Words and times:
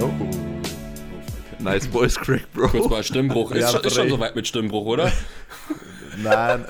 Oh. 0.00 0.10
Nice 1.60 1.86
Voice 1.86 2.14
Crack, 2.16 2.52
Bro. 2.52 2.68
Kurz 2.68 2.88
mal 2.90 3.02
Stimmbruch. 3.02 3.50
Ist, 3.50 3.60
Ja, 3.62 3.70
schon, 3.72 3.80
ist 3.84 3.94
schon 3.94 4.08
soweit 4.08 4.36
mit 4.36 4.46
Stimmbruch, 4.46 4.86
oder? 4.86 5.10
Nein, 6.18 6.64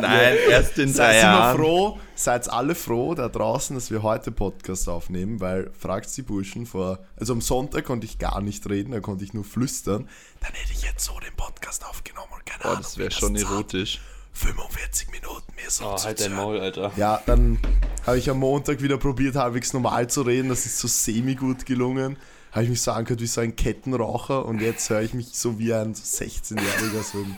Nein, 0.00 0.36
erst 0.48 0.78
in 0.78 0.86
drei 0.92 1.12
seid 1.14 1.22
Jahren. 1.22 1.56
froh, 1.58 1.98
seid 2.14 2.48
alle 2.50 2.74
froh 2.76 3.14
da 3.14 3.28
draußen, 3.28 3.74
dass 3.74 3.90
wir 3.90 4.02
heute 4.02 4.30
Podcast 4.30 4.88
aufnehmen, 4.88 5.40
weil 5.40 5.70
fragt 5.78 6.16
die 6.16 6.22
Burschen 6.22 6.66
vor, 6.66 7.00
also 7.16 7.32
am 7.32 7.40
Sonntag 7.40 7.84
konnte 7.84 8.06
ich 8.06 8.18
gar 8.18 8.40
nicht 8.40 8.68
reden, 8.68 8.92
da 8.92 9.00
konnte 9.00 9.24
ich 9.24 9.32
nur 9.34 9.42
flüstern, 9.44 10.08
dann 10.40 10.52
hätte 10.52 10.72
ich 10.72 10.82
jetzt 10.82 11.04
so 11.04 11.18
den 11.18 11.34
Podcast 11.36 11.84
aufgenommen 11.84 12.28
und 12.32 12.46
keine 12.46 12.64
Oh, 12.64 12.68
Ahnung, 12.68 12.82
das 12.82 12.96
wäre 12.98 13.10
schon 13.10 13.34
erotisch. 13.34 14.00
45 14.34 15.10
Minuten 15.10 15.52
mir 15.56 15.68
so 15.68 15.84
Oh, 15.84 16.02
halt 16.02 16.20
dein. 16.20 16.34
Maul, 16.34 16.60
Alter. 16.60 16.92
Ja, 16.96 17.20
dann 17.26 17.58
habe 18.06 18.18
ich 18.18 18.30
am 18.30 18.38
Montag 18.38 18.82
wieder 18.82 18.98
probiert, 18.98 19.34
halbwegs 19.34 19.72
normal 19.72 20.06
zu 20.08 20.22
reden. 20.22 20.48
Das 20.48 20.64
ist 20.64 20.78
so 20.78 20.86
semi-gut 20.88 21.66
gelungen. 21.66 22.16
Habe 22.52 22.64
ich 22.64 22.70
mich 22.70 22.82
so 22.82 22.92
angehört 22.92 23.20
wie 23.20 23.26
so 23.26 23.40
ein 23.40 23.56
Kettenraucher 23.56 24.44
und 24.44 24.60
jetzt 24.60 24.88
höre 24.90 25.00
ich 25.02 25.14
mich 25.14 25.28
so 25.32 25.58
wie 25.58 25.72
ein 25.72 25.94
16-Jähriger 25.94 27.02
so 27.02 27.18
im 27.22 27.36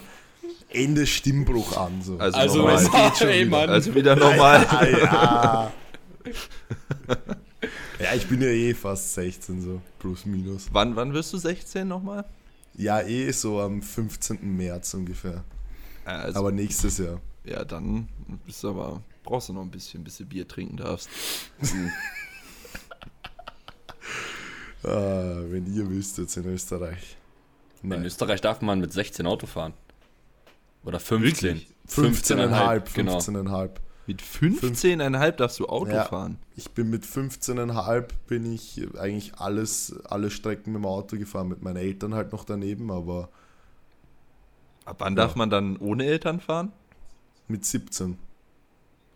Ende 0.70 1.06
Stimmbruch 1.06 1.76
an. 1.76 2.02
So. 2.02 2.18
Also, 2.18 2.36
Also, 2.38 2.58
normal. 2.58 2.74
es 2.82 2.90
geht 2.90 3.16
schon 3.18 3.28
ey, 3.28 3.46
wieder. 3.46 3.50
Mann. 3.50 3.70
also 3.70 3.94
wieder 3.94 4.16
normal. 4.16 4.66
Ah, 4.70 4.84
ja. 4.86 5.72
ja, 8.00 8.14
ich 8.14 8.26
bin 8.26 8.40
ja 8.40 8.48
eh 8.48 8.74
fast 8.74 9.14
16, 9.14 9.60
so 9.62 9.80
plus 9.98 10.24
minus. 10.26 10.68
wann, 10.72 10.96
wann 10.96 11.12
wirst 11.12 11.32
du 11.32 11.38
16 11.38 11.86
nochmal? 11.86 12.24
Ja, 12.76 13.00
eh 13.02 13.30
so 13.30 13.60
am 13.60 13.82
15. 13.82 14.38
März 14.56 14.94
ungefähr. 14.94 15.44
Also, 16.04 16.38
Aber 16.40 16.50
nächstes 16.52 16.98
Jahr. 16.98 17.20
ja, 17.44 17.64
dann 17.64 18.08
bist 18.44 18.62
du 18.64 18.70
aber, 18.70 19.00
brauchst 19.22 19.48
du 19.48 19.52
noch 19.52 19.62
ein 19.62 19.70
bisschen, 19.70 20.02
bis 20.02 20.16
du 20.18 20.24
Bier 20.24 20.46
trinken 20.48 20.76
darfst. 20.78 21.08
Ah, 24.84 25.42
wenn 25.48 25.66
ihr 25.74 25.88
wüsstet 25.88 26.36
in 26.36 26.46
Österreich. 26.46 27.16
In 27.82 27.90
Nein. 27.90 28.04
Österreich 28.04 28.40
darf 28.40 28.60
man 28.60 28.80
mit 28.80 28.92
16 28.92 29.26
Auto 29.26 29.46
fahren. 29.46 29.72
Oder 30.84 31.00
15. 31.00 31.22
Wirklich? 31.56 31.68
15,5. 31.88 32.94
genau. 32.94 33.18
15,5. 33.18 33.70
Mit 34.06 34.20
15,5 34.20 35.30
darfst 35.32 35.58
du 35.60 35.66
Auto 35.66 35.90
Ja. 35.92 36.04
fahren. 36.04 36.38
Ich 36.56 36.70
bin 36.72 36.90
mit 36.90 37.04
15,5 37.06 38.06
bin 38.26 38.52
ich 38.52 38.82
eigentlich 38.98 39.34
alles, 39.36 39.94
alle 40.04 40.30
Strecken 40.30 40.72
mit 40.72 40.82
dem 40.82 40.86
Auto 40.86 41.16
gefahren, 41.16 41.48
mit 41.48 41.62
meinen 41.62 41.76
Eltern 41.76 42.14
halt 42.14 42.32
noch 42.32 42.44
daneben, 42.44 42.90
aber 42.90 43.30
Ab 44.84 44.96
wann 44.98 45.16
darf 45.16 45.34
man 45.36 45.48
dann 45.48 45.78
ohne 45.78 46.04
Eltern 46.04 46.40
fahren? 46.40 46.72
mit 47.48 47.64
17. 47.64 48.18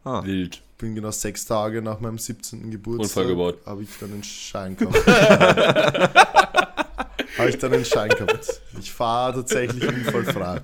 Ah. 0.05 0.25
Wild. 0.25 0.62
Bin 0.79 0.95
genau 0.95 1.11
sechs 1.11 1.45
Tage 1.45 1.83
nach 1.83 2.01
meinem 2.01 2.19
17. 2.19 2.71
Geburtstag. 2.71 3.27
Habe 3.67 3.83
ich 3.83 3.89
dann 3.98 4.12
einen 4.12 4.23
Schein 4.23 4.77
gehabt. 4.77 5.07
habe 7.39 7.51
ich 7.51 7.59
dann 7.59 7.73
einen 7.73 7.84
Schein 7.84 8.11
gehabt. 8.11 8.61
Ich 8.79 8.93
fahre 8.93 9.34
tatsächlich 9.34 9.87
unfallfrei. 9.87 10.61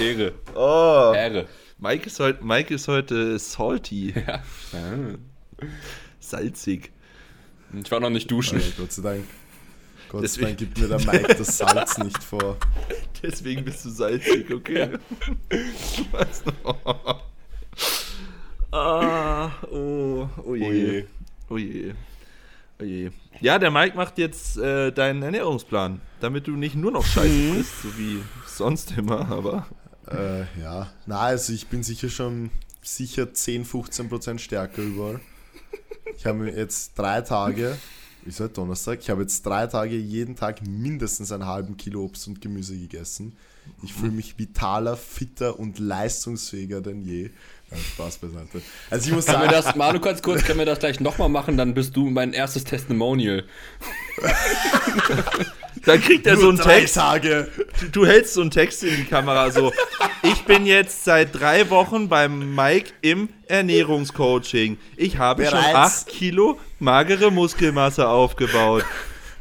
Ehre. 0.00 0.32
Oh. 0.54 1.12
Ehre. 1.14 1.46
Mike 1.78 2.06
ist 2.06 2.20
heute, 2.20 2.44
Mike 2.44 2.74
ist 2.74 2.88
heute 2.88 3.38
salty, 3.38 4.14
Ja. 4.14 4.42
salzig. 6.20 6.92
Ich 7.72 7.90
war 7.90 8.00
noch 8.00 8.10
nicht 8.10 8.30
duschen. 8.30 8.60
Ja, 8.60 8.66
Gott 8.76 8.92
sei 8.92 9.02
Dank. 9.02 9.24
Gott 10.10 10.28
sei 10.28 10.42
Dank 10.42 10.58
gibt 10.58 10.78
mir 10.78 10.88
der 10.88 10.98
Mike 10.98 11.34
das 11.36 11.56
Salz 11.56 11.96
nicht 11.98 12.22
vor. 12.22 12.56
Deswegen 13.22 13.64
bist 13.64 13.84
du 13.84 13.90
salzig, 13.90 14.52
okay? 14.52 14.98
Was 16.10 16.44
noch? 16.44 17.22
Ah, 18.72 19.50
oh, 19.70 20.28
oh 20.44 20.56
je. 20.56 20.64
Oh 20.64 20.72
je. 20.72 21.04
Oh 21.48 21.58
je. 21.58 21.94
Oh 22.80 22.84
je. 22.84 23.10
Ja, 23.40 23.58
der 23.58 23.70
Mike 23.70 23.96
macht 23.96 24.18
jetzt 24.18 24.58
äh, 24.58 24.90
deinen 24.90 25.22
Ernährungsplan, 25.22 26.00
damit 26.20 26.46
du 26.46 26.52
nicht 26.52 26.74
nur 26.76 26.90
noch 26.90 27.04
Scheiße 27.04 27.52
frisst, 27.52 27.82
so 27.82 27.98
wie 27.98 28.22
sonst 28.46 28.96
immer, 28.96 29.30
aber. 29.30 29.66
Äh, 30.10 30.42
ja. 30.60 30.92
Na, 31.06 31.20
also 31.20 31.52
ich 31.52 31.68
bin 31.68 31.82
sicher 31.82 32.08
schon 32.08 32.50
sicher 32.82 33.32
10, 33.32 33.64
15 33.64 34.08
Prozent 34.08 34.40
stärker 34.40 34.82
überall. 34.82 35.20
Ich 36.16 36.26
habe 36.26 36.38
mir 36.38 36.54
jetzt 36.54 36.98
drei 36.98 37.20
Tage, 37.20 37.78
ist 38.24 38.40
heute 38.40 38.54
Donnerstag, 38.54 39.00
ich 39.00 39.10
habe 39.10 39.22
jetzt 39.22 39.44
drei 39.46 39.66
Tage 39.66 39.96
jeden 39.96 40.36
Tag 40.36 40.66
mindestens 40.66 41.32
einen 41.32 41.46
halben 41.46 41.76
Kilo 41.76 42.04
Obst 42.04 42.28
und 42.28 42.40
Gemüse 42.40 42.76
gegessen. 42.76 43.36
Ich 43.82 43.94
fühle 43.94 44.12
mich 44.12 44.38
vitaler, 44.38 44.96
fitter 44.96 45.58
und 45.58 45.78
leistungsfähiger 45.78 46.80
denn 46.80 47.02
je. 47.02 47.30
Spaß 47.78 48.18
beiseite. 48.18 48.62
Also 48.90 49.08
ich 49.08 49.14
muss 49.14 49.26
Kann 49.26 49.36
sagen, 49.36 49.50
das, 49.50 49.74
Manu, 49.76 50.00
ganz 50.00 50.22
kurz, 50.22 50.42
können 50.42 50.58
wir 50.58 50.66
das 50.66 50.80
gleich 50.80 51.00
nochmal 51.00 51.28
machen, 51.28 51.56
dann 51.56 51.74
bist 51.74 51.96
du 51.96 52.10
mein 52.10 52.32
erstes 52.32 52.64
Testimonial. 52.64 53.44
Dann 55.84 56.00
kriegt 56.00 56.26
er 56.26 56.36
so 56.36 56.48
einen 56.48 56.58
drei 56.58 56.80
Text. 56.80 56.96
Tage. 56.96 57.48
Du, 57.80 57.88
du 57.88 58.06
hältst 58.06 58.34
so 58.34 58.42
einen 58.42 58.50
Text 58.50 58.84
in 58.84 58.96
die 58.96 59.04
Kamera, 59.04 59.50
so. 59.50 59.72
Ich 60.22 60.44
bin 60.44 60.66
jetzt 60.66 61.04
seit 61.04 61.38
drei 61.38 61.70
Wochen 61.70 62.08
beim 62.08 62.54
Mike 62.54 62.92
im 63.00 63.30
Ernährungscoaching. 63.46 64.76
Ich 64.96 65.16
habe 65.16 65.44
schon 65.44 65.58
Bereits. 65.58 65.74
acht 65.74 66.06
Kilo 66.08 66.58
magere 66.78 67.30
Muskelmasse 67.30 68.06
aufgebaut. 68.08 68.84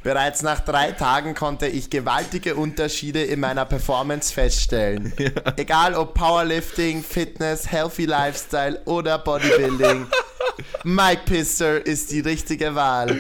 Bereits 0.04 0.44
nach 0.44 0.62
drei 0.62 0.92
Tagen 0.94 1.36
konnte 1.36 1.68
ich 1.68 1.90
gewaltige 1.90 2.56
Unterschiede 2.56 3.22
in 3.24 3.40
meiner 3.42 3.66
Performance 3.66 4.34
feststellen. 4.34 5.12
Egal 5.58 5.94
ob 5.94 6.14
Powerlifting, 6.14 7.04
Fitness, 7.04 7.70
Healthy 7.70 8.06
Lifestyle 8.06 8.82
oder 8.86 9.18
Bodybuilding. 9.20 10.08
Mike 10.84 11.22
Pister 11.26 11.86
ist 11.86 12.12
die 12.12 12.22
richtige 12.22 12.76
Wahl, 12.76 13.18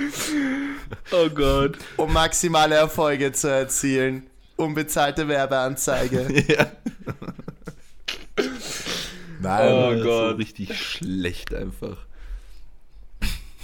Oh 1.11 1.29
Gott. 1.29 1.77
um 1.97 2.11
maximale 2.13 2.75
Erfolge 2.75 3.31
zu 3.33 3.47
erzielen. 3.49 4.27
Unbezahlte 4.55 5.27
Werbeanzeige. 5.27 6.27
Ja. 6.47 6.67
Nein, 9.41 9.71
Oh 9.73 9.91
ist 9.91 10.03
Gott. 10.03 10.37
Richtig 10.37 10.77
schlecht 10.77 11.53
einfach. 11.53 11.97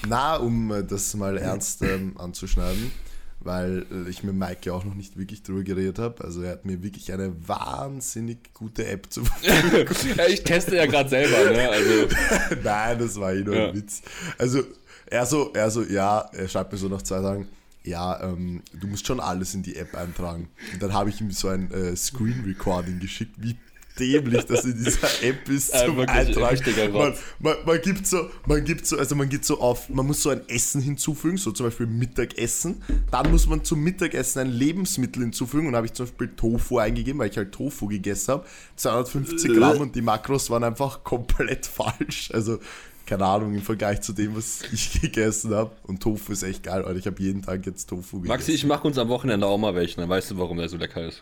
Na, 0.08 0.36
um 0.38 0.72
äh, 0.72 0.84
das 0.84 1.14
mal 1.16 1.38
ernst 1.38 1.82
ähm, 1.82 2.18
anzuschneiden, 2.18 2.92
weil 3.40 3.86
äh, 3.92 4.10
ich 4.10 4.24
mit 4.24 4.36
Mike 4.36 4.62
ja 4.64 4.74
auch 4.74 4.84
noch 4.84 4.96
nicht 4.96 5.18
wirklich 5.18 5.44
drüber 5.44 5.64
geredet 5.64 6.00
habe. 6.00 6.24
Also 6.24 6.42
er 6.42 6.52
hat 6.54 6.66
mir 6.66 6.82
wirklich 6.84 7.12
eine 7.14 7.34
wahnsinnig 7.48 8.54
gute 8.54 8.86
App 8.88 9.08
zur 9.12 9.26
Verfügung 9.26 9.96
Ja, 10.18 10.28
ich 10.28 10.44
teste 10.44 10.76
ja 10.76 10.86
gerade 10.86 11.10
selber, 11.10 11.52
ne? 11.52 11.70
Also, 11.70 11.92
Nein, 12.64 13.00
das 13.00 13.20
war 13.20 13.34
eh 13.34 13.44
nur 13.44 13.56
Ja. 13.56 13.68
ein 13.70 13.76
Witz. 13.76 14.02
Also, 14.38 14.64
er 15.08 15.26
so, 15.26 15.52
er 15.54 15.70
so, 15.70 15.84
ja, 15.84 16.20
er 16.34 16.48
schreibt 16.48 16.72
mir 16.72 16.78
so 16.78 16.88
nach 16.88 17.02
zwei 17.04 17.22
Tagen, 17.22 17.48
ja, 17.84 18.20
ähm, 18.24 18.64
du 18.74 18.88
musst 18.88 19.06
schon 19.06 19.20
alles 19.20 19.54
in 19.54 19.62
die 19.62 19.76
App 19.76 19.94
eintragen. 19.96 20.50
Und 20.74 20.82
dann 20.82 20.94
habe 20.94 21.12
ich 21.12 21.22
ihm 21.22 21.30
so 21.30 21.50
ein 21.50 21.70
äh, 21.72 21.96
Screen 21.96 22.44
Recording 22.44 23.00
geschickt, 23.00 23.36
wie 23.38 23.56
dämlich 24.00 24.46
das 24.46 24.66
in 24.66 24.76
dieser 24.78 25.08
App 25.24 25.48
ist 25.50 25.74
Ja, 25.74 25.86
zum 25.86 26.00
Eintragen. 26.00 26.46
richtiger 26.46 26.90
Man, 26.90 27.14
man, 27.40 27.56
man 27.66 27.82
gibt 27.82 28.06
so, 28.08 28.30
man 28.46 28.64
gibt 28.64 28.86
so, 28.86 28.98
also 28.98 29.16
man 29.16 29.30
geht 29.30 29.46
so 29.46 29.60
auf, 29.60 29.90
man 29.90 30.06
muss 30.06 30.22
so 30.22 30.30
ein 30.30 30.42
Essen 30.48 30.82
hinzufügen, 30.82 31.38
so 31.38 31.52
zum 31.52 31.68
Beispiel 31.68 31.88
Mittagessen. 31.88 32.82
Dann 33.12 33.32
muss 33.32 33.48
man 33.48 33.64
zum 33.64 33.82
Mittagessen 33.84 34.40
ein 34.40 34.50
Lebensmittel 34.52 35.22
hinzufügen 35.24 35.68
und 35.68 35.74
da 35.74 35.78
habe 35.78 35.88
ich 35.88 35.94
zum 35.94 36.06
Beispiel 36.06 36.30
Tofu 36.36 36.80
eingegeben, 36.80 37.20
weil 37.20 37.30
ich 37.30 37.38
halt 37.38 37.52
Tofu 37.52 37.88
gegessen 37.88 38.34
habe. 38.34 38.46
250 38.76 39.54
Gramm 39.54 39.78
und 39.80 39.96
die 39.96 40.02
Makros 40.02 40.50
waren 40.50 40.64
einfach 40.64 41.04
komplett 41.04 41.66
falsch. 41.66 42.30
Also 42.34 42.60
keine 43.06 43.24
Ahnung, 43.26 43.54
im 43.54 43.62
Vergleich 43.62 44.02
zu 44.02 44.14
dem, 44.14 44.36
was 44.36 44.62
ich 44.72 45.00
gegessen 45.00 45.54
habe. 45.54 45.72
Und 45.84 46.02
Tofu 46.02 46.32
ist 46.34 46.42
echt 46.42 46.64
geil, 46.64 46.84
Alter. 46.84 46.98
Ich 46.98 47.06
habe 47.06 47.22
jeden 47.22 47.44
Tag 47.44 47.66
jetzt 47.66 47.88
Tofu 47.88 48.18
gegessen. 48.18 48.28
Maxi, 48.36 48.52
ich 48.52 48.66
mache 48.66 48.88
uns 48.88 48.98
am 48.98 49.10
Wochenende 49.10 49.46
auch 49.46 49.60
mal 49.60 49.76
welchen, 49.76 50.00
dann 50.02 50.10
weißt 50.10 50.32
du, 50.32 50.38
warum 50.40 50.58
der 50.58 50.70
so 50.70 50.78
lecker 50.78 51.08
ist. 51.08 51.22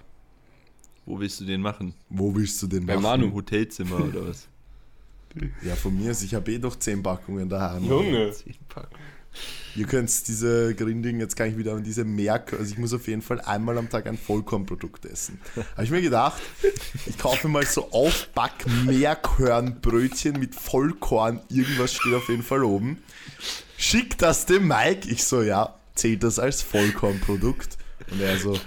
Wo 1.06 1.20
willst 1.20 1.40
du 1.40 1.46
den 1.46 1.62
machen? 1.62 1.94
Wo 2.10 2.34
willst 2.36 2.62
du 2.62 2.68
den 2.68 2.86
Bei 2.86 2.96
machen? 2.96 3.04
Manu. 3.04 3.26
Im 3.26 3.34
Hotelzimmer 3.34 4.04
oder 4.06 4.28
was? 4.28 4.48
Ja, 5.66 5.76
von 5.76 5.98
mir 5.98 6.12
ist, 6.12 6.22
ich 6.22 6.36
habe 6.36 6.54
eh 6.54 6.60
noch 6.60 6.76
10 6.76 7.02
Packungen 7.02 7.50
daheim. 7.50 7.88
Zehn 8.34 8.56
Packungen. 8.70 9.02
Ihr 9.76 9.88
könnt 9.88 10.28
diese 10.28 10.76
Grinding, 10.76 11.20
jetzt 11.20 11.36
kann 11.36 11.50
ich 11.50 11.58
wieder 11.58 11.74
an 11.74 11.84
diese 11.84 12.06
Merk, 12.06 12.54
also 12.54 12.72
ich 12.72 12.78
muss 12.78 12.94
auf 12.94 13.08
jeden 13.08 13.24
Fall 13.24 13.42
einmal 13.42 13.80
am 13.80 13.90
Tag 13.90 14.06
ein 14.06 14.18
Vollkornprodukt 14.18 15.06
essen. 15.06 15.40
Habe 15.72 15.86
ich 15.86 15.90
mir 15.90 16.02
gedacht, 16.04 16.40
ich 17.08 17.18
kaufe 17.18 17.48
mal 17.48 17.66
so 17.66 17.90
Aufback 17.92 18.52
Meerkörnbrötchen 18.86 20.40
mit 20.40 20.54
Vollkorn, 20.54 21.42
irgendwas 21.50 21.96
steht 21.96 22.14
auf 22.14 22.30
jeden 22.30 22.44
Fall 22.44 22.64
oben. 22.64 23.00
Schick 23.78 24.20
das 24.20 24.46
dem 24.46 24.68
Mike. 24.68 25.10
Ich 25.10 25.24
so, 25.24 25.42
ja, 25.42 25.74
zählt 25.96 26.22
das 26.22 26.38
als 26.38 26.62
Vollkornprodukt? 26.62 27.80
Und 28.12 28.22
er 28.22 28.38
so, 28.38 28.60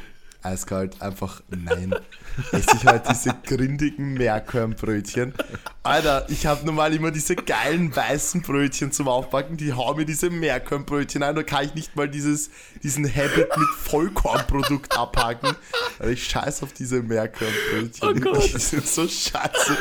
eiskalt, 0.42 1.00
einfach 1.02 1.42
nein. 1.48 1.94
Esse 2.52 2.76
ich 2.76 2.84
halt 2.84 3.08
diese 3.08 3.34
grindigen 3.44 4.14
Meerkörnbrötchen. 4.14 5.34
Alter, 5.82 6.26
ich 6.28 6.46
habe 6.46 6.66
normal 6.66 6.94
immer 6.94 7.10
diese 7.10 7.34
geilen 7.34 7.94
weißen 7.94 8.42
Brötchen 8.42 8.92
zum 8.92 9.08
Aufbacken, 9.08 9.56
die 9.56 9.72
hauen 9.72 9.96
mir 9.96 10.04
diese 10.04 10.30
Meerkörnbrötchen 10.30 11.22
ein, 11.22 11.34
da 11.34 11.42
kann 11.42 11.64
ich 11.64 11.74
nicht 11.74 11.96
mal 11.96 12.08
dieses, 12.08 12.50
diesen 12.82 13.06
Habit 13.08 13.56
mit 13.56 13.68
Vollkornprodukt 13.84 14.96
abhaken. 14.96 15.56
Also 15.98 16.12
ich 16.12 16.24
scheiß 16.24 16.62
auf 16.62 16.72
diese 16.72 17.02
Meerkörnbrötchen. 17.02 18.08
Oh 18.08 18.14
Gott. 18.14 18.44
Die 18.44 18.58
sind 18.58 18.86
so 18.86 19.08
scheiße. 19.08 19.76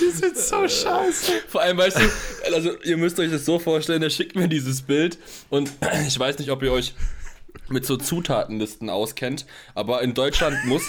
Die 0.00 0.10
sind 0.10 0.36
so 0.36 0.68
scheiße. 0.68 1.32
Vor 1.48 1.62
allem, 1.62 1.78
weißt 1.78 1.98
du, 1.98 2.54
also 2.54 2.80
ihr 2.82 2.96
müsst 2.96 3.18
euch 3.18 3.30
das 3.30 3.44
so 3.44 3.58
vorstellen, 3.58 4.02
er 4.02 4.10
schickt 4.10 4.36
mir 4.36 4.48
dieses 4.48 4.82
Bild 4.82 5.18
und 5.48 5.70
ich 6.06 6.18
weiß 6.18 6.38
nicht, 6.38 6.50
ob 6.50 6.62
ihr 6.62 6.72
euch 6.72 6.94
mit 7.68 7.86
so 7.86 7.96
Zutatenlisten 7.96 8.90
auskennt, 8.90 9.46
aber 9.74 10.02
in 10.02 10.14
Deutschland 10.14 10.56
muss 10.64 10.82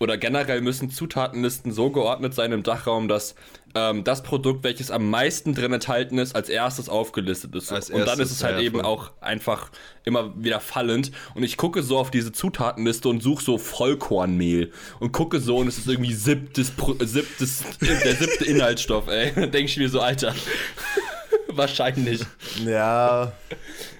oder 0.00 0.16
generell 0.18 0.60
müssen 0.62 0.90
Zutatenlisten 0.90 1.70
so 1.70 1.90
geordnet 1.90 2.34
sein 2.34 2.50
im 2.50 2.62
Dachraum, 2.64 3.06
dass 3.06 3.36
ähm, 3.74 4.02
das 4.02 4.22
Produkt, 4.24 4.64
welches 4.64 4.90
am 4.90 5.08
meisten 5.08 5.54
drin 5.54 5.72
enthalten 5.72 6.18
ist, 6.18 6.34
als 6.34 6.48
erstes 6.48 6.88
aufgelistet 6.88 7.54
ist. 7.54 7.70
Als 7.70 7.88
und 7.88 8.04
dann 8.04 8.18
ist 8.18 8.32
es 8.32 8.42
halt 8.42 8.56
ja, 8.56 8.62
eben 8.62 8.78
voll. 8.80 8.84
auch 8.84 9.12
einfach 9.20 9.70
immer 10.04 10.32
wieder 10.36 10.58
fallend. 10.58 11.12
Und 11.34 11.44
ich 11.44 11.56
gucke 11.56 11.82
so 11.84 11.98
auf 11.98 12.10
diese 12.10 12.32
Zutatenliste 12.32 13.08
und 13.08 13.22
suche 13.22 13.44
so 13.44 13.58
Vollkornmehl 13.58 14.72
und 14.98 15.12
gucke 15.12 15.38
so 15.38 15.58
und 15.58 15.68
es 15.68 15.78
ist 15.78 15.86
irgendwie 15.86 16.14
siebtes, 16.14 16.72
Pro- 16.72 16.96
siebtes 16.98 17.62
der 17.80 18.16
siebte 18.16 18.44
Inhaltsstoff, 18.46 19.06
ey. 19.08 19.32
Dann 19.34 19.50
denke 19.52 19.70
ich 19.70 19.76
mir 19.76 19.88
so, 19.88 20.00
Alter. 20.00 20.34
Wahrscheinlich. 21.56 22.24
Ja, 22.64 23.32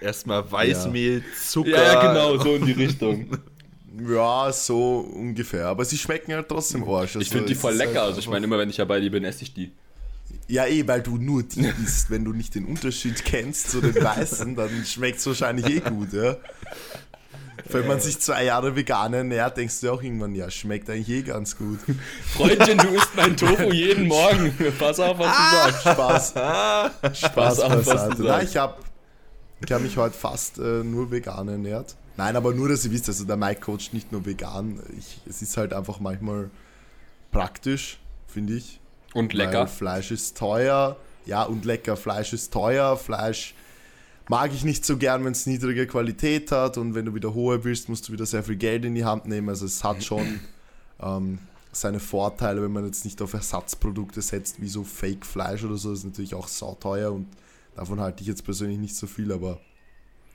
Erstmal 0.00 0.50
Weißmehl, 0.50 1.22
Zucker. 1.40 1.70
Ja, 1.70 2.08
genau, 2.08 2.38
so 2.38 2.56
in 2.56 2.66
die 2.66 2.72
Richtung. 2.72 3.26
ja, 4.08 4.52
so 4.52 4.99
ungefähr. 4.99 5.66
Aber 5.66 5.84
sie 5.84 5.99
schmecken 5.99 6.32
halt 6.32 6.49
trotzdem 6.49 6.88
Arsch. 6.88 7.16
Ich 7.16 7.28
finde 7.28 7.46
die 7.46 7.54
voll 7.54 7.75
ist 7.75 7.81
halt 7.81 7.90
lecker. 7.90 8.02
Also 8.02 8.20
ich 8.20 8.28
meine, 8.28 8.44
immer 8.44 8.58
wenn 8.58 8.70
ich 8.70 8.78
ja 8.78 8.84
bei 8.84 9.00
dir 9.00 9.10
bin, 9.10 9.25
esse 9.25 9.44
ich 9.44 9.54
die. 9.54 9.72
Ja, 10.49 10.66
eh, 10.66 10.87
weil 10.87 11.02
du 11.02 11.16
nur 11.16 11.43
die 11.43 11.66
isst. 11.84 12.10
Wenn 12.10 12.25
du 12.25 12.32
nicht 12.32 12.54
den 12.54 12.64
Unterschied 12.64 13.25
kennst 13.25 13.70
zu 13.70 13.81
den 13.81 13.94
Weißen, 13.94 14.55
dann 14.56 14.84
schmeckt 14.84 15.19
es 15.19 15.26
wahrscheinlich 15.26 15.66
eh 15.66 15.81
gut, 15.81 16.12
ja. 16.12 16.37
Wenn 17.72 17.86
man 17.86 18.00
sich 18.00 18.20
zwei 18.20 18.44
Jahre 18.44 18.76
vegan 18.76 19.14
ernährt, 19.14 19.56
denkst 19.56 19.80
du 19.80 19.90
auch 19.90 20.02
irgendwann, 20.02 20.34
ja, 20.34 20.50
schmeckt 20.50 20.88
eigentlich 20.90 21.08
eh 21.08 21.22
ganz 21.22 21.56
gut. 21.56 21.78
Freundchen, 22.34 22.78
du 22.78 22.88
isst 22.88 23.14
mein 23.16 23.36
Tofu 23.36 23.72
jeden 23.72 24.08
Morgen. 24.08 24.54
Pass 24.78 25.00
auf, 25.00 25.19
was 25.19 25.36
du 25.36 25.56
sagst. 25.56 25.80
Spaß. 25.82 26.34
Spaß 27.19 27.60
auf, 27.60 27.86
was 27.86 28.16
du 28.16 28.22
sagst. 28.24 28.50
ich 28.50 28.56
habe 28.56 28.76
ich 29.64 29.72
hab 29.72 29.80
mich 29.82 29.96
heute 29.96 30.16
fast 30.16 30.58
äh, 30.58 30.82
nur 30.82 31.10
vegan 31.10 31.48
ernährt. 31.48 31.94
Nein, 32.16 32.36
aber 32.36 32.52
nur, 32.52 32.69
dass 32.69 32.84
ihr 32.84 32.90
wisst, 32.90 33.08
also 33.08 33.24
der 33.24 33.36
Mike 33.36 33.60
coacht 33.60 33.92
nicht 33.92 34.12
nur 34.12 34.26
vegan. 34.26 34.80
Ich, 34.98 35.20
es 35.28 35.40
ist 35.40 35.56
halt 35.56 35.72
einfach 35.72 36.00
manchmal 36.00 36.50
praktisch, 37.30 37.98
finde 38.26 38.54
ich. 38.54 38.80
Und 39.14 39.32
lecker. 39.32 39.66
Fleisch 39.66 40.10
ist 40.10 40.36
teuer. 40.36 40.96
Ja, 41.26 41.44
und 41.44 41.64
lecker. 41.64 41.96
Fleisch 41.96 42.32
ist 42.32 42.52
teuer. 42.52 42.96
Fleisch 42.96 43.54
mag 44.32 44.55
ich 44.55 44.64
nicht 44.64 44.87
so 44.87 44.96
gern, 44.96 45.26
wenn 45.26 45.32
es 45.32 45.44
niedrige 45.44 45.87
Qualität 45.87 46.52
hat. 46.52 46.79
Und 46.79 46.94
wenn 46.94 47.05
du 47.05 47.14
wieder 47.14 47.34
hohe 47.34 47.64
willst, 47.64 47.90
musst 47.90 48.08
du 48.08 48.14
wieder 48.14 48.25
sehr 48.25 48.43
viel 48.43 48.56
Geld 48.56 48.82
in 48.87 48.94
die 48.94 49.05
Hand 49.05 49.26
nehmen. 49.26 49.50
Also 49.50 49.67
es 49.67 49.84
hat 49.84 50.02
schon 50.02 50.40
ähm, 51.00 51.38
seine 51.70 52.00
Vorteile, 52.00 52.62
wenn 52.62 52.73
man 52.73 52.87
jetzt 52.87 53.05
nicht 53.05 53.20
auf 53.20 53.34
Ersatzprodukte 53.34 54.23
setzt, 54.23 54.62
wie 54.62 54.69
so 54.69 54.84
Fake-Fleisch 54.84 55.64
oder 55.64 55.76
so. 55.76 55.90
Das 55.90 55.99
ist 55.99 56.06
natürlich 56.06 56.34
auch 56.34 56.49
sauteuer 56.49 57.12
und 57.12 57.26
davon 57.76 58.00
halte 58.00 58.23
ich 58.23 58.26
jetzt 58.26 58.43
persönlich 58.43 58.79
nicht 58.79 58.96
so 58.96 59.06
viel. 59.06 59.32
Aber 59.32 59.61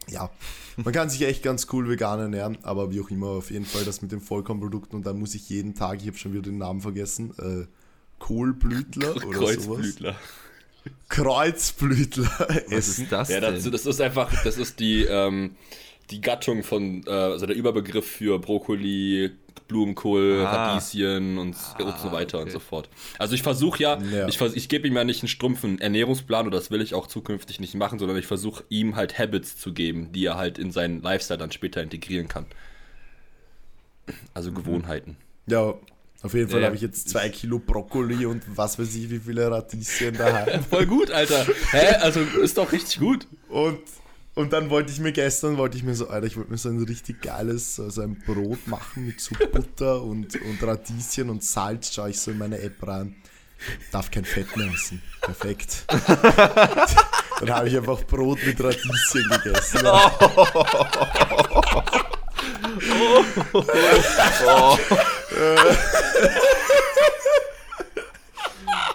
ja, 0.07 0.29
man 0.75 0.93
kann 0.93 1.09
sich 1.09 1.23
echt 1.23 1.41
ganz 1.41 1.65
cool 1.73 1.89
vegan 1.89 2.19
ernähren. 2.19 2.59
Aber 2.61 2.91
wie 2.91 3.01
auch 3.01 3.09
immer, 3.09 3.29
auf 3.29 3.49
jeden 3.49 3.65
Fall 3.65 3.83
das 3.83 4.03
mit 4.03 4.11
den 4.11 4.21
Vollkornprodukten. 4.21 4.95
Und 4.95 5.07
dann 5.07 5.17
muss 5.17 5.33
ich 5.33 5.49
jeden 5.49 5.73
Tag, 5.73 6.01
ich 6.01 6.07
habe 6.07 6.19
schon 6.19 6.33
wieder 6.33 6.43
den 6.43 6.59
Namen 6.59 6.81
vergessen, 6.81 7.33
äh, 7.39 7.65
Kohlblütler 8.19 9.15
oder 9.25 9.39
sowas. 9.39 9.55
Kreuzblütler. 9.55 10.15
Kreuzblütler 11.09 12.29
Was 12.39 12.55
essen. 12.71 13.03
ist 13.03 13.11
das 13.11 13.29
Ja, 13.29 13.39
das, 13.39 13.63
denn? 13.63 13.71
das 13.71 13.85
ist 13.85 14.01
einfach, 14.01 14.31
das 14.43 14.57
ist 14.57 14.79
die, 14.79 15.03
ähm, 15.03 15.55
die 16.11 16.21
Gattung 16.21 16.63
von, 16.63 17.03
äh, 17.05 17.09
also 17.09 17.45
der 17.45 17.55
Überbegriff 17.55 18.05
für 18.09 18.39
Brokkoli, 18.39 19.31
Blumenkohl, 19.67 20.43
Ah. 20.45 20.73
Radieschen 20.75 21.37
und, 21.37 21.55
und 21.79 21.99
so 21.99 22.11
weiter 22.13 22.37
und 22.37 22.43
okay. 22.43 22.51
so 22.51 22.59
fort. 22.59 22.89
Also 23.19 23.35
ich 23.35 23.43
versuche 23.43 23.83
ja, 23.83 24.01
Ja. 24.01 24.27
ich, 24.27 24.37
vers 24.37 24.53
ich 24.55 24.69
gebe 24.69 24.87
ihm 24.87 24.95
ja 24.95 25.03
nicht 25.03 25.21
einen 25.23 25.27
stumpfen 25.27 25.79
Ernährungsplan 25.81 26.47
oder 26.47 26.57
das 26.57 26.71
will 26.71 26.81
ich 26.81 26.93
auch 26.93 27.07
zukünftig 27.07 27.59
nicht 27.59 27.75
machen, 27.75 27.99
sondern 27.99 28.17
ich 28.17 28.27
versuche 28.27 28.63
ihm 28.69 28.95
halt 28.95 29.19
Habits 29.19 29.57
zu 29.57 29.73
geben, 29.73 30.11
die 30.13 30.25
er 30.25 30.37
halt 30.37 30.57
in 30.57 30.71
seinen 30.71 31.01
Lifestyle 31.01 31.37
dann 31.37 31.51
später 31.51 31.81
integrieren 31.83 32.27
kann. 32.29 32.45
Also 34.33 34.51
Gewohnheiten. 34.53 35.17
Ja, 35.47 35.73
auf 36.23 36.33
jeden 36.33 36.49
Fall 36.49 36.61
Ja, 36.61 36.67
habe 36.67 36.75
ich 36.75 36.81
jetzt 36.81 37.09
zwei 37.09 37.29
Kilo 37.29 37.59
Brokkoli 37.59 38.25
und 38.25 38.41
was 38.47 38.79
weiß 38.79 38.95
ich, 38.95 39.09
wie 39.09 39.19
viele 39.19 39.51
Radieschen 39.51 40.17
daheim. 40.17 40.63
Voll 40.69 40.87
gut, 40.87 41.11
Alter. 41.11 41.45
Hä? 41.71 41.95
Also 42.01 42.21
ist 42.21 42.57
doch 42.57 42.71
richtig 42.71 42.99
gut. 42.99 43.27
Und, 43.49 43.79
und 44.33 44.51
dann 44.51 44.71
wollte 44.71 44.91
ich 44.91 44.99
mir 44.99 45.11
gestern, 45.11 45.57
wollte 45.57 45.77
ich 45.77 45.83
mir 45.83 45.93
so, 45.93 46.07
Alter, 46.07 46.25
ich 46.25 46.35
wollte 46.35 46.51
mir 46.51 46.57
so 46.57 46.69
ein 46.69 46.83
richtig 46.83 47.21
geiles, 47.21 47.75
so 47.75 47.89
so 47.89 48.01
ein 48.01 48.17
Brot 48.25 48.67
machen 48.67 49.05
mit 49.05 49.21
so 49.21 49.35
Butter 49.51 50.01
und, 50.01 50.35
und 50.41 50.63
Radieschen 50.63 51.29
und 51.29 51.43
Salz, 51.43 51.93
schaue 51.93 52.09
ich 52.09 52.19
so 52.19 52.31
in 52.31 52.39
meine 52.39 52.59
App 52.59 52.85
rein. 52.85 53.15
Darf 53.91 54.11
kein 54.11 54.25
Fett 54.25 54.55
mehr 54.57 54.71
essen. 54.73 55.01
Perfekt. 55.21 55.85
dann 57.39 57.49
habe 57.49 57.67
ich 57.67 57.77
einfach 57.77 58.03
Brot 58.05 58.39
mit 58.45 58.59
Radieschen 58.59 59.29
gegessen. 59.43 59.85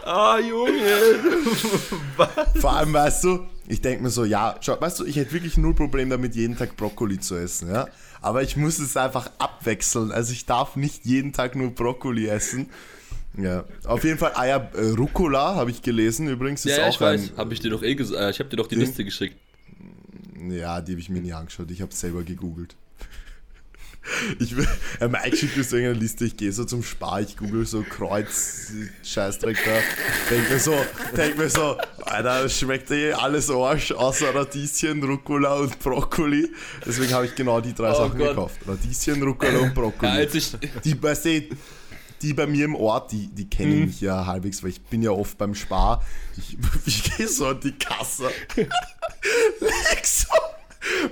Ah, 0.05 0.39
Junge. 0.39 1.19
Vor 2.61 2.73
allem, 2.73 2.93
weißt 2.93 3.25
du, 3.25 3.47
ich 3.69 3.81
denke 3.81 4.03
mir 4.03 4.11
so, 4.11 4.25
ja, 4.25 4.57
schau, 4.61 4.81
weißt 4.81 5.01
du, 5.01 5.05
ich 5.05 5.17
hätte 5.17 5.33
wirklich 5.33 5.57
null 5.57 5.75
Problem 5.75 6.11
damit, 6.11 6.35
jeden 6.35 6.57
Tag 6.57 6.77
Brokkoli 6.77 7.21
zu 7.21 7.37
essen, 7.37 7.71
ja. 7.73 7.87
Aber 8.21 8.43
ich 8.43 8.57
muss 8.57 8.79
es 8.79 8.97
einfach 8.97 9.31
abwechseln. 9.39 10.13
Also 10.13 10.33
ich 10.33 10.47
darf 10.47 10.77
nicht 10.77 11.05
jeden 11.05 11.33
Tag 11.33 11.57
nur 11.57 11.71
Brokkoli 11.71 12.29
essen. 12.29 12.69
Ja, 13.37 13.65
auf 13.85 14.05
jeden 14.05 14.19
Fall 14.19 14.33
Eier, 14.37 14.71
äh, 14.75 14.91
Rucola 14.91 15.55
habe 15.55 15.71
ich 15.71 15.81
gelesen 15.83 16.29
übrigens. 16.29 16.67
Ist 16.67 16.73
Ja, 16.77 16.83
ja, 16.83 16.89
auch 16.89 16.95
ich 16.95 17.01
weiß. 17.01 17.31
ein, 17.31 17.37
Habe 17.39 17.55
ich 17.55 17.61
dir 17.61 17.71
doch 17.71 17.83
eh 17.83 17.95
gesagt. 17.95 18.21
Äh, 18.21 18.31
ich 18.31 18.39
habe 18.41 18.51
dir 18.51 18.57
doch 18.57 18.67
die 18.67 18.75
Ding. 18.77 18.85
Liste 18.85 19.05
geschickt. 19.05 19.37
Ja, 20.51 20.81
die 20.83 20.93
habe 20.93 21.01
ich 21.01 21.09
mir 21.09 21.23
nie 21.23 21.33
angeschaut. 21.33 21.71
Ich 21.71 21.81
habe 21.81 21.95
selber 21.95 22.23
gegoogelt. 22.25 22.77
Ich 24.41 24.57
will, 24.57 24.67
ja, 25.01 25.07
Mike 25.09 25.37
schickt 25.37 25.57
mir 25.57 25.63
so 25.63 25.77
eine 25.77 25.93
Liste, 25.93 26.25
ich 26.25 26.37
gehe 26.37 26.51
so 26.53 26.65
zum 26.65 26.83
Spar, 26.83 27.21
ich 27.21 27.37
google 27.37 27.65
so 27.65 27.83
Kreuz, 27.83 28.73
Scheißdreck 29.05 29.57
da. 29.65 29.71
Denk 30.35 30.51
mir 30.51 30.59
so, 30.59 30.75
denk 31.17 31.39
mir 31.39 31.49
so, 31.49 31.77
Alter, 32.03 32.49
schmeckt 32.49 32.91
eh 32.91 33.13
alles 33.13 33.49
Arsch, 33.49 33.93
außer 33.93 34.35
Radieschen, 34.35 35.03
Rucola 35.05 35.55
und 35.55 35.79
Brokkoli. 35.79 36.51
Deswegen 36.85 37.13
habe 37.13 37.27
ich 37.27 37.35
genau 37.37 37.61
die 37.61 37.73
drei 37.75 37.93
Oh 37.93 37.95
Sachen 37.95 38.19
Gott. 38.19 38.29
gekauft. 38.31 38.57
Radieschen, 38.67 39.23
Rucola 39.23 39.59
und 39.61 39.75
Brokkoli. 39.75 40.11
Ja, 40.13 40.19
als 40.19 40.35
ich, 40.35 40.51
Die, 40.85 41.01
weißt 41.01 41.25
du, 41.27 41.43
die 42.23 42.35
bei 42.35 42.47
mir 42.47 42.65
im 42.65 42.75
Ort, 42.75 43.13
die, 43.13 43.29
die 43.29 43.49
kennen 43.49 43.87
mich 43.87 44.01
ja 44.01 44.27
halbwegs, 44.27 44.63
weil 44.63 44.71
ich 44.71 44.81
bin 44.83 45.03
ja 45.03 45.11
oft 45.13 45.39
beim 45.39 45.55
Spar. 45.55 46.05
Ich, 46.37 46.57
ich 46.87 47.17
gehe 47.17 47.29
so 47.29 47.47
an 47.47 47.61
die 47.61 47.73
Kasse, 47.73 48.31
so 50.03 50.27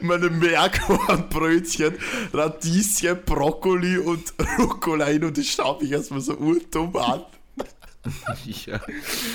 meine 0.00 0.30
Meerkornbrötchen, 0.30 1.94
Radieschen, 2.32 3.18
Brokkoli 3.24 3.98
und 3.98 4.32
Rucola 4.58 5.06
hin 5.06 5.24
und 5.24 5.38
ich 5.38 5.52
schaue 5.52 5.82
mich 5.82 5.92
erstmal 5.92 6.20
so 6.20 6.34
urdumm 6.34 6.96
an. 6.96 7.22
Ja. 8.46 8.80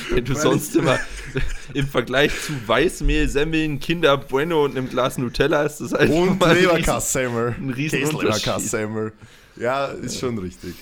Wenn 0.09 0.25
du 0.25 0.33
Weil 0.33 0.41
sonst 0.41 0.75
immer 0.75 0.97
im 1.75 1.87
Vergleich 1.87 2.31
zu 2.41 2.51
Weißmehl, 2.67 3.29
Semmeln, 3.29 3.79
Kinder 3.79 4.17
Bueno 4.17 4.65
und 4.65 4.75
einem 4.75 4.89
Glas 4.89 5.19
Nutella 5.19 5.61
ist 5.63 5.81
das 5.81 5.93
halt 5.93 6.09
Und 6.09 6.39
mal 6.39 6.49
ein 6.49 6.55
riesen- 6.57 6.69
Leberkassemmel. 6.71 7.55
ein 7.59 7.69
Riesenunterschied. 7.69 8.21
Käseleberkassemmel. 8.21 9.13
Ja, 9.57 9.85
ist 9.85 10.19
schon 10.19 10.39
richtig. 10.39 10.73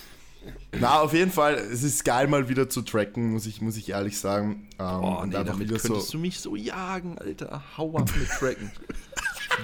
Na, 0.80 1.02
auf 1.02 1.14
jeden 1.14 1.32
Fall, 1.32 1.56
es 1.56 1.84
ist 1.84 2.06
geil 2.06 2.28
mal 2.28 2.48
wieder 2.48 2.70
zu 2.70 2.84
tracken, 2.84 3.34
muss 3.34 3.46
ich, 3.46 3.62
muss 3.62 3.76
ich 3.76 3.90
ehrlich 3.90 4.18
sagen. 4.18 4.70
Ähm, 4.80 4.86
Oh 5.02 5.20
und 5.22 5.30
nee, 5.30 5.36
einfach 5.36 5.52
damit 5.58 5.82
könntest 5.82 6.14
du 6.14 6.18
mich 6.20 6.40
so 6.40 6.56
jagen, 6.56 7.18
Alter. 7.20 7.64
Hau 7.78 7.98
ab 7.98 8.10
mit 8.18 8.30
Tracken. 8.30 8.72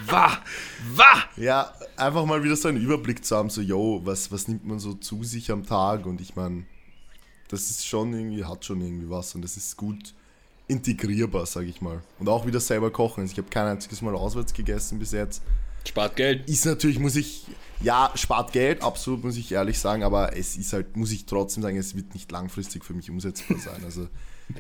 Wah! 0.06 0.40
Wah! 0.96 1.24
Ja, 1.38 1.74
einfach 1.98 2.26
mal 2.26 2.44
wieder 2.44 2.56
so 2.56 2.68
einen 2.68 2.82
Überblick 2.82 3.24
zu 3.24 3.36
haben, 3.36 3.50
so, 3.50 3.62
yo, 3.62 4.02
was, 4.04 4.32
was 4.32 4.48
nimmt 4.48 4.66
man 4.66 4.80
so 4.80 4.94
zu 4.94 5.24
sich 5.24 5.52
am 5.52 5.66
Tag? 5.66 6.06
Und 6.06 6.22
ich 6.22 6.36
meine, 6.36 6.66
das 7.50 7.70
ist 7.70 7.86
schon 7.86 8.14
irgendwie, 8.14 8.46
hat 8.46 8.64
schon 8.66 8.82
irgendwie 8.82 9.10
was 9.10 9.36
und 9.36 9.42
das 9.42 9.58
ist 9.58 9.76
gut 9.78 10.14
integrierbar, 10.68 11.46
sag 11.46 11.66
ich 11.66 11.82
mal. 11.82 12.02
Und 12.20 12.30
auch 12.30 12.46
wieder 12.46 12.60
selber 12.60 12.92
kochen. 12.92 13.22
Also 13.22 13.34
ich 13.34 13.38
habe 13.40 13.50
kein 13.50 13.66
einziges 13.66 14.02
Mal 14.02 14.14
auswärts 14.16 14.54
gegessen 14.54 15.00
bis 15.00 15.12
jetzt. 15.12 15.42
spart 15.86 16.16
Geld. 16.16 16.48
Ist 16.48 16.66
natürlich, 16.66 17.00
muss 17.00 17.16
ich, 17.16 17.48
ja, 17.82 18.12
spart 18.14 18.52
Geld, 18.54 18.84
absolut, 18.84 19.24
muss 19.24 19.36
ich 19.36 19.52
ehrlich 19.52 19.80
sagen, 19.80 20.04
aber 20.04 20.38
es 20.38 20.58
ist 20.58 20.74
halt, 20.74 20.96
muss 20.96 21.12
ich 21.12 21.26
trotzdem 21.26 21.64
sagen, 21.64 21.78
es 21.78 21.96
wird 21.96 22.14
nicht 22.14 22.32
langfristig 22.32 22.86
für 22.86 22.94
mich 22.94 23.10
umsetzbar 23.10 23.58
sein. 23.58 23.82
Also 23.84 24.08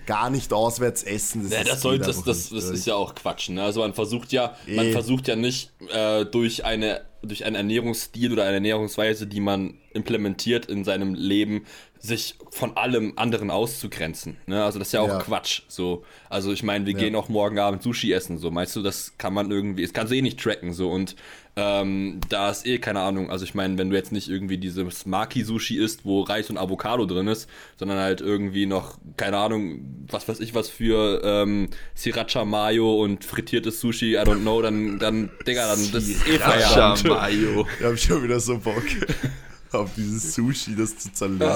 gar 0.06 0.30
nicht 0.30 0.54
auswärts 0.54 1.04
essen. 1.04 1.44
Das, 1.44 1.52
Ja, 1.52 1.60
ist- 1.62 1.70
das, 1.72 1.82
soll, 1.82 2.00
das, 2.00 2.24
das, 2.24 2.50
das 2.50 2.64
ist 2.66 2.86
ja 2.86 2.96
auch 2.96 3.16
Quatsch. 3.16 3.50
Ne? 3.50 3.64
Also 3.64 3.82
man 3.82 3.94
versucht 3.94 4.32
ja, 4.32 4.56
man 4.68 4.88
Eh. 4.88 4.92
versucht 4.92 5.28
ja 5.28 5.36
nicht 5.36 5.72
äh, 5.94 6.26
durch 6.26 6.66
eine 6.66 7.02
durch 7.22 7.46
einen 7.46 7.56
Ernährungsstil 7.56 8.34
oder 8.34 8.44
eine 8.44 8.56
Ernährungsweise, 8.56 9.28
die 9.28 9.40
man 9.40 9.76
implementiert 9.94 10.68
in 10.68 10.84
seinem 10.84 11.14
Leben, 11.16 11.66
sich 12.00 12.36
von 12.52 12.78
allem 12.78 13.14
anderen 13.18 13.52
auszugrenzen. 13.52 14.38
Ne? 14.46 14.64
Also 14.64 14.80
das 14.80 14.90
ist 14.90 14.92
ja 14.94 15.02
auch 15.02 15.08
Ja. 15.10 15.20
Quatsch. 15.20 15.64
So, 15.68 16.04
also 16.30 16.54
ich 16.54 16.64
meine, 16.64 16.86
wir 16.86 16.94
gehen 16.94 17.16
auch 17.16 17.28
morgen 17.28 17.60
Abend 17.60 17.84
Sushi 17.84 18.14
essen. 18.14 18.38
So, 18.38 18.52
meinst 18.52 18.76
du, 18.76 18.82
das 18.82 19.18
kann 19.18 19.34
man 19.34 19.52
irgendwie, 19.52 19.82
das 19.82 19.92
kannst 19.92 20.12
du 20.12 20.16
eh 20.16 20.22
nicht 20.22 20.40
tracken. 20.40 20.72
So 20.72 20.90
und 20.90 21.16
ähm, 21.58 22.22
da 22.30 22.52
ist 22.52 22.66
eh 22.66 22.78
keine 22.78 23.02
Ahnung. 23.02 23.30
Also 23.30 23.44
ich 23.44 23.54
meine, 23.54 23.78
wenn 23.78 23.90
du 23.90 23.98
jetzt 23.98 24.14
nicht 24.14 24.30
irgendwie 24.30 24.58
dieses 24.58 25.06
Maki-Sushi 25.06 25.78
isst, 25.78 26.06
wo 26.06 26.22
Reis 26.22 26.50
und 26.50 26.58
Avocado 26.58 27.06
drin 27.06 27.28
ist, 27.28 27.50
sondern 27.78 27.98
halt 27.98 28.22
irgendwie 28.22 28.66
noch, 28.66 28.98
keine 29.18 29.38
Ahnung, 29.38 30.06
was 30.08 30.30
weiß 30.30 30.40
ich, 30.40 30.56
was 30.56 30.70
für 30.70 31.22
ähm, 31.24 31.70
Sriracha 31.98 32.46
Mayo 32.46 33.02
und 33.04 33.26
frittiertes 33.26 33.82
Sushi, 33.82 34.14
I 34.14 34.20
don't 34.20 34.42
know, 34.42 34.62
dann, 34.62 35.00
dann, 35.00 35.32
Digga, 35.46 35.68
dann 35.68 35.92
das 35.92 36.08
ist 36.08 36.26
eh 36.28 36.40
Feierabend. 36.40 37.09
Mayo. 37.16 37.68
Ich 37.80 37.86
habe 37.86 37.98
schon 37.98 38.24
wieder 38.24 38.40
so 38.40 38.58
Bock 38.58 38.84
auf 39.72 39.90
dieses 39.96 40.34
Sushi, 40.36 40.76
das 40.76 40.98
zu 40.98 41.12
zerlegen. 41.14 41.50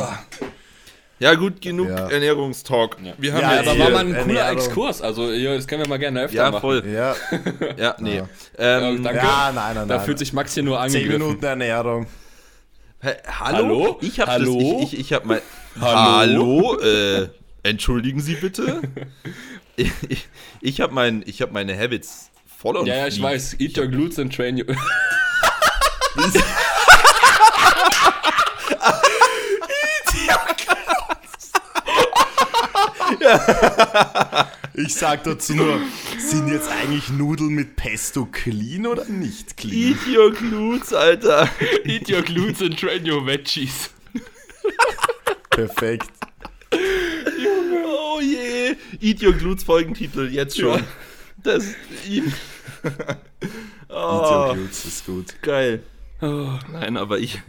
Ja, 1.20 1.36
gut, 1.36 1.62
genug 1.62 1.88
Ja. 1.90 2.10
Ernährungstalk. 2.10 2.98
Wir 3.18 3.34
haben 3.34 3.42
Ja, 3.42 3.54
ja, 3.54 3.60
aber 3.72 3.80
war 3.80 3.90
mal 3.92 4.00
ein 4.00 4.14
Ernährung. 4.14 4.24
cooler 4.28 4.52
Exkurs. 4.52 5.02
Also, 5.02 5.32
ja, 5.32 5.56
das 5.56 5.68
können 5.68 5.84
wir 5.84 5.88
mal 5.90 6.00
gerne 6.00 6.24
öfter 6.24 6.36
ja 6.38 6.52
machen. 6.52 6.62
voll. 6.62 6.84
Ja, 6.86 7.16
Ja, 7.78 7.96
nee. 8.00 8.18
Ja. 8.18 8.28
Ähm, 8.58 9.04
danke. 9.04 9.20
ja 9.20 9.52
nein, 9.54 9.76
nein, 9.76 9.88
Da 9.88 9.98
nein. 9.98 10.06
fühlt 10.06 10.20
sich 10.20 10.34
Max 10.34 10.54
hier 10.54 10.64
nur 10.64 10.78
Zehn 10.78 10.86
angegriffen. 10.98 11.22
Minuten 11.28 11.46
Ernährung. 11.46 12.08
hä, 13.02 13.12
hallo? 13.28 13.58
Hallo? 13.58 13.98
Ich 14.02 14.20
habe 14.20 14.32
Hallo? 14.32 14.80
das. 14.82 14.88
Ich, 14.92 14.94
ich, 14.94 15.00
ich 15.00 15.14
habe 15.14 15.28
mein. 15.28 15.40
Hallo? 15.80 16.78
Hallo? 16.78 16.80
Äh, 16.82 17.30
entschuldigen 17.64 18.20
Sie 18.20 18.36
bitte. 18.36 18.82
ich 19.78 19.92
ich, 20.10 20.28
ich 20.62 20.82
habe 20.82 20.94
mein, 20.94 21.24
ich 21.26 21.42
hab 21.42 21.52
meine 21.54 21.78
Habits 21.80 22.32
voll 22.60 22.76
und 22.76 22.86
Ja, 22.86 22.96
ja, 22.96 23.08
ich 23.08 23.22
weiß. 23.22 23.60
Eat 23.60 23.78
your 23.78 23.88
glutes 23.88 24.20
and 24.20 24.36
train 24.36 24.58
you. 24.58 24.66
Ich 34.75 34.96
sag 34.96 35.24
dazu 35.24 35.53
nur, 35.53 35.80
sind 36.18 36.48
jetzt 36.48 36.68
eigentlich 36.70 37.10
Nudeln 37.10 37.51
mit 37.51 37.75
Pesto 37.75 38.25
clean 38.25 38.88
oder 38.88 39.06
nicht 39.06 39.56
clean? 39.56 39.92
Eat 39.92 40.08
your 40.18 40.32
glutes, 40.34 40.94
Alter. 40.94 41.48
Eat 41.86 42.10
your 42.10 42.24
glutes 42.24 42.62
and 42.62 42.77
train 42.77 43.06
your 43.06 43.24
veggies. 43.25 43.92
Perfekt. 45.51 46.10
Oh 47.86 48.20
je. 48.20 48.75
Eat 49.00 49.22
your 49.22 49.34
glutes 49.34 49.63
Folgentitel, 49.63 50.27
jetzt 50.32 50.60
schon. 50.60 50.80
Ja. 50.80 50.86
Das. 51.44 51.63
Eat 52.08 52.24
Oh, 53.89 54.48
your 54.48 54.56
glutes 54.56 54.86
ist 54.86 55.06
gut. 55.06 55.39
geil. 55.44 55.84
Nein, 56.72 56.98
aber 56.98 57.20
ich. 57.20 57.39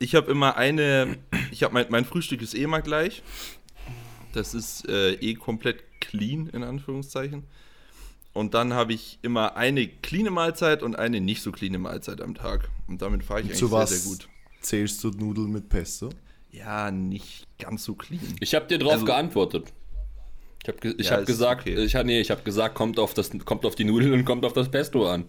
Ich 0.00 0.14
habe 0.14 0.30
immer 0.30 0.56
eine. 0.56 1.16
Ich 1.52 1.62
habe 1.62 1.72
mein, 1.74 1.86
mein 1.88 2.04
Frühstück 2.04 2.42
ist 2.42 2.54
eh 2.54 2.62
immer 2.64 2.82
gleich. 2.82 3.22
Das 4.32 4.52
ist 4.54 4.88
äh, 4.88 5.12
eh 5.14 5.34
komplett 5.34 5.82
clean, 6.00 6.48
in 6.48 6.64
Anführungszeichen. 6.64 7.44
Und 8.32 8.54
dann 8.54 8.72
habe 8.74 8.92
ich 8.92 9.20
immer 9.22 9.56
eine 9.56 9.86
cleane 9.86 10.30
Mahlzeit 10.32 10.82
und 10.82 10.96
eine 10.98 11.20
nicht 11.20 11.40
so 11.42 11.52
cleane 11.52 11.78
Mahlzeit 11.78 12.20
am 12.20 12.34
Tag. 12.34 12.68
Und 12.88 13.00
damit 13.00 13.22
fahre 13.22 13.40
ich 13.40 13.46
eigentlich 13.46 13.58
Zu 13.60 13.68
sehr, 13.68 13.78
was 13.78 13.90
sehr 14.02 14.10
gut. 14.12 14.28
zählst 14.60 15.04
du 15.04 15.10
Nudeln 15.10 15.52
mit 15.52 15.68
Pesto? 15.68 16.10
Ja, 16.50 16.90
nicht 16.90 17.46
ganz 17.60 17.84
so 17.84 17.94
clean. 17.94 18.20
Ich 18.40 18.54
habe 18.56 18.66
dir 18.66 18.78
drauf 18.78 18.94
Also- 18.94 19.04
geantwortet. 19.06 19.72
Ich 20.64 20.68
habe 20.68 20.78
ge 20.78 20.94
ich 20.98 21.06
Ja, 21.10 21.18
hab 21.18 21.26
gesagt, 21.26 21.60
okay. 21.62 21.76
ich, 21.84 21.94
hab- 21.94 22.06
nee, 22.06 22.20
ich 22.20 22.30
habe 22.32 22.42
gesagt, 22.42 22.74
kommt 22.74 22.98
auf, 22.98 23.14
das, 23.14 23.30
kommt 23.44 23.64
auf 23.64 23.76
die 23.76 23.84
Nudeln 23.84 24.12
und 24.14 24.24
kommt 24.24 24.44
auf 24.44 24.52
das 24.54 24.68
Pesto 24.70 25.08
an. 25.08 25.26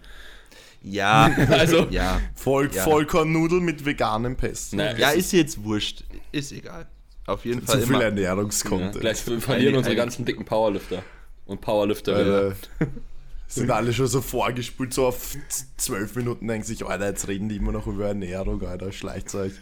Ja, 0.88 1.26
Also- 1.50 1.88
ja. 1.90 2.22
Voll, 2.36 2.70
Ja. 2.74 2.84
Vollkornnudeln 2.84 3.64
mit 3.64 3.86
veganem 3.86 4.36
Pesto. 4.36 4.76
Naja, 4.78 4.98
Ja, 4.98 5.10
ist 5.12 5.32
jetzt 5.34 5.64
wurscht. 5.64 6.04
Ist 6.32 6.52
egal. 6.52 6.86
Auf 7.28 7.44
jeden 7.44 7.62
Fall 7.64 7.80
Zu 7.80 7.88
viel 7.88 7.90
immer. 7.96 8.02
Ja, 8.04 8.10
Ernährungskontent. 8.10 9.00
gleich 9.00 9.26
wir 9.26 9.42
verlieren 9.42 9.70
Eine- 9.70 9.78
unsere 9.80 9.94
eine- 9.94 10.02
ganzen 10.04 10.26
dicken 10.26 10.46
Powerlifter 10.46 11.02
und 11.46 11.60
Powerlifterinnen. 11.62 12.52
Äh, 12.52 12.86
sind 13.48 13.72
alle 13.72 13.94
schon 13.94 14.08
so 14.08 14.22
vorgespult, 14.22 14.94
so 14.94 15.08
auf 15.08 15.36
zwölf 15.78 16.16
Minuten 16.16 16.48
denken 16.48 16.66
sich, 16.68 16.86
Alter, 16.86 17.08
jetzt 17.08 17.28
reden 17.28 17.50
die 17.50 17.56
immer 17.58 17.72
noch 17.72 17.88
über 17.88 18.08
Ernährung, 18.10 18.62
Alter, 18.64 18.92
schleicht 18.92 19.34
euch. 19.34 19.54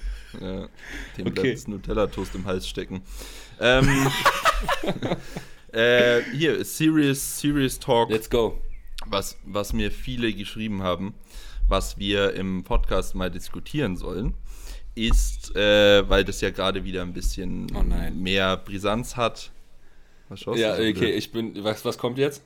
Ja, 0.41 0.67
dem 1.17 1.27
Okay. 1.27 1.41
bleibt 1.53 1.67
Nutella-Toast 1.67 2.35
im 2.35 2.45
Hals 2.45 2.67
stecken. 2.67 3.01
Ähm, 3.61 3.87
äh, 5.71 6.21
hier, 6.33 6.63
Serious, 6.65 7.39
Serious 7.39 7.79
Talk, 7.79 8.09
Let's 8.09 8.29
go. 8.29 8.57
Was, 9.05 9.37
was 9.45 9.73
mir 9.73 9.91
viele 9.91 10.33
geschrieben 10.33 10.83
haben, 10.83 11.13
was 11.67 11.97
wir 11.97 12.33
im 12.33 12.63
Podcast 12.63 13.15
mal 13.15 13.31
diskutieren 13.31 13.97
sollen, 13.97 14.33
ist, 14.95 15.55
äh, 15.55 16.07
weil 16.07 16.23
das 16.23 16.41
ja 16.41 16.49
gerade 16.51 16.83
wieder 16.83 17.01
ein 17.01 17.13
bisschen 17.13 17.67
Oh 17.75 17.83
mehr 17.83 18.57
Brisanz 18.57 19.15
hat. 19.15 19.51
Was 20.29 20.39
schaust 20.41 20.59
Ja, 20.59 20.75
du 20.77 20.83
so 20.83 20.89
okay, 20.89 21.11
ich 21.11 21.31
bin. 21.31 21.63
Was, 21.63 21.83
was 21.85 21.97
kommt 21.97 22.17
jetzt? 22.17 22.43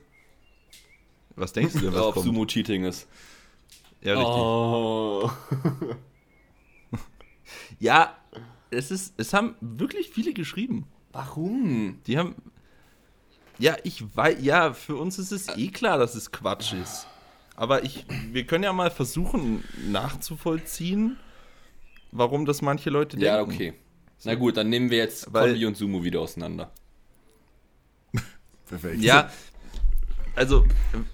Was 1.35 1.53
denkst 1.53 1.73
du 1.73 1.79
denn, 1.81 1.93
was 1.93 2.01
Ob 2.01 2.13
kommt? 2.15 2.25
Sumo 2.25 2.45
Cheating 2.45 2.85
ist. 2.85 3.07
Ja, 4.01 4.13
richtig. 4.13 4.35
Oh. 4.35 5.31
Ja, 7.79 8.15
es 8.71 8.91
ist, 8.91 9.13
es 9.17 9.33
haben 9.33 9.55
wirklich 9.61 10.09
viele 10.09 10.33
geschrieben. 10.33 10.85
Warum? 11.11 11.99
Die 12.07 12.17
haben. 12.17 12.35
Ja, 13.59 13.75
ich 13.83 14.03
weiß, 14.15 14.37
ja, 14.41 14.73
für 14.73 14.95
uns 14.95 15.17
ist 15.19 15.31
es 15.31 15.47
eh 15.57 15.67
klar, 15.69 15.97
dass 15.97 16.15
es 16.15 16.31
Quatsch 16.31 16.73
ist. 16.73 17.07
Aber 17.55 17.83
ich, 17.83 18.05
wir 18.31 18.45
können 18.45 18.63
ja 18.63 18.71
mal 18.73 18.91
versuchen 18.91 19.63
nachzuvollziehen, 19.89 21.17
warum 22.11 22.45
das 22.45 22.61
manche 22.61 22.89
Leute 22.91 23.17
denken. 23.17 23.25
Ja, 23.25 23.41
okay. 23.41 23.73
Na 24.23 24.35
gut, 24.35 24.57
dann 24.57 24.69
nehmen 24.69 24.89
wir 24.91 24.97
jetzt 24.99 25.31
Weil- 25.33 25.51
Kombi 25.51 25.65
und 25.65 25.75
Sumo 25.77 26.03
wieder 26.03 26.19
auseinander. 26.21 26.71
Perfekt. 28.67 29.01
Ja, 29.01 29.31
also 30.35 30.65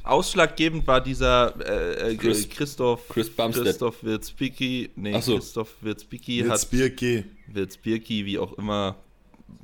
ausschlaggebend 0.03 0.85
war 0.85 0.99
dieser 1.01 1.53
äh, 1.65 2.11
äh, 2.11 2.15
Chris- 2.17 2.49
Christoph 2.49 3.07
Chris 3.07 3.29
Bumstead. 3.29 3.63
Christoph 3.65 4.03
Wirzbicki, 4.03 4.89
nee, 4.95 5.19
so. 5.21 5.35
Christoph 5.35 5.75
Wirzbicki 5.81 6.39
Jetzt 6.39 6.49
hat 6.49 6.69
Birki, 6.71 7.23
Wirzbicki, 7.47 8.25
wie 8.25 8.37
auch 8.37 8.53
immer, 8.57 8.97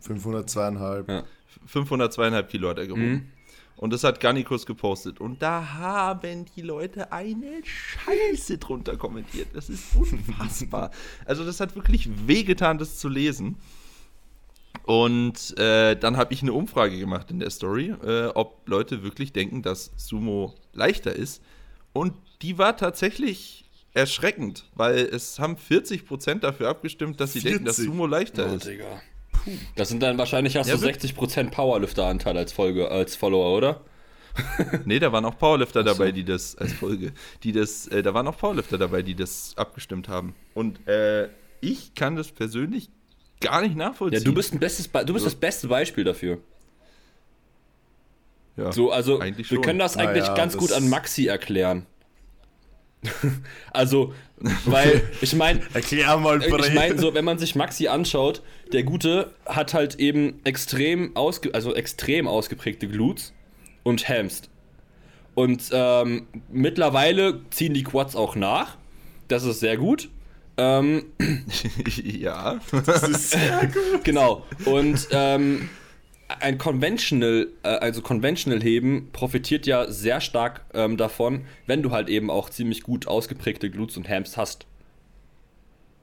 502,5. 0.01 1.11
Ja. 1.11 1.23
502,5 1.71 2.43
Kilo 2.43 2.69
hat 2.69 2.77
er 2.77 2.87
gewogen. 2.87 3.11
Mhm. 3.11 3.31
Und 3.75 3.93
das 3.93 4.03
hat 4.03 4.19
Garnikus 4.19 4.65
gepostet. 4.65 5.21
Und 5.21 5.41
da 5.41 5.75
haben 5.75 6.43
die 6.55 6.61
Leute 6.61 7.13
eine 7.13 7.61
Scheiße 7.63 8.57
drunter 8.57 8.97
kommentiert. 8.97 9.47
Das 9.53 9.69
ist 9.69 9.95
unfassbar. 9.95 10.91
also 11.25 11.45
das 11.45 11.61
hat 11.61 11.75
wirklich 11.75 12.09
wehgetan, 12.27 12.77
das 12.77 12.97
zu 12.97 13.07
lesen. 13.07 13.55
Und 14.83 15.57
äh, 15.57 15.95
dann 15.95 16.17
habe 16.17 16.33
ich 16.33 16.41
eine 16.41 16.51
Umfrage 16.51 16.99
gemacht 16.99 17.31
in 17.31 17.39
der 17.39 17.51
Story, 17.51 17.93
äh, 18.03 18.27
ob 18.27 18.67
Leute 18.67 19.01
wirklich 19.03 19.31
denken, 19.31 19.61
dass 19.61 19.91
Sumo 19.95 20.55
leichter 20.73 21.15
ist. 21.15 21.41
Und 21.93 22.13
die 22.41 22.57
war 22.57 22.75
tatsächlich 22.75 23.65
erschreckend, 23.93 24.65
weil 24.75 24.97
es 24.97 25.39
haben 25.39 25.55
40% 25.55 26.39
dafür 26.39 26.69
abgestimmt, 26.69 27.19
dass 27.19 27.33
sie 27.33 27.41
denken, 27.41 27.65
dass 27.65 27.77
40? 27.77 27.93
Sumo 27.93 28.07
leichter 28.07 28.51
Oh, 28.51 28.55
ist. 28.55 28.67
Digga. 28.67 29.01
Das 29.75 29.89
sind 29.89 30.01
dann 30.03 30.17
wahrscheinlich 30.17 30.55
hast 30.57 30.67
Ja, 30.67 30.75
du 30.75 30.81
wirklich. 30.81 31.13
60% 31.13 31.51
Powerlifter-Anteil 31.51 32.37
als 32.37 32.51
Folge, 32.53 32.89
als 32.91 33.15
Follower, 33.15 33.55
oder? 33.57 33.81
Nee, 34.85 34.99
da 34.99 35.11
waren 35.11 35.25
auch 35.25 35.37
Powerlifter 35.37 35.81
so. 35.81 35.85
dabei, 35.89 36.11
die 36.11 36.23
das 36.23 36.55
als 36.55 36.73
Folge, 36.73 37.11
die 37.43 37.51
das, 37.51 37.87
äh, 37.87 38.01
da 38.03 38.13
waren 38.13 38.27
auch 38.27 38.37
Powerlifter 38.37 38.77
dabei, 38.77 39.01
die 39.01 39.15
das 39.15 39.53
abgestimmt 39.57 40.07
haben. 40.07 40.35
Und 40.53 40.87
äh, 40.87 41.29
ich 41.61 41.93
kann 41.95 42.15
das 42.15 42.31
persönlich 42.31 42.89
gar 43.41 43.61
nicht 43.61 43.71
Ja, 43.71 43.89
nachvollziehen. 43.89 44.23
du 44.23 44.33
bist 44.33 44.53
ein 44.53 44.59
bestes 44.59 44.87
Be 44.87 45.03
du 45.03 45.13
bist 45.13 45.25
das 45.25 45.35
beste 45.35 45.67
Beispiel 45.67 46.03
dafür. 46.03 46.37
ja. 48.57 48.71
So, 48.71 48.91
also 48.91 49.19
Eigentlich 49.19 49.49
wir 49.51 49.61
können 49.61 49.79
das 49.79 49.97
eigentlich 49.97 50.25
ja, 50.27 50.35
ganz 50.35 50.53
das- 50.53 50.59
gut 50.61 50.71
an 50.73 50.89
Maxi 50.89 51.27
erklären. 51.27 51.85
also, 53.73 54.13
weil 54.65 55.01
ich 55.21 55.33
meine, 55.33 55.61
Erklär 55.73 56.17
mal, 56.17 56.41
ich 56.41 56.49
Bre. 56.49 56.71
meine 56.71 56.97
so, 56.97 57.13
wenn 57.13 57.25
man 57.25 57.39
sich 57.39 57.55
Maxi 57.55 57.87
anschaut, 57.87 58.41
der 58.73 58.83
Gute 58.83 59.33
hat 59.45 59.73
halt 59.73 59.95
eben 59.95 60.39
extrem 60.43 61.15
ausge 61.15 61.53
also 61.53 61.73
extrem 61.73 62.27
ausgeprägte 62.27 62.87
Glutes 62.87 63.33
und 63.83 64.07
Hamst. 64.09 64.49
Und 65.35 65.69
ähm, 65.71 66.27
mittlerweile 66.51 67.41
ziehen 67.51 67.73
die 67.73 67.83
Quads 67.83 68.15
auch 68.15 68.35
nach. 68.35 68.77
Das 69.29 69.43
ist 69.43 69.61
sehr 69.61 69.77
gut. 69.77 70.09
Ähm, 70.57 71.05
ja. 72.03 72.59
Das 72.85 73.03
ist 73.03 73.31
sehr 73.31 73.67
gut. 73.67 74.03
Genau. 74.03 74.45
Und 74.65 75.07
ähm, 75.11 75.69
ein 76.29 76.57
Conventional, 76.57 77.47
äh, 77.63 77.69
also 77.69 78.01
Conventional 78.01 78.61
Heben 78.61 79.09
profitiert 79.11 79.65
ja 79.65 79.91
sehr 79.91 80.21
stark 80.21 80.65
ähm, 80.73 80.95
davon, 80.95 81.45
wenn 81.65 81.81
du 81.81 81.91
halt 81.91 82.07
eben 82.09 82.29
auch 82.29 82.49
ziemlich 82.49 82.83
gut 82.83 83.07
ausgeprägte 83.07 83.69
Glutes 83.69 83.97
und 83.97 84.07
Hams 84.07 84.37
hast. 84.37 84.65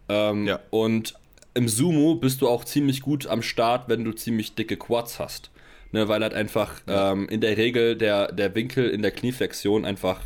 Ähm, 0.08 0.46
Ja. 0.46 0.60
Und 0.70 1.14
im 1.54 1.68
Sumo 1.68 2.16
bist 2.16 2.42
du 2.42 2.48
auch 2.48 2.64
ziemlich 2.64 3.00
gut 3.00 3.26
am 3.26 3.40
Start, 3.42 3.88
wenn 3.88 4.04
du 4.04 4.12
ziemlich 4.12 4.54
dicke 4.54 4.76
Quads 4.76 5.18
hast. 5.18 5.50
Ne, 5.92 6.08
weil 6.08 6.20
halt 6.20 6.34
einfach 6.34 6.82
ähm, 6.88 7.28
in 7.28 7.40
der 7.40 7.56
Regel 7.56 7.96
der, 7.96 8.32
der 8.32 8.54
Winkel 8.56 8.90
in 8.90 9.02
der 9.02 9.12
Knieflexion 9.12 9.84
einfach 9.84 10.20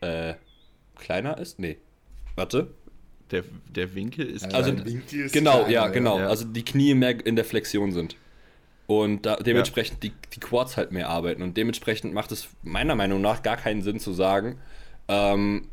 äh, 0.00 0.34
kleiner 0.96 1.38
ist? 1.38 1.60
Nee. 1.60 1.78
Warte. 2.34 2.74
Der, 3.30 3.42
der 3.74 3.94
Winkel 3.94 4.26
ist 4.26 4.44
Also, 4.54 4.70
Dein 4.70 4.84
Winkel 4.84 5.20
ist 5.22 5.32
Genau, 5.32 5.58
kleiner, 5.64 5.70
ja, 5.70 5.88
genau. 5.88 6.18
ja. 6.18 6.28
Also 6.28 6.44
die 6.44 6.64
Knie 6.64 6.94
mehr 6.94 7.24
in 7.26 7.34
der 7.36 7.44
Flexion 7.44 7.92
sind. 7.92 8.16
Und 8.86 9.26
da, 9.26 9.36
dementsprechend 9.36 10.02
die, 10.04 10.12
die 10.32 10.38
Quads 10.40 10.76
halt 10.76 10.92
mehr 10.92 11.08
arbeiten. 11.08 11.42
Und 11.42 11.56
dementsprechend 11.56 12.14
macht 12.14 12.30
es 12.30 12.48
meiner 12.62 12.94
Meinung 12.94 13.20
nach 13.20 13.42
gar 13.42 13.56
keinen 13.56 13.82
Sinn 13.82 13.98
zu 13.98 14.12
sagen, 14.12 14.58
ähm, 15.08 15.66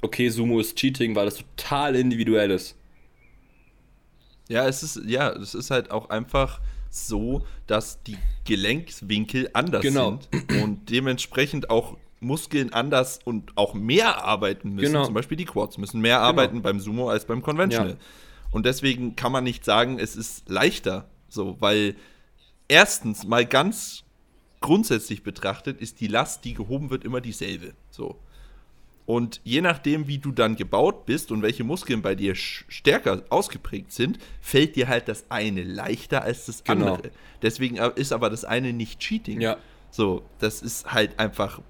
okay, 0.00 0.30
Sumo 0.30 0.58
ist 0.60 0.76
Cheating, 0.76 1.14
weil 1.14 1.26
das 1.26 1.36
total 1.36 1.94
individuell 1.96 2.50
ist. 2.50 2.76
Ja, 4.48 4.66
es 4.66 4.82
ist, 4.82 5.00
ja, 5.06 5.30
es 5.32 5.54
ist 5.54 5.70
halt 5.70 5.90
auch 5.90 6.08
einfach 6.10 6.60
so, 6.90 7.44
dass 7.66 8.02
die 8.02 8.16
Gelenkwinkel 8.44 9.48
anders 9.52 9.82
Genau. 9.82 10.18
sind 10.30 10.62
und 10.62 10.90
dementsprechend 10.90 11.70
auch 11.70 11.96
Muskeln 12.22 12.72
anders 12.72 13.18
und 13.24 13.56
auch 13.56 13.74
mehr 13.74 14.24
arbeiten 14.24 14.74
müssen. 14.74 14.92
Genau. 14.92 15.04
Zum 15.04 15.14
Beispiel 15.14 15.36
die 15.36 15.44
Quads 15.44 15.78
müssen 15.78 16.00
mehr 16.00 16.20
arbeiten 16.20 16.62
beim 16.62 16.80
Sumo 16.80 17.08
als 17.10 17.24
beim 17.26 17.42
Conventional. 17.42 17.90
Ja. 17.90 17.96
Und 18.50 18.66
deswegen 18.66 19.16
kann 19.16 19.32
man 19.32 19.44
nicht 19.44 19.64
sagen, 19.64 19.98
es 19.98 20.16
ist 20.16 20.48
leichter. 20.48 21.08
So, 21.28 21.56
weil 21.60 21.96
erstens 22.68 23.26
mal 23.26 23.46
ganz 23.46 24.04
grundsätzlich 24.60 25.22
betrachtet 25.22 25.80
ist 25.80 26.00
die 26.00 26.06
Last, 26.06 26.44
die 26.44 26.54
gehoben 26.54 26.90
wird, 26.90 27.04
immer 27.04 27.20
dieselbe. 27.20 27.72
So. 27.90 28.18
Und 29.04 29.40
je 29.42 29.60
nachdem, 29.60 30.06
wie 30.06 30.18
du 30.18 30.30
dann 30.30 30.54
gebaut 30.54 31.06
bist 31.06 31.32
und 31.32 31.42
welche 31.42 31.64
Muskeln 31.64 32.02
bei 32.02 32.14
dir 32.14 32.34
stärker 32.36 33.24
ausgeprägt 33.30 33.92
sind, 33.92 34.18
fällt 34.40 34.76
dir 34.76 34.86
halt 34.88 35.08
das 35.08 35.24
eine 35.28 35.64
leichter 35.64 36.22
als 36.22 36.46
das 36.46 36.62
Genau. 36.62 36.94
andere. 36.94 37.10
Deswegen 37.42 37.76
ist 37.76 38.12
aber 38.12 38.30
das 38.30 38.44
eine 38.44 38.72
nicht 38.72 39.00
Cheating. 39.00 39.40
Ja. 39.40 39.56
So, 39.90 40.22
das 40.38 40.62
ist 40.62 40.92
halt 40.92 41.18
einfach, 41.18 41.60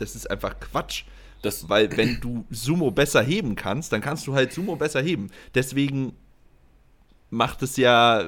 das 0.00 0.16
ist 0.16 0.30
einfach 0.30 0.58
Quatsch. 0.60 1.04
Das- 1.42 1.68
Weil 1.68 1.96
wenn 1.96 2.20
du 2.20 2.44
Sumo 2.50 2.90
besser 2.90 3.22
heben 3.22 3.54
kannst, 3.54 3.92
dann 3.92 4.00
kannst 4.00 4.26
du 4.26 4.34
halt 4.34 4.52
Sumo 4.52 4.74
besser 4.76 5.00
heben. 5.02 5.30
Deswegen 5.54 6.12
macht 7.30 7.62
es 7.62 7.76
ja, 7.76 8.26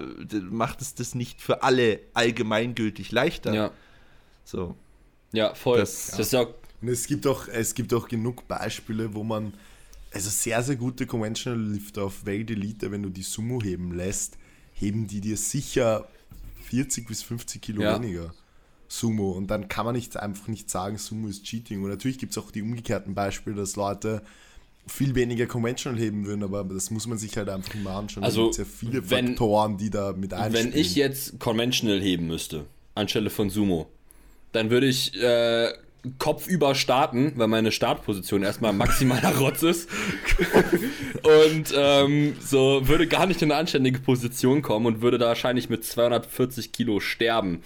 macht 0.51 0.81
es 0.81 0.95
das 0.95 1.15
nicht 1.15 1.41
für 1.41 1.63
alle 1.63 2.01
allgemeingültig 2.15 3.13
leichter. 3.13 3.55
Ja, 3.55 3.71
So. 4.45 4.77
ja 5.33 5.55
voll. 5.55 5.79
Das- 5.79 6.09
Das, 6.09 6.21
ist 6.21 6.33
ja 6.33 6.41
auch 6.41 6.55
Und 6.83 6.89
es 6.89 7.07
gibt 7.07 7.27
auch, 7.27 7.47
es 7.49 7.75
gibt 7.75 7.93
auch 7.95 8.09
genug 8.09 8.47
Beispiele, 8.49 9.13
wo 9.15 9.23
man, 9.23 9.53
also 10.13 10.31
sehr, 10.31 10.63
sehr 10.63 10.77
gute 10.77 11.07
Conventional 11.07 11.61
Lifter 11.61 12.05
auf 12.05 12.25
Welt 12.27 12.51
Elite, 12.51 12.91
wenn 12.91 13.03
du 13.03 13.11
die 13.11 13.23
Sumo 13.23 13.61
heben 13.63 13.93
lässt, 13.93 14.39
heben 14.73 15.07
die 15.07 15.21
dir 15.21 15.37
sicher 15.37 16.09
40 16.65 17.07
bis 17.07 17.23
50 17.23 17.61
Kilo 17.61 17.83
Ja. 17.83 17.97
weniger 17.97 18.33
Sumo. 18.93 19.31
Und 19.31 19.47
dann 19.47 19.69
kann 19.69 19.87
man 19.87 19.95
nicht 19.95 20.17
einfach 20.17 20.49
nicht 20.49 20.69
sagen, 20.69 20.99
Sumo 20.99 21.29
ist 21.29 21.45
Cheating. 21.45 21.83
Und 21.83 21.91
natürlich 21.91 22.19
gibt 22.19 22.33
es 22.33 22.39
auch 22.39 22.51
die 22.51 22.61
umgekehrten 22.61 23.15
Beispiele, 23.15 23.55
dass 23.57 23.77
Leute 23.77 24.21
viel 24.87 25.15
weniger 25.15 25.47
Conventional 25.47 25.99
heben 26.01 26.27
würden, 26.27 26.43
aber 26.43 26.65
das 26.65 26.91
muss 26.91 27.07
man 27.07 27.17
sich 27.17 27.37
halt 27.37 27.49
einfach 27.49 27.75
mal 27.77 27.97
anschauen. 27.97 28.25
Also, 28.25 28.51
da 28.51 28.57
gibt 28.57 28.59
ja 28.59 28.65
viele 28.65 29.11
wenn- 29.11 29.29
Faktoren, 29.29 29.77
die 29.79 29.91
da 29.91 30.13
mit 30.13 30.35
einspielen. 30.35 30.73
Wenn 30.73 30.81
ich 30.81 30.97
jetzt 30.97 31.39
Conventional 31.39 32.01
heben 32.01 32.27
müsste, 32.27 32.67
anstelle 32.97 33.31
von 33.31 33.49
Sumo, 33.51 33.87
dann 34.51 34.71
würde 34.71 34.87
ich 34.89 35.15
äh, 35.23 35.73
kopfüber 36.19 36.75
starten, 36.75 37.35
weil 37.37 37.47
meine 37.47 37.71
Startposition 37.71 38.43
erstmal 38.43 38.73
maximaler 38.73 39.37
Rotz 39.39 39.63
ist. 39.63 39.89
und 41.23 41.73
ähm, 41.77 42.35
so 42.41 42.89
würde 42.89 43.07
gar 43.07 43.27
nicht 43.27 43.43
in 43.43 43.53
eine 43.53 43.61
anständige 43.61 44.01
Position 44.01 44.63
kommen 44.63 44.87
und 44.87 45.03
würde 45.03 45.19
da 45.19 45.27
wahrscheinlich 45.27 45.69
mit 45.69 45.85
240 45.85 46.73
Kilo 46.73 46.99
sterben. 46.99 47.63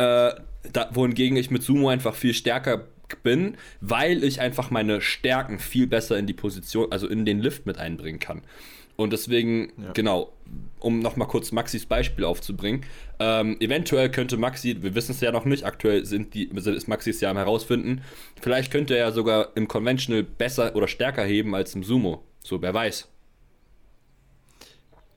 Äh, 0.00 0.34
da, 0.72 0.88
wohingegen 0.92 1.36
ich 1.36 1.50
mit 1.50 1.62
Sumo 1.62 1.88
einfach 1.88 2.14
viel 2.14 2.34
stärker 2.34 2.86
bin, 3.22 3.56
weil 3.80 4.24
ich 4.24 4.40
einfach 4.40 4.70
meine 4.70 5.00
Stärken 5.00 5.58
viel 5.58 5.86
besser 5.86 6.18
in 6.18 6.26
die 6.26 6.32
Position, 6.32 6.90
also 6.90 7.08
in 7.08 7.24
den 7.24 7.40
Lift 7.40 7.66
mit 7.66 7.78
einbringen 7.78 8.20
kann. 8.20 8.42
Und 8.96 9.12
deswegen, 9.12 9.72
genau, 9.94 10.32
um 10.78 11.00
nochmal 11.00 11.26
kurz 11.26 11.52
Maxis 11.52 11.86
Beispiel 11.86 12.24
aufzubringen, 12.24 12.84
ähm, 13.18 13.56
eventuell 13.60 14.10
könnte 14.10 14.36
Maxi, 14.36 14.82
wir 14.82 14.94
wissen 14.94 15.12
es 15.12 15.20
ja 15.20 15.32
noch 15.32 15.46
nicht, 15.46 15.64
aktuell 15.64 16.04
sind 16.04 16.34
die, 16.34 16.44
ist 16.44 16.88
Maxis 16.88 17.20
ja 17.20 17.30
am 17.30 17.38
herausfinden, 17.38 18.02
vielleicht 18.40 18.70
könnte 18.70 18.94
er 18.94 19.06
ja 19.06 19.12
sogar 19.12 19.56
im 19.56 19.68
Conventional 19.68 20.22
besser 20.22 20.76
oder 20.76 20.86
stärker 20.86 21.24
heben 21.24 21.54
als 21.54 21.74
im 21.74 21.82
Sumo. 21.82 22.24
So, 22.44 22.60
wer 22.60 22.74
weiß. 22.74 23.08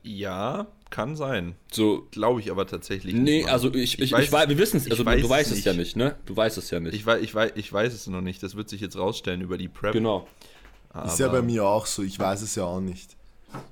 Ja, 0.04 0.68
kann 0.94 1.16
sein. 1.16 1.56
So, 1.72 2.08
Glaube 2.12 2.40
ich 2.40 2.52
aber 2.52 2.68
tatsächlich 2.68 3.16
nee, 3.16 3.42
Mann. 3.42 3.52
also 3.52 3.74
ich, 3.74 4.00
ich, 4.00 4.14
ich, 4.14 4.32
weiß, 4.32 4.48
wir 4.48 4.58
wissen 4.60 4.78
es, 4.78 4.86
ich 4.86 4.92
also 4.92 5.04
du, 5.04 5.10
weiß 5.10 5.22
du 5.22 5.30
weißt 5.30 5.50
es 5.50 5.56
nicht. 5.58 5.66
ja 5.66 5.74
nicht, 5.74 5.96
ne? 5.96 6.16
Du 6.28 6.38
weißt 6.38 6.58
es 6.60 6.70
ja 6.70 6.80
nicht. 6.80 6.94
Ich 6.94 7.04
weiß, 7.04 7.22
ich, 7.22 7.34
weiß, 7.34 7.54
ich 7.56 7.74
weiß 7.74 7.94
es 7.94 8.06
noch 8.08 8.22
nicht. 8.22 8.44
Das 8.44 8.56
wird 8.56 8.70
sich 8.70 8.80
jetzt 8.80 8.96
rausstellen 8.96 9.42
über 9.42 9.58
die 9.58 9.68
Prep. 9.68 9.94
genau. 9.94 10.28
Ist 11.06 11.20
ja 11.20 11.28
bei 11.30 11.42
mir 11.42 11.66
auch 11.66 11.88
so, 11.88 12.04
ich 12.04 12.20
weiß 12.20 12.44
es 12.44 12.54
ja 12.54 12.66
auch 12.66 12.80
nicht. 12.80 13.18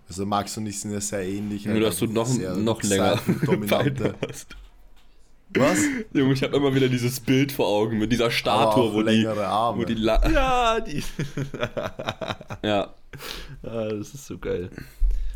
Also 0.10 0.26
Max 0.26 0.58
und 0.58 0.66
ich 0.66 0.80
sind 0.80 0.92
ja 0.92 1.00
sehr 1.00 1.24
ähnlich. 1.24 1.66
Nur, 1.66 1.80
dass 1.80 2.00
du 2.00 2.08
noch, 2.08 2.28
noch 2.58 2.82
länger 2.82 3.20
hast. 4.28 4.56
Was? 5.54 5.78
Junge, 6.14 6.34
ich 6.34 6.42
habe 6.42 6.58
immer 6.58 6.74
wieder 6.74 6.88
dieses 6.88 7.20
Bild 7.20 7.52
vor 7.52 7.68
Augen 7.68 8.00
mit 8.00 8.12
dieser 8.12 8.26
Aber 8.26 8.32
Statue, 8.34 8.94
wo 8.94 9.04
die, 9.04 9.26
wo 9.26 9.84
die 9.84 9.94
La 9.96 10.28
Ja, 10.32 10.80
die. 10.80 11.04
ja, 12.64 12.96
ah, 13.62 13.90
das 13.90 14.14
ist 14.16 14.26
so 14.26 14.40
geil. 14.40 14.72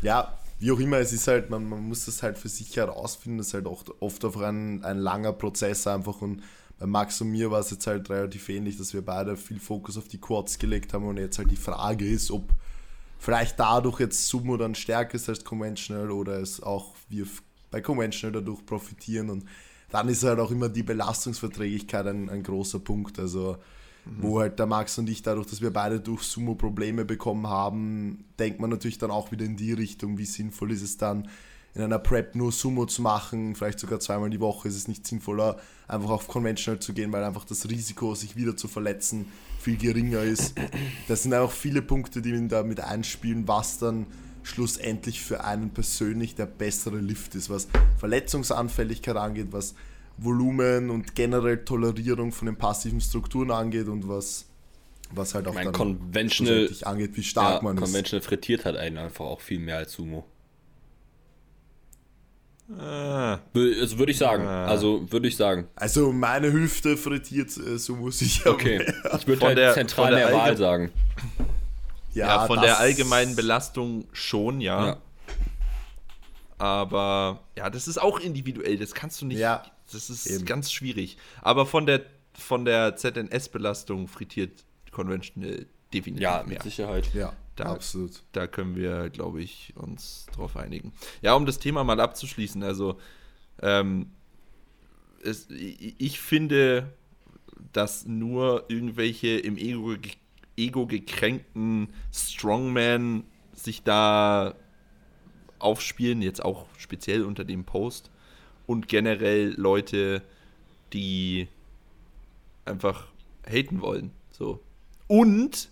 Ja, 0.02 0.36
wie 0.58 0.72
auch 0.72 0.78
immer, 0.78 0.98
es 0.98 1.12
ist 1.12 1.28
halt, 1.28 1.50
man, 1.50 1.68
man 1.68 1.86
muss 1.86 2.06
das 2.06 2.22
halt 2.22 2.38
für 2.38 2.48
sich 2.48 2.76
herausfinden, 2.76 3.38
das 3.38 3.48
ist 3.48 3.54
halt 3.54 3.66
oft, 3.66 3.90
oft 4.00 4.24
auf 4.24 4.38
ein, 4.38 4.82
ein 4.84 4.98
langer 4.98 5.32
Prozess 5.32 5.86
einfach 5.86 6.22
und 6.22 6.42
bei 6.78 6.86
Max 6.86 7.20
und 7.20 7.30
mir 7.30 7.50
war 7.50 7.60
es 7.60 7.70
jetzt 7.70 7.86
halt 7.86 8.10
relativ 8.10 8.48
ähnlich, 8.48 8.76
dass 8.76 8.92
wir 8.92 9.02
beide 9.02 9.36
viel 9.36 9.60
Fokus 9.60 9.96
auf 9.96 10.08
die 10.08 10.20
Quads 10.20 10.58
gelegt 10.58 10.92
haben 10.92 11.06
und 11.06 11.16
jetzt 11.16 11.38
halt 11.38 11.50
die 11.50 11.56
Frage 11.56 12.06
ist, 12.06 12.30
ob 12.30 12.50
vielleicht 13.18 13.58
dadurch 13.58 14.00
jetzt 14.00 14.26
Sumo 14.26 14.56
dann 14.56 14.74
stärker 14.74 15.14
ist 15.14 15.28
als 15.28 15.42
Conventional 15.42 16.10
oder 16.10 16.38
es 16.40 16.62
auch 16.62 16.94
wir 17.08 17.26
bei 17.70 17.80
Conventional 17.80 18.40
dadurch 18.40 18.64
profitieren 18.66 19.30
und 19.30 19.44
dann 19.90 20.08
ist 20.08 20.24
halt 20.24 20.38
auch 20.38 20.50
immer 20.50 20.68
die 20.68 20.82
Belastungsverträglichkeit 20.82 22.06
ein, 22.06 22.28
ein 22.28 22.42
großer 22.42 22.80
Punkt, 22.80 23.18
also 23.18 23.56
wo 24.18 24.40
halt 24.40 24.58
der 24.58 24.66
Max 24.66 24.98
und 24.98 25.08
ich 25.08 25.22
dadurch, 25.22 25.48
dass 25.48 25.60
wir 25.60 25.72
beide 25.72 26.00
durch 26.00 26.22
Sumo 26.22 26.54
Probleme 26.54 27.04
bekommen 27.04 27.48
haben, 27.48 28.24
denkt 28.38 28.60
man 28.60 28.70
natürlich 28.70 28.98
dann 28.98 29.10
auch 29.10 29.32
wieder 29.32 29.44
in 29.44 29.56
die 29.56 29.72
Richtung, 29.72 30.16
wie 30.18 30.24
sinnvoll 30.24 30.72
ist 30.72 30.82
es 30.82 30.96
dann 30.96 31.28
in 31.74 31.82
einer 31.82 31.98
Prep 31.98 32.34
nur 32.34 32.52
Sumo 32.52 32.86
zu 32.86 33.02
machen, 33.02 33.54
vielleicht 33.54 33.78
sogar 33.78 34.00
zweimal 34.00 34.30
die 34.30 34.40
Woche, 34.40 34.66
ist 34.66 34.76
es 34.76 34.88
nicht 34.88 35.06
sinnvoller, 35.06 35.58
einfach 35.86 36.08
auf 36.08 36.26
Conventional 36.26 36.80
zu 36.80 36.94
gehen, 36.94 37.12
weil 37.12 37.22
einfach 37.22 37.44
das 37.44 37.68
Risiko, 37.68 38.14
sich 38.14 38.34
wieder 38.34 38.56
zu 38.56 38.66
verletzen, 38.66 39.26
viel 39.60 39.76
geringer 39.76 40.22
ist. 40.22 40.54
Das 41.06 41.24
sind 41.24 41.34
auch 41.34 41.52
viele 41.52 41.82
Punkte, 41.82 42.22
die 42.22 42.48
da 42.48 42.62
mit 42.62 42.80
einspielen, 42.80 43.46
was 43.46 43.78
dann 43.78 44.06
schlussendlich 44.42 45.20
für 45.20 45.44
einen 45.44 45.70
persönlich 45.70 46.34
der 46.34 46.46
bessere 46.46 46.98
Lift 46.98 47.34
ist, 47.34 47.50
was 47.50 47.68
Verletzungsanfälligkeit 47.98 49.16
angeht, 49.16 49.48
was 49.50 49.74
Volumen 50.18 50.90
und 50.90 51.14
generell 51.14 51.64
Tolerierung 51.64 52.32
von 52.32 52.46
den 52.46 52.56
passiven 52.56 53.00
Strukturen 53.00 53.50
angeht 53.50 53.86
und 53.88 54.08
was, 54.08 54.46
was 55.10 55.34
halt 55.34 55.46
auch 55.46 55.54
mein 55.54 55.64
dann 55.66 55.72
Conventional, 55.74 56.68
angeht, 56.82 57.10
wie 57.16 57.22
stark 57.22 57.56
ja, 57.56 57.62
man 57.62 57.76
ist. 57.76 57.82
Conventional 57.84 58.22
frittiert 58.22 58.64
halt 58.64 58.76
einen 58.76 58.98
einfach 58.98 59.24
auch 59.26 59.40
viel 59.40 59.58
mehr 59.58 59.76
als 59.78 59.92
Sumo. 59.92 60.24
Ah, 62.78 63.38
Also 63.54 63.98
würde 63.98 64.10
ich 64.10 64.18
sagen. 64.18 64.44
Ah. 64.46 64.66
Also 64.66 65.10
würde 65.12 65.28
ich 65.28 65.36
sagen. 65.36 65.68
Also 65.76 66.10
meine 66.12 66.52
Hüfte 66.52 66.96
frittiert, 66.96 67.56
äh, 67.58 67.78
so 67.78 67.94
muss 67.94 68.20
ich 68.22 68.44
ja. 68.44 68.50
Okay. 68.50 68.84
Ich 69.16 69.26
würde 69.26 69.38
Von 69.38 69.48
halt 69.48 69.58
der- 69.58 69.74
zentral 69.74 70.06
von 70.08 70.16
der 70.16 70.28
der 70.28 70.36
Wahl 70.36 70.56
sagen. 70.56 70.90
ja, 72.12 72.44
von 72.46 72.56
das- 72.56 72.64
der 72.66 72.78
allgemeinen 72.80 73.36
Belastung 73.36 74.06
schon, 74.12 74.60
ja. 74.60 74.86
Ja. 74.86 74.96
Aber 76.58 77.40
ja, 77.56 77.70
das 77.70 77.86
ist 77.86 77.98
auch 77.98 78.18
individuell. 78.18 78.78
Das 78.78 78.94
kannst 78.94 79.20
du 79.22 79.26
nicht. 79.26 79.38
Ja, 79.38 79.62
das 79.92 80.10
ist 80.10 80.26
eben. 80.26 80.44
ganz 80.44 80.72
schwierig. 80.72 81.16
Aber 81.42 81.66
von 81.66 81.86
der 81.86 82.02
von 82.34 82.64
der 82.66 82.96
ZNS-Belastung 82.96 84.08
frittiert 84.08 84.64
Conventional 84.92 85.66
definitiv 85.94 86.22
Ja, 86.22 86.38
mehr. 86.38 86.54
mit 86.54 86.62
Sicherheit. 86.62 87.12
Ja, 87.14 87.32
Da- 87.54 87.64
absolut. 87.72 88.22
Da 88.32 88.46
können 88.46 88.76
wir, 88.76 89.08
glaube 89.08 89.42
ich, 89.42 89.72
uns 89.76 90.26
drauf 90.34 90.56
einigen. 90.56 90.92
Ja, 91.22 91.34
um 91.34 91.46
das 91.46 91.58
Thema 91.58 91.82
mal 91.84 91.98
abzuschließen, 91.98 92.62
also 92.62 92.98
ähm, 93.62 94.10
es, 95.24 95.48
ich, 95.50 96.20
finde, 96.20 96.92
dass 97.72 98.04
nur 98.06 98.66
irgendwelche 98.68 99.28
im 99.38 99.56
Ego, 99.56 99.94
Ego 100.58 100.86
gekränkten 100.86 101.88
Strongman 102.12 103.24
sich 103.54 103.82
da 103.82 104.54
aufspielen, 105.58 106.20
jetzt 106.20 106.44
auch 106.44 106.66
speziell 106.76 107.24
unter 107.24 107.44
dem 107.44 107.64
Post 107.64 108.10
und 108.66 108.88
generell 108.88 109.54
Leute, 109.56 110.22
die 110.92 111.48
einfach 112.64 113.08
haten 113.48 113.80
wollen. 113.80 114.10
So. 114.30 114.60
Und, 115.06 115.70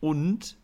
und 0.00 0.56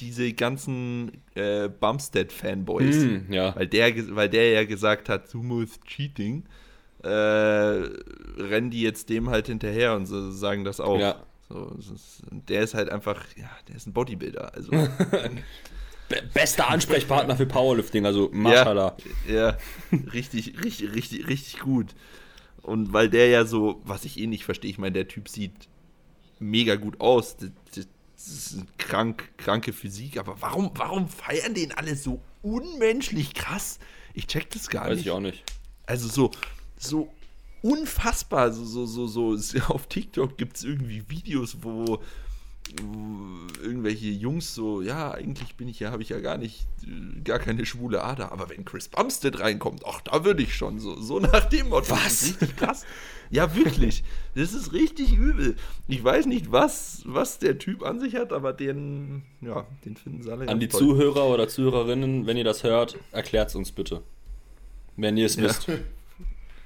diese 0.00 0.32
ganzen 0.32 1.12
äh, 1.34 1.68
Bumstead-Fanboys. 1.68 2.96
Hm, 2.96 3.32
ja. 3.32 3.54
Weil, 3.56 3.66
der, 3.66 4.16
weil 4.16 4.28
der 4.28 4.50
ja 4.50 4.64
gesagt 4.64 5.08
hat, 5.08 5.28
Sumo 5.28 5.60
ist 5.60 5.84
Cheating, 5.84 6.44
äh, 7.02 7.08
rennen 7.08 8.70
die 8.70 8.82
jetzt 8.82 9.08
dem 9.08 9.30
halt 9.30 9.46
hinterher 9.46 9.94
und 9.94 10.06
so, 10.06 10.30
sagen 10.30 10.64
das 10.64 10.80
auch. 10.80 10.98
Ja. 10.98 11.22
So, 11.48 11.76
es 11.78 11.90
ist, 11.90 12.22
der 12.30 12.62
ist 12.62 12.74
halt 12.74 12.90
einfach, 12.90 13.24
ja, 13.36 13.48
der 13.68 13.76
ist 13.76 13.86
ein 13.86 13.92
Bodybuilder. 13.92 14.52
Also, 14.54 14.72
bester 16.32 16.68
Ansprechpartner 16.68 17.36
für 17.36 17.46
Powerlifting, 17.46 18.06
also 18.06 18.30
Mashallah. 18.32 18.96
Ja, 19.28 19.34
ja 19.34 19.58
richtig, 20.12 20.62
richtig, 20.62 20.94
richtig, 20.94 21.28
richtig 21.28 21.60
gut. 21.60 21.94
Und 22.62 22.92
weil 22.92 23.08
der 23.08 23.28
ja 23.28 23.44
so, 23.44 23.80
was 23.84 24.04
ich 24.04 24.18
eh 24.18 24.26
nicht 24.26 24.44
verstehe, 24.44 24.70
ich 24.70 24.78
meine, 24.78 24.92
der 24.92 25.08
Typ 25.08 25.28
sieht 25.28 25.68
mega 26.38 26.76
gut 26.76 27.00
aus. 27.00 27.36
Das, 27.36 27.86
ist 28.16 28.54
eine 28.54 28.66
krank, 28.78 29.30
kranke 29.36 29.72
Physik, 29.74 30.16
aber 30.16 30.40
warum, 30.40 30.70
warum 30.74 31.08
feiern 31.08 31.52
den 31.52 31.72
alle 31.72 31.94
so 31.96 32.22
unmenschlich 32.42 33.34
krass? 33.34 33.78
Ich 34.14 34.26
check 34.26 34.50
das 34.50 34.68
gar 34.68 34.86
Weiß 34.86 34.96
nicht. 34.96 35.06
ich 35.06 35.10
auch 35.10 35.20
nicht. 35.20 35.44
Also 35.84 36.08
so, 36.08 36.30
so 36.78 37.12
unfassbar. 37.62 38.52
So, 38.52 38.64
so, 38.64 39.06
so, 39.06 39.36
so. 39.36 39.60
Auf 39.68 39.86
TikTok 39.86 40.38
gibt 40.38 40.56
es 40.56 40.64
irgendwie 40.64 41.08
Videos, 41.08 41.58
wo 41.60 42.02
irgendwelche 43.62 44.06
Jungs 44.08 44.54
so, 44.54 44.82
ja, 44.82 45.12
eigentlich 45.12 45.54
bin 45.56 45.68
ich 45.68 45.80
ja, 45.80 45.90
habe 45.90 46.02
ich 46.02 46.08
ja 46.10 46.20
gar 46.20 46.36
nicht, 46.36 46.66
äh, 46.84 47.20
gar 47.22 47.38
keine 47.38 47.64
schwule 47.66 48.02
Ader, 48.02 48.32
aber 48.32 48.50
wenn 48.50 48.64
Chris 48.64 48.88
Bumstead 48.88 49.40
reinkommt, 49.40 49.82
ach, 49.86 50.00
da 50.02 50.24
würde 50.24 50.42
ich 50.42 50.54
schon 50.54 50.78
so, 50.78 51.00
so 51.00 51.18
nach 51.20 51.44
dem 51.46 51.68
Motto. 51.68 51.90
Was? 51.90 52.24
Richtig 52.24 52.56
krass. 52.56 52.84
Ja, 53.30 53.54
wirklich. 53.56 54.04
Das 54.36 54.52
ist 54.52 54.72
richtig 54.72 55.16
übel. 55.16 55.56
Ich 55.88 56.02
weiß 56.02 56.26
nicht, 56.26 56.52
was, 56.52 57.02
was 57.06 57.38
der 57.38 57.58
Typ 57.58 57.82
an 57.82 57.98
sich 57.98 58.14
hat, 58.14 58.32
aber 58.32 58.52
den, 58.52 59.22
ja, 59.40 59.66
den 59.84 59.96
finden 59.96 60.22
sie 60.22 60.30
alle 60.30 60.48
An 60.48 60.60
die 60.60 60.68
toll. 60.68 60.80
Zuhörer 60.80 61.26
oder 61.26 61.48
Zuhörerinnen, 61.48 62.26
wenn 62.26 62.36
ihr 62.36 62.44
das 62.44 62.62
hört, 62.62 62.96
erklärt 63.10 63.48
es 63.48 63.56
uns 63.56 63.72
bitte. 63.72 64.02
Wenn 64.96 65.16
ihr 65.16 65.26
es 65.26 65.36
Ja. 65.36 65.44
wisst. 65.44 65.68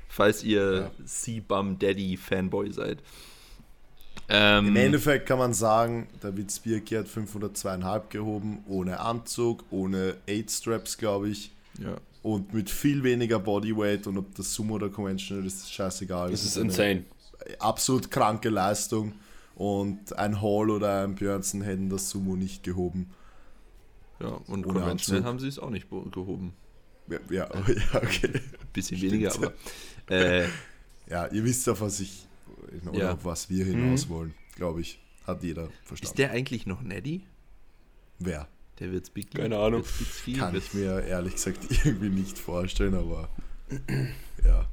Falls 0.08 0.42
ihr 0.44 0.90
Ja. 0.98 1.04
C-Bum 1.06 1.78
Daddy 1.78 2.16
Fanboy 2.16 2.70
seid. 2.72 2.98
Ähm, 4.32 4.68
Im 4.68 4.76
Endeffekt 4.76 5.26
kann 5.26 5.38
man 5.38 5.52
sagen, 5.52 6.06
der 6.22 6.36
Witzbierke 6.36 7.00
hat 7.00 7.06
502,5 7.06 8.02
gehoben, 8.10 8.64
ohne 8.68 9.00
Anzug, 9.00 9.64
ohne 9.70 10.16
8 10.28 10.50
Straps, 10.50 10.96
glaube 10.96 11.28
ich, 11.30 11.52
ja. 11.78 11.96
und 12.22 12.54
mit 12.54 12.70
viel 12.70 13.02
weniger 13.02 13.40
Bodyweight 13.40 14.06
und 14.06 14.18
ob 14.18 14.34
das 14.36 14.54
Sumo 14.54 14.74
oder 14.76 14.88
Conventional 14.88 15.44
ist, 15.44 15.62
ist 15.62 15.72
scheißegal. 15.72 16.30
Das 16.30 16.44
ist 16.44 16.56
eine 16.56 16.66
insane. 16.66 17.04
Absolut 17.58 18.10
kranke 18.10 18.50
Leistung 18.50 19.14
und 19.56 20.16
ein 20.16 20.40
Hall 20.40 20.70
oder 20.70 21.04
ein 21.04 21.16
Björnsen 21.16 21.62
hätten 21.62 21.88
das 21.88 22.10
Sumo 22.10 22.36
nicht 22.36 22.62
gehoben. 22.62 23.10
ja, 24.20 24.28
und 24.28 24.64
Ohne 24.64 24.80
Conventional 24.80 25.18
Anzug. 25.18 25.24
haben 25.24 25.38
sie 25.40 25.48
es 25.48 25.58
auch 25.58 25.70
nicht 25.70 25.88
gehoben. 25.90 26.52
Ja, 27.08 27.18
ja, 27.30 27.48
ja 27.66 27.96
okay. 27.96 28.30
Bisschen 28.72 28.98
Stimmt. 28.98 29.12
weniger, 29.12 29.34
aber. 29.34 29.52
Äh, 30.08 30.46
Ja, 31.10 31.26
ihr 31.26 31.44
wisst 31.44 31.68
auf 31.68 31.80
was 31.80 31.98
ich 31.98 32.26
oder 32.88 32.98
Ja. 32.98 33.12
auf 33.14 33.24
was 33.24 33.48
wir 33.50 33.64
hinaus 33.64 34.08
wollen, 34.08 34.34
glaube 34.56 34.80
ich. 34.80 35.00
Hat 35.26 35.42
jeder 35.42 35.68
verstanden. 35.84 36.04
ist 36.12 36.18
der 36.18 36.30
eigentlich 36.30 36.66
noch 36.66 36.82
Neddy? 36.82 37.26
Wer? 38.18 38.48
Der 38.78 38.90
wird's 38.92 39.10
Big 39.10 39.30
Keine 39.32 39.58
Ahnung. 39.58 39.84
Big 40.24 40.38
Kann 40.38 40.52
wird's- 40.54 40.68
ich 40.68 40.74
mir 40.74 41.02
ehrlich 41.02 41.34
gesagt 41.34 41.58
irgendwie 41.84 42.08
nicht 42.08 42.38
vorstellen, 42.38 42.94
aber 42.94 43.28
ja. 44.44 44.68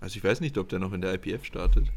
Also 0.00 0.16
ich 0.18 0.24
weiß 0.24 0.40
nicht, 0.40 0.56
ob 0.58 0.68
der 0.68 0.78
noch 0.78 0.92
in 0.92 1.00
der 1.00 1.14
IPF 1.14 1.44
startet. 1.44 1.88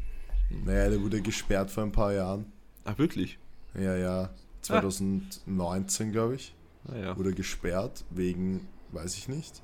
Naja, 0.64 0.90
der 0.90 1.00
wurde 1.00 1.20
gesperrt 1.22 1.70
vor 1.70 1.84
ein 1.84 1.92
paar 1.92 2.12
Jahren. 2.12 2.46
Ach, 2.84 2.98
wirklich? 2.98 3.38
Ja, 3.74 3.94
ja. 3.96 4.30
2019, 4.62 6.12
glaube 6.12 6.34
ich. 6.36 6.54
Naja. 6.84 7.16
Wurde 7.16 7.32
gesperrt 7.32 8.04
wegen, 8.10 8.66
weiß 8.92 9.16
ich 9.16 9.28
nicht, 9.28 9.62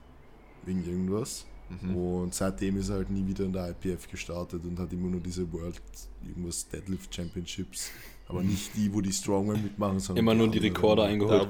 wegen 0.64 0.84
irgendwas. 0.84 1.46
Mhm. 1.68 1.96
Und 1.96 2.34
seitdem 2.34 2.78
ist 2.78 2.88
er 2.88 2.96
halt 2.96 3.10
nie 3.10 3.26
wieder 3.26 3.44
in 3.44 3.52
der 3.52 3.70
IPF 3.70 4.08
gestartet 4.08 4.64
und 4.64 4.78
hat 4.78 4.92
immer 4.92 5.08
nur 5.08 5.20
diese 5.20 5.50
World 5.52 5.80
irgendwas 6.26 6.68
Deadlift 6.68 7.14
Championships. 7.14 7.90
Aber 8.28 8.42
nicht 8.42 8.76
die, 8.76 8.92
wo 8.92 9.00
die 9.00 9.12
Strongman 9.12 9.62
mitmachen, 9.62 10.00
sondern 10.00 10.24
Immer 10.24 10.34
nur 10.34 10.48
die. 10.48 10.58
Rekorde 10.58 11.04
eingeholt. 11.04 11.48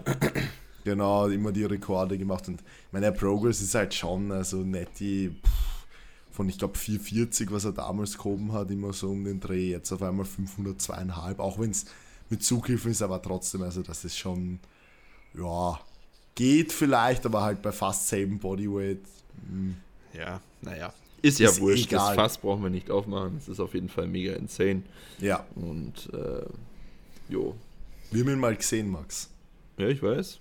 Genau, 0.84 1.26
immer 1.26 1.50
die 1.50 1.64
Rekorde 1.64 2.16
gemacht. 2.16 2.46
Und 2.46 2.60
ich 2.60 2.92
meine, 2.92 3.06
der 3.06 3.12
Progress 3.12 3.60
ist 3.60 3.74
halt 3.74 3.92
schon, 3.92 4.30
also 4.30 4.58
Netty 4.58 5.34
pff, 5.44 5.86
von, 6.30 6.48
ich 6.48 6.58
glaube, 6.58 6.78
440, 6.78 7.50
was 7.50 7.64
er 7.64 7.72
damals 7.72 8.16
gehoben 8.16 8.52
hat, 8.52 8.70
immer 8.70 8.92
so 8.92 9.08
um 9.08 9.24
den 9.24 9.40
Dreh, 9.40 9.70
jetzt 9.70 9.90
auf 9.90 10.02
einmal 10.02 10.26
502,5, 10.26 11.38
auch 11.38 11.58
wenn 11.58 11.70
es 11.70 11.86
mit 12.30 12.44
Zugriffen 12.44 12.90
ist, 12.90 13.02
aber 13.02 13.20
trotzdem, 13.20 13.62
also 13.62 13.82
das 13.82 14.04
ist 14.04 14.18
schon, 14.18 14.60
ja, 15.34 15.80
geht 16.34 16.72
vielleicht, 16.72 17.24
aber 17.26 17.42
halt 17.42 17.62
bei 17.62 17.72
fast 17.72 18.06
selben 18.08 18.38
Bodyweight. 18.38 19.00
hm, 19.48 19.76
Ja, 20.16 20.40
naja. 20.62 20.92
Ist 21.22 21.38
ja 21.40 21.48
Ist 21.50 21.60
wurscht, 21.60 21.92
das 21.92 22.02
egal. 22.02 22.14
Fass 22.14 22.38
brauchen 22.38 22.62
wir 22.62 22.70
nicht 22.70 22.90
aufmachen. 22.90 23.36
Es 23.38 23.48
ist 23.48 23.58
auf 23.60 23.74
jeden 23.74 23.88
Fall 23.88 24.06
mega 24.06 24.34
insane. 24.34 24.82
Ja, 25.18 25.44
Und, 25.54 26.10
äh, 26.12 26.44
jo. 27.28 27.56
wir 28.10 28.22
haben 28.22 28.30
ihn 28.30 28.38
mal 28.38 28.54
gesehen, 28.56 28.88
Max. 28.90 29.30
Ja, 29.78 29.88
ich 29.88 30.02
weiß. 30.02 30.38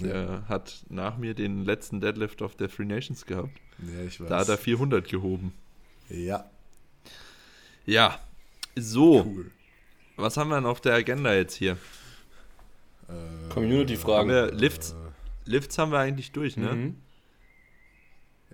Der 0.00 0.44
hat 0.48 0.84
nach 0.88 1.16
mir 1.18 1.34
den 1.34 1.64
letzten 1.64 2.00
Deadlift 2.00 2.42
auf 2.42 2.54
der 2.56 2.68
Free 2.70 2.84
Nations 2.86 3.24
gehabt. 3.26 3.50
Ja, 3.78 4.02
ich 4.06 4.20
weiß. 4.20 4.28
Da 4.28 4.38
hat 4.40 4.48
er 4.48 4.58
400 4.58 5.08
gehoben. 5.08 5.52
ja, 6.08 6.48
Ja. 7.86 8.18
So, 8.76 9.24
cool. 9.26 9.50
was 10.16 10.36
haben 10.36 10.48
wir 10.48 10.54
denn 10.56 10.66
auf 10.66 10.80
der 10.80 10.94
Agenda 10.94 11.34
jetzt 11.34 11.54
hier? 11.54 11.76
Äh, 13.08 13.48
Community-Fragen. 13.52 14.56
Lifts? 14.56 14.94
Lifts 15.44 15.76
haben 15.78 15.90
wir 15.92 15.98
eigentlich 15.98 16.30
durch, 16.32 16.56
ne? 16.56 16.72
Mhm. 16.72 16.96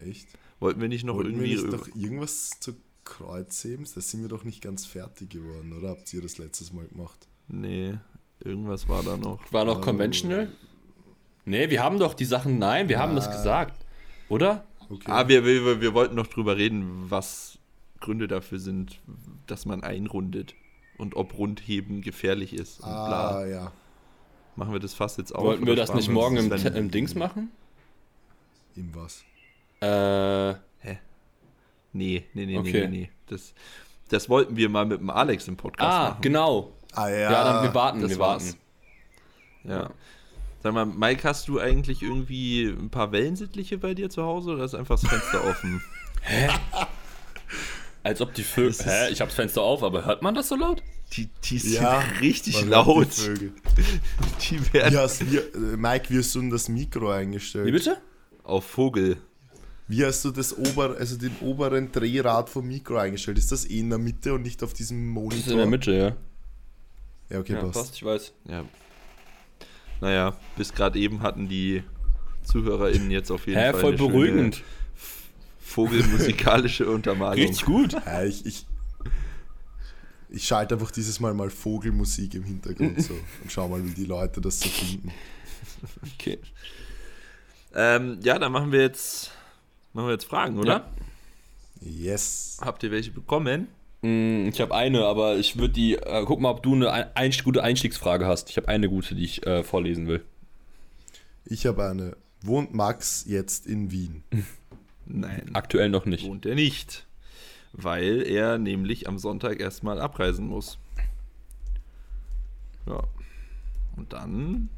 Echt? 0.01 0.27
Wollten 0.61 0.81
wir 0.81 0.89
nicht 0.89 1.05
noch 1.05 1.17
Wollten 1.17 1.39
wir 1.41 1.47
irgendwie. 1.47 1.71
nicht 1.71 1.73
doch 1.73 1.89
irgendwas 1.95 2.51
zu 2.61 2.75
Kreuzhebens? 3.05 3.95
Da 3.95 4.01
sind 4.01 4.23
wir 4.23 4.29
doch 4.29 4.45
nicht 4.45 4.63
ganz 4.63 4.87
fertig 4.87 5.31
geworden, 5.31 5.73
oder? 5.73 5.91
Habt 5.91 6.13
ihr 6.13 6.23
das 6.23 6.39
letztes 6.39 6.73
Mal 6.73 6.87
gemacht? 6.87 7.29
nee, 7.49 7.95
irgendwas 8.41 8.89
war 8.89 9.03
da 9.03 9.17
noch. 9.17 9.41
War 9.53 9.65
noch 9.65 9.81
conventional? 9.81 10.51
Nee, 11.45 11.71
wir 11.71 11.83
haben 11.83 11.99
doch 11.99 12.15
die 12.15 12.25
Sachen. 12.25 12.59
Nein, 12.59 12.89
wir 12.89 12.99
haben 12.99 13.15
das 13.15 13.31
gesagt. 13.31 13.85
Oder? 14.29 14.65
Okay. 14.89 15.11
Ah, 15.11 15.29
wir, 15.29 15.45
wir, 15.45 15.81
wir 15.81 15.95
wollten 15.95 16.17
noch 16.17 16.27
drüber 16.27 16.57
reden, 16.57 17.09
was 17.09 17.59
Gründe 18.01 18.29
dafür 18.29 18.59
sind, 18.59 19.01
dass 19.47 19.65
man 19.65 19.83
einrundet 19.83 20.55
und 20.99 21.15
ob 21.15 21.39
Rundheben 21.39 22.03
gefährlich 22.03 22.53
ist 22.53 22.81
und 22.81 22.89
ah, 22.89 23.07
bla. 23.09 23.47
ja. 23.47 23.73
Machen 24.57 24.73
wir 24.73 24.81
das 24.81 24.95
fast 24.95 25.19
jetzt 25.19 25.35
auch? 25.35 25.45
Wollten 25.45 25.67
wir 25.67 25.77
das 25.77 25.95
nicht 25.95 26.09
morgen 26.09 26.37
im, 26.37 26.51
im 26.51 26.91
Dings 26.91 27.15
machen? 27.15 27.51
Im 28.75 28.95
was? 28.95 29.25
Äh, 29.81 30.55
Hä? 30.81 30.99
Nee, 31.93 32.25
nee, 32.35 32.47
nee, 32.47 32.59
Okay. 32.59 32.73
nee, 32.73 32.81
nee, 32.81 32.87
nee. 32.89 33.11
Das, 33.29 33.53
das 34.09 34.29
wollten 34.29 34.57
wir 34.57 34.69
mal 34.69 34.87
mit 34.87 35.01
dem 35.01 35.11
Alex 35.11 35.49
im 35.49 35.57
Podcast 35.57 35.93
ah, 35.93 36.09
machen. 36.11 36.23
genau. 36.23 36.73
Ah, 36.93 37.09
ja. 37.09 37.19
Ja, 37.33 37.45
dann 37.45 37.63
wir 37.65 37.75
warten, 37.75 38.01
das 38.01 38.11
wir 38.11 38.19
war's. 38.19 38.57
warten. 39.65 39.71
Ja. 39.71 39.91
Sag 40.63 40.73
mal, 40.75 40.87
Mike, 40.87 41.23
hast 41.29 41.49
du 41.49 41.61
eigentlich 41.61 42.03
irgendwie 42.03 42.65
ein 42.67 42.91
paar 42.91 43.13
Wellensittliche 43.13 43.79
bei 43.79 43.95
dir 43.95 44.09
zu 44.11 44.23
Hause 44.23 44.53
oder 44.53 44.65
ist 44.65 44.75
einfach 44.75 44.99
das 45.01 45.09
Fenster 45.09 45.45
offen? 45.49 45.83
Als 48.03 48.21
ob 48.21 48.33
die 48.35 48.43
Vögel. 48.45 48.75
Hä? 48.85 49.11
Ich 49.11 49.21
hab's 49.21 49.35
Fenster 49.35 49.63
auf, 49.63 49.83
aber 49.83 50.05
hört 50.05 50.23
man 50.23 50.35
das 50.35 50.49
so 50.49 50.57
laut? 50.57 50.83
Die, 51.13 51.29
die 51.45 51.59
sind 51.59 51.75
Ja, 51.83 51.99
richtig 52.21 52.65
laut. 52.65 53.09
die 53.17 53.21
Vögel. 53.21 53.53
Die 54.51 54.73
werden 54.73 54.95
wie, 55.31 55.37
äh, 55.37 55.77
Mike, 55.77 56.07
wie 56.11 56.19
hast 56.19 56.35
du 56.35 56.41
denn 56.41 56.51
das 56.51 56.69
Mikro 56.69 57.11
eingestellt? 57.11 57.67
Wie 57.67 57.73
bitte? 57.73 57.99
auf 58.45 58.65
Vogel. 58.65 59.17
Wie 59.89 60.05
hast 60.05 60.25
du 60.25 60.31
das 60.31 60.57
ober, 60.57 60.97
also 60.99 61.17
den 61.17 61.37
oberen 61.41 61.93
Drehrad 61.93 62.51
vom 62.51 62.67
Mikro 62.67 62.97
eingestellt? 62.97 63.39
Ist 63.39 63.53
das 63.53 63.65
eh 63.69 63.79
in 63.79 63.91
der 63.91 63.99
Mitte 63.99 64.35
und 64.35 64.43
nicht 64.43 64.63
auf 64.63 64.73
diesem 64.73 65.09
Monitor? 65.09 65.39
Das 65.39 65.47
ist 65.47 65.53
in 65.53 65.59
der 65.59 65.67
Mitte, 65.67 65.93
ja. 65.93 66.17
Ja, 67.31 67.41
okay, 67.41 67.53
ja 67.53 67.61
passt. 67.61 67.75
passt, 67.75 67.95
ich 67.95 68.05
weiß. 68.05 68.33
Ja. 68.49 68.65
Naja, 70.01 70.37
bis 70.57 70.73
gerade 70.73 70.99
eben 70.99 71.23
hatten 71.23 71.49
die 71.49 71.83
ZuhörerInnen 72.45 73.11
jetzt 73.11 73.31
auf 73.31 73.47
jeden 73.47 73.59
Hä, 73.59 73.73
Fall. 73.73 73.81
voll 73.81 73.89
eine 73.91 73.99
schöne 73.99 74.11
beruhigend. 74.11 74.63
Vogelmusikalische 75.61 76.87
Untermalung. 76.91 77.41
Richtig 77.41 77.65
gut. 77.65 77.93
Ja, 77.93 78.25
ich, 78.25 78.45
ich, 78.47 78.67
ich 80.29 80.47
schalte 80.47 80.75
einfach 80.75 80.91
dieses 80.91 81.21
Mal 81.21 81.35
mal 81.35 81.51
Vogelmusik 81.51 82.35
im 82.35 82.45
Hintergrund 82.45 83.03
so 83.03 83.15
und 83.43 83.51
schau 83.51 83.69
mal, 83.69 83.85
wie 83.85 83.91
die 83.91 84.05
Leute 84.05 84.41
das 84.41 84.61
so 84.61 84.69
finden. 84.69 85.13
Okay. 86.15 86.39
Ähm, 87.75 88.19
ja, 88.23 88.39
dann 88.39 88.53
machen 88.53 88.73
wir 88.73 88.81
jetzt 88.81 89.33
machen 89.97 90.07
wir 90.09 90.13
jetzt 90.13 90.27
Fragen, 90.27 90.59
oder? 90.59 90.89
Ja. 91.81 91.89
Yes. 91.89 92.59
Habt 92.61 92.83
ihr 92.83 92.91
welche 92.91 93.11
bekommen? 93.11 93.69
Mm, 94.03 94.49
Ich 94.49 94.61
habe 94.61 94.75
eine, 94.75 95.05
aber 95.05 95.37
ich 95.37 95.57
würde 95.59 95.75
die. 95.75 95.95
Äh, 95.97 96.25
guck 96.27 96.41
mal, 96.41 96.51
ob 96.51 96.63
du 96.63 96.75
eine 96.75 96.93
ein, 96.93 97.07
ein, 97.15 97.33
gute 97.45 97.63
Einstiegsfrage 97.63 98.27
hast. 98.27 98.51
Ich 98.51 98.57
habe 98.57 98.69
eine 98.69 98.89
gute, 98.89 99.15
die 99.15 99.25
ich 99.25 99.47
äh, 99.47 99.63
vorlesen 99.65 100.07
will. 100.07 100.25
Ich 101.45 101.67
habe 101.67 101.85
eine. 101.89 102.17
Wohnt 102.43 102.75
Max 102.75 103.25
jetzt 103.27 103.67
in 103.67 103.91
Wien? 103.91 104.23
Nein, 105.07 105.51
Aktuell 105.55 105.89
noch 105.89 106.05
nicht. 106.05 106.25
wohnt 106.27 106.47
er 106.47 106.55
nicht. 106.55 107.07
Weil 107.73 108.23
er 108.23 108.59
nämlich 108.59 109.09
am 109.09 109.19
Sonntag 109.19 109.61
erstmal 109.61 110.01
abreisen 110.01 110.47
muss. 110.47 110.79
Ja. 112.87 113.03
Und 113.97 114.13
dann 114.13 114.69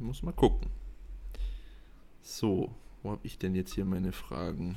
muss 0.00 0.22
man 0.22 0.34
gucken. 0.36 0.68
So, 2.22 2.72
wo 3.02 3.10
habe 3.10 3.26
ich 3.26 3.38
denn 3.38 3.54
jetzt 3.54 3.74
hier 3.74 3.84
meine 3.84 4.12
Fragen? 4.12 4.76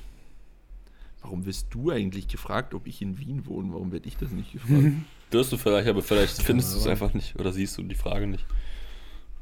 Warum 1.22 1.46
wirst 1.46 1.68
du 1.72 1.92
eigentlich 1.92 2.28
gefragt, 2.28 2.74
ob 2.74 2.88
ich 2.88 3.02
in 3.02 3.18
Wien 3.18 3.46
wohne? 3.48 3.74
Warum 3.74 3.92
werde 3.92 4.08
ich 4.08 4.18
das 4.18 4.32
nicht 4.32 4.52
gefragt? 4.52 4.94
Wirst 5.32 5.52
du 5.52 5.58
vielleicht, 5.58 5.88
aber 5.88 6.04
vielleicht 6.04 6.40
findest 6.42 6.74
du 6.74 6.78
es 6.78 6.88
einfach 6.88 7.14
nicht. 7.16 7.38
Oder 7.40 7.52
siehst 7.52 7.78
du 7.78 7.84
die 7.84 7.96
Frage 7.96 8.28
nicht. 8.28 8.46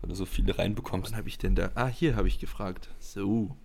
Weil 0.01 0.09
du 0.09 0.15
so 0.15 0.25
viele 0.25 0.57
reinbekommst. 0.57 1.11
Wann 1.11 1.17
habe 1.17 1.27
ich 1.27 1.37
denn 1.37 1.55
da? 1.55 1.71
Ah, 1.75 1.87
hier 1.87 2.15
habe 2.15 2.27
ich 2.29 2.39
gefragt. 2.39 2.89
So. 2.99 3.55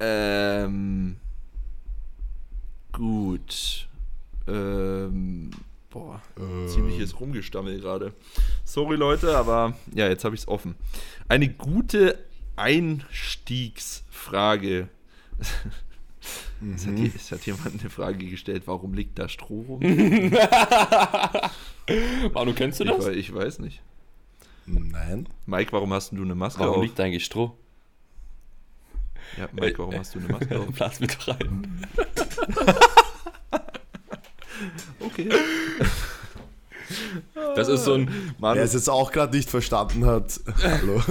Ähm. 0.00 1.16
Gut. 2.92 3.88
Ähm. 4.48 5.50
Boah. 5.90 6.20
Ähm. 6.36 6.68
Ziemliches 6.68 7.18
Rumgestammel 7.20 7.80
gerade. 7.80 8.12
Sorry, 8.64 8.96
Leute, 8.96 9.36
aber 9.38 9.76
ja, 9.94 10.08
jetzt 10.08 10.24
habe 10.24 10.34
ich 10.34 10.42
es 10.42 10.48
offen. 10.48 10.74
Eine 11.28 11.48
gute 11.48 12.18
Einstiegsfrage. 12.60 14.88
Es, 15.40 15.52
hat, 16.86 16.98
je- 16.98 17.12
es 17.14 17.32
hat 17.32 17.46
jemand 17.46 17.80
eine 17.80 17.90
Frage 17.90 18.26
gestellt, 18.26 18.64
warum 18.66 18.92
liegt 18.94 19.18
da 19.18 19.28
Stroh 19.28 19.62
rum? 19.62 19.80
Manu, 22.34 22.52
kennst 22.54 22.80
du 22.80 22.84
Ich, 22.84 22.90
das? 22.90 23.06
wei- 23.06 23.12
ich 23.14 23.32
weiß 23.34 23.58
nicht. 23.60 23.82
Nein. 24.66 25.28
Mike, 25.46 25.72
warum 25.72 25.92
hast 25.92 26.12
du 26.12 26.22
eine 26.22 26.34
Maske 26.34 26.60
Warum 26.60 26.76
auf? 26.76 26.82
liegt 26.82 26.98
da 26.98 27.04
eigentlich 27.04 27.24
Stroh? 27.24 27.56
Ja, 29.38 29.48
Mike, 29.52 29.78
warum 29.78 29.94
hast 29.96 30.14
du 30.14 30.18
eine 30.18 30.28
Maske 30.28 30.58
auf? 30.60 30.66
Lass 30.78 31.00
mit 31.00 31.28
rein. 31.28 31.86
Okay. 35.00 35.28
Das 37.56 37.68
ist 37.68 37.84
so 37.84 37.94
ein. 37.94 38.10
Manu, 38.38 38.56
Wer 38.56 38.64
es 38.64 38.72
jetzt 38.74 38.88
auch 38.90 39.12
gerade 39.12 39.36
nicht 39.36 39.50
verstanden 39.50 40.04
hat, 40.06 40.40
hallo. 40.62 41.02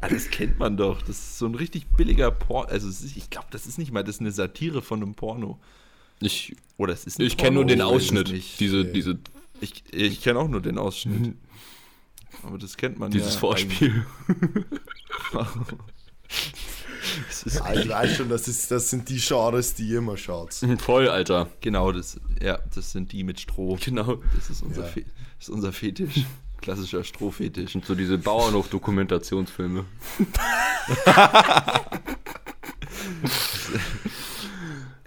ah, 0.00 0.08
das 0.08 0.30
kennt 0.30 0.58
man 0.58 0.76
doch. 0.76 1.00
Das 1.02 1.10
ist 1.16 1.38
so 1.38 1.46
ein 1.46 1.54
richtig 1.54 1.86
billiger 1.96 2.30
Porno. 2.30 2.68
Also 2.68 2.88
ist, 2.88 3.16
ich 3.16 3.30
glaube, 3.30 3.48
das 3.50 3.66
ist 3.66 3.78
nicht 3.78 3.92
mal, 3.92 4.02
das 4.04 4.16
ist 4.16 4.20
eine 4.20 4.32
Satire 4.32 4.82
von 4.82 5.02
einem 5.02 5.14
Porno. 5.14 5.58
Ich, 6.20 6.56
Oder 6.78 6.94
es 6.94 7.04
ist 7.06 7.18
ein 7.18 7.26
ich 7.26 7.36
kenne 7.36 7.56
nur 7.56 7.64
den 7.66 7.82
Ausschnitt. 7.82 8.30
nicht. 8.32 8.58
Diese, 8.60 8.80
Okay. 8.80 8.92
diese, 8.94 9.18
Ich, 9.60 9.84
ich 9.92 10.22
kenne 10.22 10.38
auch 10.38 10.48
nur 10.48 10.60
den 10.62 10.78
Ausschnitt. 10.78 11.34
Aber 12.42 12.58
das 12.58 12.76
kennt 12.76 12.98
man 12.98 13.10
dieses 13.10 13.34
ja 13.34 13.40
Vorspiel. 13.40 14.04
ist, 17.44 17.60
Ah, 17.62 17.74
ich 17.74 17.88
weiß 17.88 18.16
schon, 18.16 18.28
das, 18.28 18.48
ist, 18.48 18.70
das 18.70 18.90
sind 18.90 19.08
die 19.08 19.18
Genres, 19.18 19.74
die 19.74 19.88
ihr 19.88 19.98
immer 19.98 20.16
schaut. 20.16 20.54
Voll, 20.78 21.08
Alter. 21.08 21.48
genau, 21.60 21.92
das, 21.92 22.20
ja, 22.42 22.58
das 22.74 22.92
sind 22.92 23.12
die 23.12 23.24
mit 23.24 23.40
Stroh. 23.40 23.76
Genau. 23.84 24.16
Das 24.34 24.50
ist 24.50 24.62
unser, 24.62 24.82
Ja. 24.82 24.88
Fe 24.88 25.04
das 25.38 25.48
ist 25.48 25.54
unser 25.54 25.72
Fetisch. 25.72 26.24
Klassischer 26.62 27.04
Strohfetisch. 27.04 27.74
Und 27.74 27.84
so 27.84 27.94
diese 27.94 28.16
Bauernhof-Dokumentationsfilme. 28.18 29.84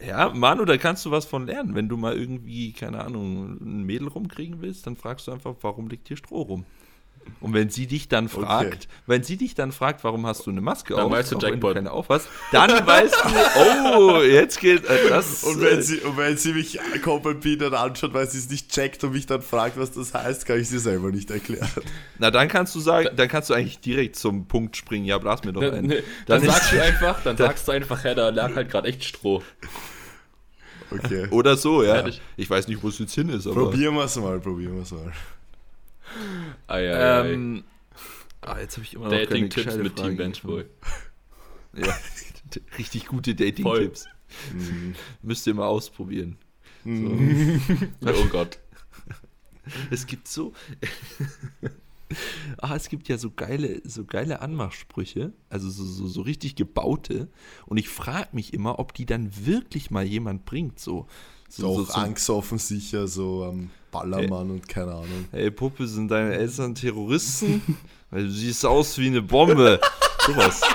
Ja, 0.06 0.30
Manu, 0.34 0.66
da 0.66 0.78
kannst 0.78 1.06
du 1.06 1.12
was 1.12 1.26
von 1.26 1.46
lernen. 1.46 1.76
Wenn 1.76 1.90
du 1.90 1.98
mal 1.98 2.16
irgendwie, 2.18 2.72
keine 2.72 3.04
Ahnung, 3.04 3.58
ein 3.62 3.84
Mädel 3.84 4.08
rumkriegen 4.08 4.62
willst, 4.62 4.88
dann 4.88 4.96
fragst 4.96 5.28
du 5.28 5.32
einfach, 5.32 5.56
warum 5.62 5.88
liegt 5.90 6.08
hier 6.08 6.18
Stroh 6.18 6.42
rum? 6.42 6.66
Und 7.40 7.54
wenn 7.54 7.70
sie 7.70 7.88
dich 7.88 8.08
dann 8.08 8.30
fragt, 8.30 8.88
wenn 9.08 9.24
sie 9.24 9.38
dich 9.38 9.56
dann 9.56 9.72
fragt, 9.72 10.04
warum 10.04 10.26
hast 10.26 10.46
du 10.46 10.52
eine 10.52 10.62
Maske 10.62 10.96
Dann 10.96 11.06
auf, 11.06 11.12
weißt 11.12 11.32
du 11.32 11.38
auch 11.38 11.42
wenn 11.44 11.50
Jackpot. 11.52 11.74
keine 11.76 11.92
auf 11.92 12.10
hast, 12.10 12.28
dann 12.52 12.70
weißt 12.86 13.16
du, 13.16 13.98
oh, 13.98 14.22
jetzt 14.22 14.60
geht 14.60 14.86
äh, 14.86 15.10
das. 15.10 15.44
Und 15.50 15.62
wenn, 15.62 15.82
sie, 15.82 16.00
und 16.00 16.18
wenn 16.18 16.38
sie 16.38 16.54
mich 16.54 16.80
komplett 17.04 17.42
behindert 17.42 17.74
anschaut, 17.74 18.14
weil 18.14 18.30
sie 18.30 18.38
es 18.38 18.50
nicht 18.50 18.70
checkt 18.72 19.04
und 19.04 19.14
mich 19.14 19.26
dann 19.26 19.42
fragt, 19.42 19.78
was 19.80 19.92
das 19.92 20.14
heißt, 20.14 20.46
kann 20.46 20.60
ich 20.60 20.70
sie 20.70 20.80
selber 20.80 21.12
nicht 21.12 21.32
erklären. 21.32 21.70
Na, 22.18 22.32
dann 22.32 22.48
kannst 22.48 22.76
du 22.76 22.80
sagen, 22.80 23.10
dann 23.16 23.28
kannst 23.28 23.50
du 23.50 23.54
eigentlich 23.54 23.80
direkt 23.80 24.16
zum 24.16 24.48
Punkt 24.48 24.76
springen. 24.78 25.06
Ja, 25.06 25.18
blas 25.18 25.44
mir 25.44 25.54
doch 25.54 25.62
Dann, 25.62 25.74
ein. 25.74 25.86
nee, 25.86 26.04
dann, 26.28 26.42
Dann 26.42 26.52
sagst 26.52 26.72
du 26.74 26.84
einfach, 26.84 27.24
dann 27.24 27.38
sagst 27.38 27.68
du 27.68 27.72
einfach, 27.72 28.04
ja, 28.04 28.14
da 28.16 28.30
lag 28.30 28.56
halt 28.56 28.70
gerade 28.70 28.88
echt 28.88 29.04
Stroh. 29.04 29.42
Okay. 30.92 31.28
Oder 31.32 31.56
so, 31.56 31.84
ja. 31.84 31.96
Fertig. 31.96 32.22
Ich 32.36 32.50
weiß 32.50 32.68
nicht, 32.68 32.82
wo 32.82 32.88
es 32.88 32.98
jetzt 33.00 33.14
hin 33.14 33.30
ist, 33.30 33.46
aber. 33.48 33.66
Probieren 33.66 33.94
wir 33.96 34.06
es 34.06 34.16
mal, 34.16 34.40
probieren 34.40 34.76
wir 34.76 34.82
es 34.84 34.92
mal. 34.92 35.12
Ei, 36.68 36.90
ei, 36.90 36.94
ei. 36.94 37.32
Ähm, 37.32 37.64
ah, 38.42 38.60
jetzt 38.60 38.78
habe 38.78 38.86
ich 38.86 38.94
immer 38.94 39.06
noch 39.06 39.12
Dating-Tipps 39.12 39.76
mit 39.78 39.94
Frage 39.94 40.10
Team 40.10 40.18
Benchboy. 40.18 40.66
Ja, 41.72 41.96
richtig 42.80 43.06
gute 43.06 43.36
Dating-Tipps. 43.36 44.08
Müsst 45.22 45.46
ihr 45.46 45.54
mal 45.54 45.68
ausprobieren. 45.68 46.38
Oh 46.86 48.26
Gott. 48.32 48.58
Es 49.92 50.08
gibt 50.08 50.28
so. 50.28 50.54
ah, 52.58 52.76
es 52.76 52.90
gibt 52.90 53.08
ja 53.08 53.18
so 53.18 53.32
geile, 53.32 53.82
so 53.84 54.06
geile 54.06 54.42
Anmachsprüche, 54.42 55.34
also 55.50 55.70
so, 55.70 55.84
so, 55.84 56.08
so 56.08 56.22
richtig 56.22 56.56
gebaute. 56.56 57.28
Und 57.66 57.78
ich 57.78 57.90
frage 57.90 58.30
mich 58.32 58.54
immer, 58.54 58.80
ob 58.80 58.94
die 58.94 59.06
dann 59.06 59.46
wirklich 59.46 59.92
mal 59.92 60.06
jemand 60.06 60.46
bringt. 60.46 60.80
So, 60.80 61.08
so, 61.50 61.62
Doch, 61.64 61.76
so, 61.78 61.84
so 61.86 61.94
angstoffen 61.94 62.58
sicher, 62.60 63.08
so 63.08 63.44
am 63.46 63.70
Ballermann 63.92 64.52
und 64.52 64.68
keine 64.68 64.92
Ahnung. 64.92 65.28
Hey 65.32 65.50
Puppe, 65.52 65.88
sind 65.88 66.10
deine 66.10 66.36
Eltern 66.36 66.76
Terroristen? 66.76 67.62
Weil 68.12 68.24
du 68.26 68.32
siehst 68.32 68.66
aus 68.66 68.98
wie 68.98 69.08
eine 69.08 69.22
Bombe. 69.22 69.80
Sowas. 70.26 70.62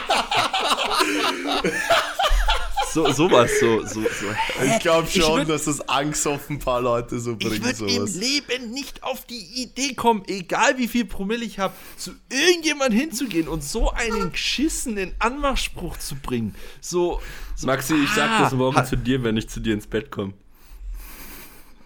So, 2.93 3.11
sowas, 3.11 3.51
so, 3.59 3.85
so, 3.85 4.03
so. 4.03 4.65
Ich 4.65 4.79
glaube 4.79 5.09
Ich 5.09 5.21
schon, 5.21 5.41
würd- 5.41 5.47
dass 5.47 5.65
das 5.65 5.81
angstoffen 5.89 6.57
ein 6.57 6.59
paar 6.61 6.81
Leute 6.81 7.19
so 7.19 7.33
Ich 7.33 7.39
bringen, 7.49 7.65
würde 7.65 7.93
im. 7.93 8.07
Leben 8.21 8.71
nicht 8.71 9.03
auf 9.03 9.27
die 9.27 9.63
Idee 9.65 9.95
kommen, 9.95 10.23
egal 10.29 10.79
wie 10.79 10.87
viel 10.87 11.05
Promille 11.05 11.45
ich 11.45 11.59
habe, 11.59 11.75
zu 11.97 12.13
irgendjemand 12.31 12.95
hinzugehen 12.95 13.49
und 13.49 13.65
so 13.65 13.91
einen 13.91 14.31
geschissenen 14.31 15.13
Anmachspruch 15.19 15.97
zu 15.97 16.15
bringen. 16.15 16.55
So, 16.81 17.21
so 17.57 17.67
Maxi, 17.67 17.95
ich 17.97 18.11
sag 18.11 18.31
ah, 18.31 18.43
das 18.45 18.53
morgen 18.53 18.77
hat- 18.77 18.87
zu 18.87 18.97
dir, 18.97 19.25
wenn 19.25 19.37
ich 19.37 19.49
zu 19.49 19.59
dir 19.59 19.75
ins 19.75 19.89
Bett 19.89 20.13
komme. 20.13 20.35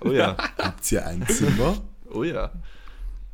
Oh 0.01 0.11
ja, 0.11 0.37
Gibt's 0.63 0.89
hier 0.89 1.07
ein 1.07 1.27
Zimmer? 1.29 1.81
oh 2.11 2.25
ja. 2.25 2.51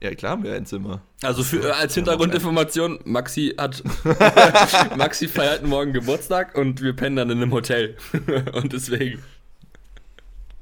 Ja, 0.03 0.15
klar 0.15 0.33
haben 0.33 0.43
wir 0.45 0.55
ein 0.55 0.67
Zimmer. 0.67 1.01
Also 1.23 1.43
für, 1.43 1.67
äh, 1.67 1.71
als 1.73 1.95
Hintergrundinformation, 1.95 2.99
Maxi 3.05 3.55
hat 3.57 3.83
Maxi 4.97 5.29
feiert 5.29 5.65
morgen 5.67 5.93
Geburtstag 5.95 6.55
und 6.57 6.83
wir 6.83 6.93
pennen 6.95 7.17
dann 7.17 7.31
in 7.31 7.41
einem 7.41 7.53
Hotel. 7.53 7.97
und 8.53 8.73
deswegen 8.73 9.23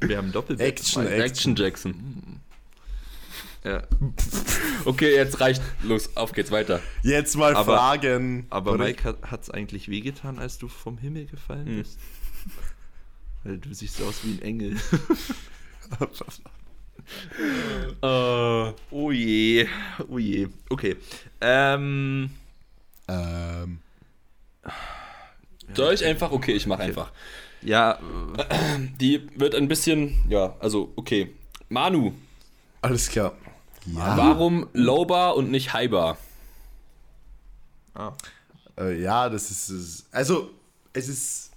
Wir 0.01 0.19
haben 0.19 0.31
Doppelbett. 0.31 0.67
Action, 0.79 1.03
Mike. 1.05 1.23
Action 1.25 1.57
Jackson. 1.57 2.41
Ja. 3.65 3.83
Okay, 4.85 5.15
jetzt 5.15 5.41
reicht. 5.41 5.63
Los, 5.83 6.17
auf 6.17 6.33
geht's 6.33 6.51
weiter. 6.53 6.81
Jetzt 7.03 7.37
mal 7.37 7.55
Aber- 7.57 7.77
fragen. 7.77 8.47
Aber 8.51 8.73
Oder- 8.73 8.85
Mike, 8.85 9.17
hat 9.23 9.43
es 9.43 9.51
eigentlich 9.51 9.89
wehgetan, 9.89 10.39
als 10.39 10.59
du 10.59 10.69
vom 10.69 10.99
Himmel 10.99 11.27
gefallen 11.27 11.67
Hm. 11.67 11.79
bist? 11.79 11.99
Weil 13.45 13.59
du 13.59 13.73
siehst 13.75 14.01
aus 14.03 14.21
wie 14.23 14.33
ein 14.35 14.43
Engel. 14.43 14.77
Äh, 18.03 18.73
Oh 18.91 19.11
je, 19.11 19.67
oh 20.09 20.19
je. 20.19 20.49
Okay. 20.71 20.97
Ähm, 21.41 22.31
Ähm, 23.09 23.79
soll 25.75 25.95
ich 25.95 26.05
einfach? 26.05 26.31
Okay, 26.33 26.53
ich 26.53 26.67
mach 26.67 26.79
einfach. 26.79 27.11
ja, 27.63 27.99
Die 28.99 29.29
wird 29.39 29.55
ein 29.55 29.69
bisschen, 29.69 30.25
ja, 30.29 30.55
also 30.61 30.93
okay. 30.97 31.33
Manu, 31.69 32.13
alles 32.81 33.09
klar. 33.09 33.35
Ja, 33.87 34.17
warum 34.17 34.69
Lowbar 34.73 35.37
und 35.37 35.51
nicht 35.51 35.73
Highbar? 35.73 36.17
ah, 37.95 38.13
äh, 38.79 39.01
ja, 39.03 39.29
das 39.29 39.51
ist. 39.51 40.07
Also, 40.13 40.51
es 40.93 41.09
ist, 41.09 41.52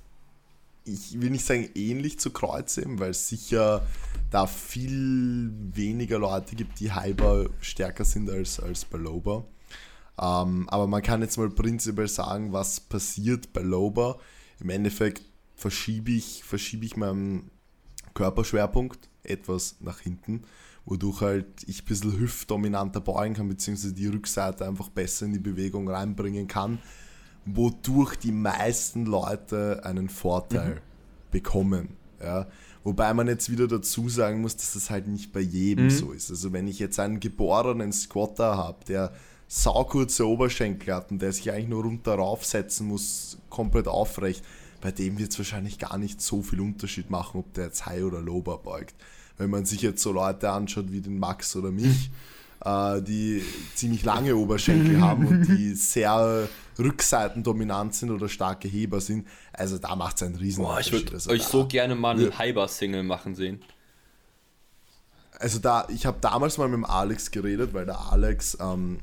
ich 0.86 1.20
will 1.20 1.32
nicht 1.32 1.46
sagen 1.46 1.70
ähnlich 1.76 2.20
zu 2.20 2.30
Kreuzheben, 2.30 3.00
weil 3.00 3.12
es 3.12 3.28
sicher 3.28 3.86
da 4.30 4.46
viel 4.48 5.52
weniger 5.74 6.20
Leute 6.20 6.56
gibt, 6.56 6.80
die 6.80 6.92
halber 6.92 7.50
stärker 7.60 8.06
sind 8.06 8.30
als, 8.30 8.60
als 8.60 8.86
bei 8.86 8.98
Lowbar. 8.98 9.46
Ähm, 10.22 10.70
aber 10.70 10.88
man 10.88 11.02
kann 11.02 11.22
jetzt 11.22 11.38
mal 11.38 11.50
prinzipiell 11.50 12.08
sagen, 12.08 12.54
was 12.54 12.80
passiert 12.80 13.52
bei 13.52 13.62
Lowbar. 13.62 14.20
Im 14.60 14.70
Endeffekt 14.70 15.24
verschiebe 15.56 16.12
ich, 16.12 16.44
verschiebe 16.44 16.86
ich 16.86 16.96
meinen 16.96 17.50
Körperschwerpunkt 18.14 19.10
etwas 19.24 19.78
nach 19.80 20.00
hinten, 20.00 20.44
wodurch 20.86 21.22
halt 21.22 21.48
ich 21.66 21.82
ein 21.82 21.86
bisschen 21.86 22.18
hüftdominanter 22.20 23.02
beugen 23.02 23.34
kann, 23.34 23.48
beziehungsweise 23.48 23.94
die 23.94 24.08
Rückseite 24.08 24.68
einfach 24.68 24.90
besser 24.90 25.26
in 25.26 25.34
die 25.34 25.40
Bewegung 25.40 25.90
reinbringen 25.90 26.48
kann, 26.48 26.80
wodurch 27.46 28.16
die 28.16 28.32
meisten 28.32 29.06
Leute 29.06 29.82
einen 29.84 30.10
Vorteil 30.10 30.82
bekommen. 31.32 31.90
Ja? 32.22 32.48
Wobei 32.84 33.14
man 33.14 33.28
jetzt 33.28 33.52
wieder 33.52 33.68
dazu 33.68 34.10
sagen 34.10 34.42
muss, 34.42 34.58
dass 34.58 34.74
das 34.74 34.90
halt 34.90 35.08
nicht 35.08 35.34
bei 35.34 35.40
jedem 35.40 35.90
so 35.90 36.12
ist. 36.12 36.30
Also 36.30 36.54
wenn 36.54 36.68
ich 36.68 36.80
jetzt 36.80 37.00
einen 37.00 37.20
geborenen 37.20 37.92
Squatter 37.92 38.58
habe, 38.58 38.86
der 38.88 39.12
saukurze 39.48 40.28
Oberschenkel 40.28 40.94
hat 40.94 41.12
und 41.12 41.22
der 41.22 41.32
sich 41.32 41.52
eigentlich 41.52 41.68
nur 41.68 41.84
runter 41.84 42.16
raufsetzen 42.16 42.88
muss, 42.88 43.38
komplett 43.50 43.88
aufrecht, 43.88 44.44
bei 44.82 44.92
dem 44.92 45.18
wird 45.18 45.32
es 45.32 45.38
wahrscheinlich 45.40 45.80
gar 45.80 45.98
nicht 45.98 46.22
so 46.22 46.42
viel 46.42 46.62
Unterschied 46.62 47.10
machen, 47.10 47.40
ob 47.40 47.54
der 47.54 47.66
jetzt 47.66 47.86
High 47.86 48.04
oder 48.04 48.22
Low 48.22 48.42
Bar 48.42 48.60
beugt. 48.60 48.96
Wenn 49.38 49.50
man 49.50 49.66
sich 49.66 49.82
jetzt 49.82 50.02
so 50.02 50.12
Leute 50.12 50.52
anschaut 50.52 50.92
wie 50.92 51.02
den 51.02 51.18
Max 51.20 51.56
oder 51.56 51.72
mich, 51.72 52.12
äh, 52.64 53.02
die 53.02 53.44
ziemlich 53.76 54.04
lange 54.04 54.36
Oberschenkel 54.36 55.02
haben 55.02 55.26
und 55.28 55.46
die 55.48 55.74
sehr 55.76 56.48
rückseitendominant 56.78 57.96
sind 57.96 58.12
oder 58.12 58.28
starke 58.30 58.68
Heber 58.68 59.00
sind, 59.02 59.28
also 59.54 59.78
da 59.78 59.96
macht 59.96 60.18
es 60.18 60.24
einen 60.24 60.36
riesen 60.36 60.64
Boah, 60.64 60.80
ich 60.80 60.92
würde 60.92 61.14
Also 61.14 61.30
euch 61.32 61.42
da- 61.44 61.50
so 61.50 61.68
gerne 61.68 61.96
mal 61.96 62.16
einen 62.18 62.38
Highbar-Single 62.38 63.04
machen 63.04 63.36
sehen. 63.36 63.62
also 65.40 65.60
da, 65.60 65.88
ich 65.90 66.06
habe 66.06 66.18
damals 66.22 66.58
mal 66.58 66.68
mit 66.68 66.76
dem 66.78 66.86
Alex 66.86 67.32
geredet, 67.32 67.74
weil 67.74 67.86
der 67.86 68.00
Alex 68.12 68.58
ähm, 68.62 69.00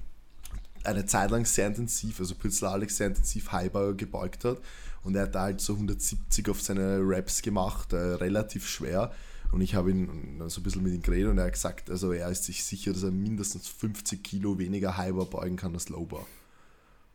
eine 0.84 1.06
Zeit 1.06 1.30
lang 1.30 1.44
sehr 1.44 1.66
intensiv, 1.66 2.18
also 2.20 2.34
Pützler 2.34 2.70
Alex 2.72 2.96
sehr 2.96 3.08
intensiv 3.08 3.52
Highbar 3.52 3.92
gebeugt 3.94 4.44
hat. 4.44 4.58
Und 5.04 5.14
er 5.16 5.22
hat 5.22 5.34
da 5.34 5.42
halt 5.42 5.60
so 5.60 5.74
170 5.74 6.48
auf 6.48 6.60
seine 6.62 7.00
Raps 7.02 7.42
gemacht, 7.42 7.92
äh, 7.92 7.96
relativ 7.96 8.66
schwer 8.68 9.12
und 9.52 9.60
ich 9.60 9.74
habe 9.74 9.90
ihn 9.90 10.42
so 10.48 10.60
ein 10.60 10.64
bisschen 10.64 10.82
mit 10.82 10.94
ihm 10.94 11.02
geredet 11.02 11.30
und 11.30 11.38
er 11.38 11.44
hat 11.44 11.52
gesagt, 11.52 11.90
also 11.90 12.12
er 12.12 12.28
ist 12.30 12.44
sich 12.44 12.64
sicher, 12.64 12.92
dass 12.92 13.02
er 13.02 13.10
mindestens 13.10 13.68
50 13.68 14.22
Kilo 14.22 14.58
weniger 14.58 14.96
Highbar 14.96 15.26
beugen 15.26 15.56
kann 15.56 15.74
als 15.74 15.88
Lowbar. 15.88 16.26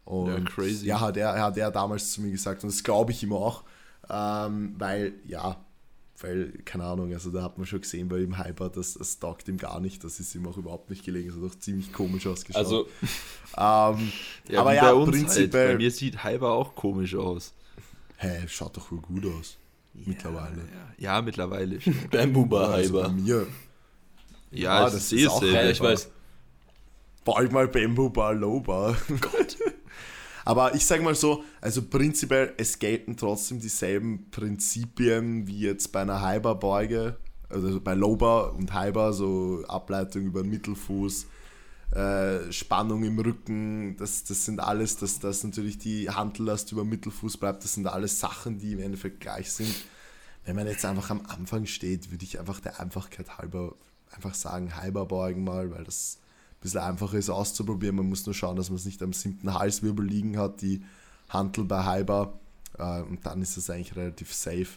Und 0.06 0.28
Ja, 0.28 0.40
crazy. 0.42 0.86
Ja, 0.86 1.00
hat 1.02 1.18
er, 1.18 1.42
hat 1.42 1.58
er 1.58 1.72
damals 1.72 2.12
zu 2.12 2.22
mir 2.22 2.32
gesagt 2.32 2.64
und 2.64 2.72
das 2.72 2.84
glaube 2.84 3.12
ich 3.12 3.24
ihm 3.24 3.34
auch, 3.34 3.64
ähm, 4.10 4.76
weil, 4.78 5.14
ja, 5.26 5.58
weil, 6.20 6.52
keine 6.66 6.86
Ahnung, 6.86 7.14
also 7.14 7.30
da 7.30 7.44
hat 7.44 7.58
man 7.58 7.68
schon 7.68 7.82
gesehen 7.82 8.08
bei 8.08 8.20
ihm 8.20 8.38
Hyper, 8.44 8.70
das, 8.70 8.94
das 8.94 9.20
taugt 9.20 9.48
ihm 9.48 9.58
gar 9.58 9.80
nicht, 9.80 10.04
das 10.04 10.20
ist 10.20 10.34
ihm 10.34 10.48
auch 10.48 10.58
überhaupt 10.58 10.90
nicht 10.90 11.04
gelegen, 11.06 11.30
es 11.30 11.36
hat 11.36 11.44
auch 11.44 11.60
ziemlich 11.60 11.92
komisch 11.94 12.26
ausgeschaut. 12.26 12.64
Also, 12.64 12.88
ähm, 13.58 14.12
Ja, 14.50 14.62
aber 14.62 14.74
ja, 14.74 14.86
bei 14.86 14.94
uns 14.94 15.12
prinzipiell, 15.12 15.68
Halt. 15.68 15.78
Bei 15.78 15.84
mir 15.84 15.92
sieht 15.92 16.24
Halber 16.24 16.54
auch 16.54 16.74
komisch 16.76 17.16
aus. 17.16 17.54
hä, 18.18 18.48
schaut 18.48 18.78
doch 18.78 18.92
wohl 18.92 19.02
gut 19.02 19.26
aus, 19.26 19.58
mittlerweile. 20.06 20.58
Ja, 21.00 21.16
ja 21.16 21.22
mittlerweile. 21.22 21.80
Bamboo 22.12 22.46
Bar 22.46 22.70
Also 22.70 23.10
mir, 23.10 23.48
ja, 24.52 24.82
Ja, 24.82 24.88
es 24.88 24.94
das 24.94 25.04
ist 25.04 25.12
ist 25.14 25.20
eh 25.24 25.28
auch 25.28 25.44
ich 25.44 25.80
weiß. 25.82 26.10
bald 27.26 27.52
mal 27.52 27.68
Bamboo 27.68 28.10
Bar, 28.10 28.34
Low 28.34 28.60
Bar. 28.62 28.96
Gott. 29.22 29.58
Aber 30.46 30.74
ich 30.76 30.86
sage 30.86 31.04
mal 31.04 31.14
so, 31.16 31.44
also 31.60 31.82
prinzipiell, 31.82 32.54
es 32.58 32.80
gelten 32.80 33.18
trotzdem 33.18 33.60
dieselben 33.60 34.30
Prinzipien 34.32 35.46
wie 35.46 35.60
jetzt 35.60 35.92
bei 35.92 36.02
einer 36.02 36.26
Hyperbeuge, 36.26 37.18
also 37.50 37.82
bei 37.82 37.94
Lowbar 37.96 38.54
und 38.56 38.74
Hyper, 38.74 39.12
so 39.12 39.64
Ableitung 39.68 40.24
über 40.24 40.44
den 40.44 40.50
Mittelfuß, 40.52 41.28
äh, 41.92 42.52
Spannung 42.52 43.04
im 43.04 43.18
Rücken, 43.20 43.96
das, 43.98 44.24
das 44.24 44.46
sind 44.46 44.60
alles, 44.60 44.98
dass, 44.98 45.20
dass 45.20 45.44
natürlich 45.44 45.78
die 45.78 46.10
Handellast 46.10 46.72
über 46.72 46.84
Mittelfuß 46.84 47.38
bleibt, 47.38 47.64
das 47.64 47.74
sind 47.74 47.88
alles 47.88 48.20
Sachen, 48.20 48.60
die 48.60 48.74
im 48.74 48.80
Endeffekt 48.80 49.22
gleich 49.22 49.52
sind. 49.52 49.74
Wenn 50.46 50.56
man 50.56 50.68
jetzt 50.68 50.86
einfach 50.86 51.10
am 51.10 51.22
Anfang 51.28 51.66
steht, 51.66 52.12
würde 52.12 52.24
ich 52.24 52.40
einfach 52.40 52.60
der 52.60 52.80
Einfachkeit 52.80 53.38
halber 53.38 53.74
einfach 54.12 54.34
sagen, 54.34 54.82
Hyperbeugen 54.82 55.44
mal, 55.44 55.72
weil 55.72 55.84
das 55.84 56.20
ein 56.20 56.62
bisschen 56.62 56.82
einfacher 56.82 57.18
ist 57.18 57.30
auszuprobieren. 57.30 57.98
Man 57.98 58.10
muss 58.10 58.26
nur 58.26 58.36
schauen, 58.36 58.56
dass 58.56 58.70
man 58.70 58.78
es 58.78 58.86
nicht 58.86 59.02
am 59.04 59.14
siebten 59.14 59.54
Halswirbel 59.54 60.06
liegen 60.06 60.38
hat, 60.38 60.62
die 60.62 60.84
Hantel 61.30 61.66
bei 61.66 61.86
Hyper. 61.86 62.40
Äh, 62.78 63.02
und 63.02 63.26
dann 63.26 63.42
ist 63.42 63.58
es 63.58 63.70
eigentlich 63.70 63.96
relativ 63.96 64.34
safe. 64.34 64.68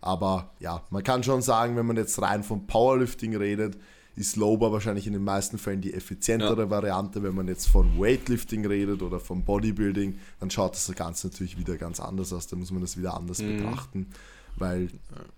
Aber 0.00 0.54
ja, 0.60 0.84
man 0.90 1.02
kann 1.02 1.24
schon 1.24 1.42
sagen, 1.42 1.76
wenn 1.76 1.86
man 1.86 1.96
jetzt 1.96 2.20
rein 2.22 2.44
vom 2.44 2.66
Powerlifting 2.66 3.36
redet, 3.36 3.76
ist 4.18 4.36
Lowbar 4.36 4.72
wahrscheinlich 4.72 5.06
in 5.06 5.12
den 5.12 5.22
meisten 5.22 5.58
Fällen 5.58 5.80
die 5.80 5.94
effizientere 5.94 6.70
Variante. 6.70 7.22
Wenn 7.22 7.34
man 7.34 7.46
jetzt 7.46 7.68
von 7.68 7.98
Weightlifting 7.98 8.66
redet 8.66 9.02
oder 9.02 9.20
vom 9.20 9.44
Bodybuilding, 9.44 10.18
dann 10.40 10.50
schaut 10.50 10.74
das 10.74 10.92
Ganze 10.94 11.28
natürlich 11.28 11.56
wieder 11.56 11.76
ganz 11.76 12.00
anders 12.00 12.32
aus. 12.32 12.46
Da 12.48 12.56
muss 12.56 12.70
man 12.70 12.80
das 12.80 12.96
wieder 12.96 13.14
anders 13.14 13.38
betrachten, 13.38 14.08
weil 14.56 14.88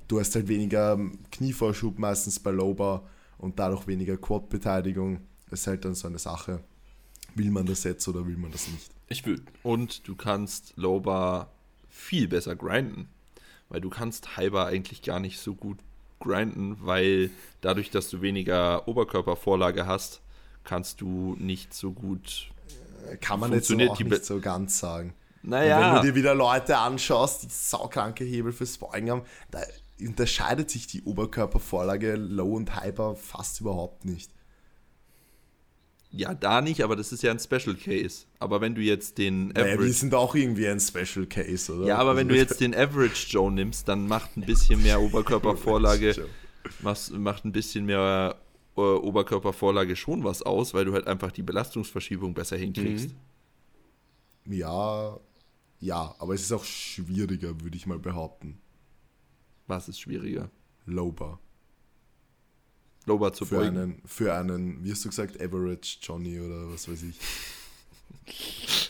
du 0.08 0.18
hast 0.18 0.34
halt 0.34 0.48
weniger 0.48 0.98
Knievorschub 1.30 1.98
meistens 1.98 2.40
bei 2.40 2.50
Lowbar 2.50 3.04
und 3.38 3.58
dadurch 3.58 3.86
weniger 3.86 4.16
Quad-Beteiligung. 4.16 5.20
Das 5.50 5.60
ist 5.60 5.66
halt 5.66 5.84
dann 5.84 5.94
so 5.94 6.08
eine 6.08 6.18
Sache. 6.18 6.62
Will 7.34 7.50
man 7.50 7.66
das 7.66 7.84
jetzt 7.84 8.08
oder 8.08 8.26
will 8.26 8.36
man 8.36 8.50
das 8.50 8.68
nicht? 8.68 8.90
Ich 9.08 9.26
will. 9.26 9.42
Und 9.62 10.08
du 10.08 10.16
kannst 10.16 10.72
Lowbar 10.76 11.52
viel 11.88 12.28
besser 12.28 12.56
grinden. 12.56 13.08
Weil 13.68 13.80
du 13.80 13.88
kannst 13.88 14.36
Hyper 14.36 14.66
eigentlich 14.66 15.02
gar 15.02 15.20
nicht 15.20 15.38
so 15.38 15.54
gut 15.54 15.78
grinden, 16.20 16.76
weil 16.80 17.30
dadurch, 17.60 17.90
dass 17.90 18.08
du 18.08 18.22
weniger 18.22 18.86
Oberkörpervorlage 18.86 19.86
hast, 19.86 20.20
kannst 20.64 21.00
du 21.00 21.36
nicht 21.38 21.74
so 21.74 21.92
gut. 21.92 22.50
Kann 23.20 23.40
man 23.40 23.52
jetzt 23.52 23.72
auch 23.72 23.96
die 23.96 24.04
nicht 24.04 24.24
so 24.24 24.40
ganz 24.40 24.78
sagen. 24.78 25.14
Naja, 25.42 25.80
wenn 25.80 26.02
du 26.02 26.08
dir 26.08 26.14
wieder 26.14 26.34
Leute 26.34 26.76
anschaust, 26.76 27.44
die 27.44 27.48
saukranke 27.50 28.24
Hebel 28.24 28.52
fürs 28.52 28.76
Beugen 28.76 29.10
haben, 29.10 29.22
da 29.50 29.60
unterscheidet 29.98 30.70
sich 30.70 30.86
die 30.86 31.02
Oberkörpervorlage 31.02 32.14
Low 32.14 32.54
und 32.54 32.80
Hyper 32.80 33.16
fast 33.16 33.60
überhaupt 33.60 34.04
nicht. 34.04 34.30
Ja, 36.12 36.34
da 36.34 36.60
nicht, 36.60 36.82
aber 36.82 36.96
das 36.96 37.12
ist 37.12 37.22
ja 37.22 37.30
ein 37.30 37.38
Special 37.38 37.76
Case. 37.76 38.26
Aber 38.40 38.60
wenn 38.60 38.74
du 38.74 38.80
jetzt 38.80 39.18
den 39.18 39.48
Naja, 39.48 39.66
wir 39.66 39.74
Average. 39.74 39.92
sind 39.92 40.14
auch 40.14 40.34
irgendwie 40.34 40.66
ein 40.68 40.80
Special 40.80 41.26
Case, 41.26 41.72
oder? 41.72 41.86
Ja, 41.86 41.98
aber 41.98 42.16
wenn 42.16 42.28
du 42.28 42.36
jetzt 42.36 42.60
den 42.60 42.74
Average 42.74 43.28
Joe 43.28 43.50
nimmst, 43.52 43.86
dann 43.88 44.08
macht 44.08 44.36
ein 44.36 44.42
bisschen 44.42 44.82
mehr 44.82 45.00
Oberkörpervorlage, 45.02 46.26
machst, 46.80 47.12
macht 47.12 47.44
ein 47.44 47.52
bisschen 47.52 47.86
mehr 47.86 48.36
äh, 48.76 48.80
Oberkörpervorlage 48.80 49.94
schon 49.94 50.24
was 50.24 50.42
aus, 50.42 50.74
weil 50.74 50.84
du 50.84 50.92
halt 50.94 51.06
einfach 51.06 51.30
die 51.30 51.42
Belastungsverschiebung 51.42 52.34
besser 52.34 52.56
hinkriegst. 52.56 53.10
Ja, 54.46 55.18
ja, 55.78 56.14
aber 56.18 56.34
es 56.34 56.42
ist 56.42 56.52
auch 56.52 56.64
schwieriger, 56.64 57.60
würde 57.60 57.76
ich 57.76 57.86
mal 57.86 57.98
behaupten. 57.98 58.58
Was 59.66 59.88
ist 59.88 60.00
schwieriger? 60.00 60.50
Lowbar. 60.86 61.38
Lower 63.10 63.32
zu 63.32 63.44
Für 63.44 63.56
beugen. 63.56 63.76
einen, 63.78 64.02
für 64.06 64.32
einen, 64.34 64.82
wie 64.84 64.92
hast 64.92 65.04
du 65.04 65.08
gesagt, 65.08 65.40
Average 65.40 65.98
Johnny 66.02 66.38
oder 66.40 66.72
was 66.72 66.88
weiß 66.88 67.02
ich. 67.02 67.16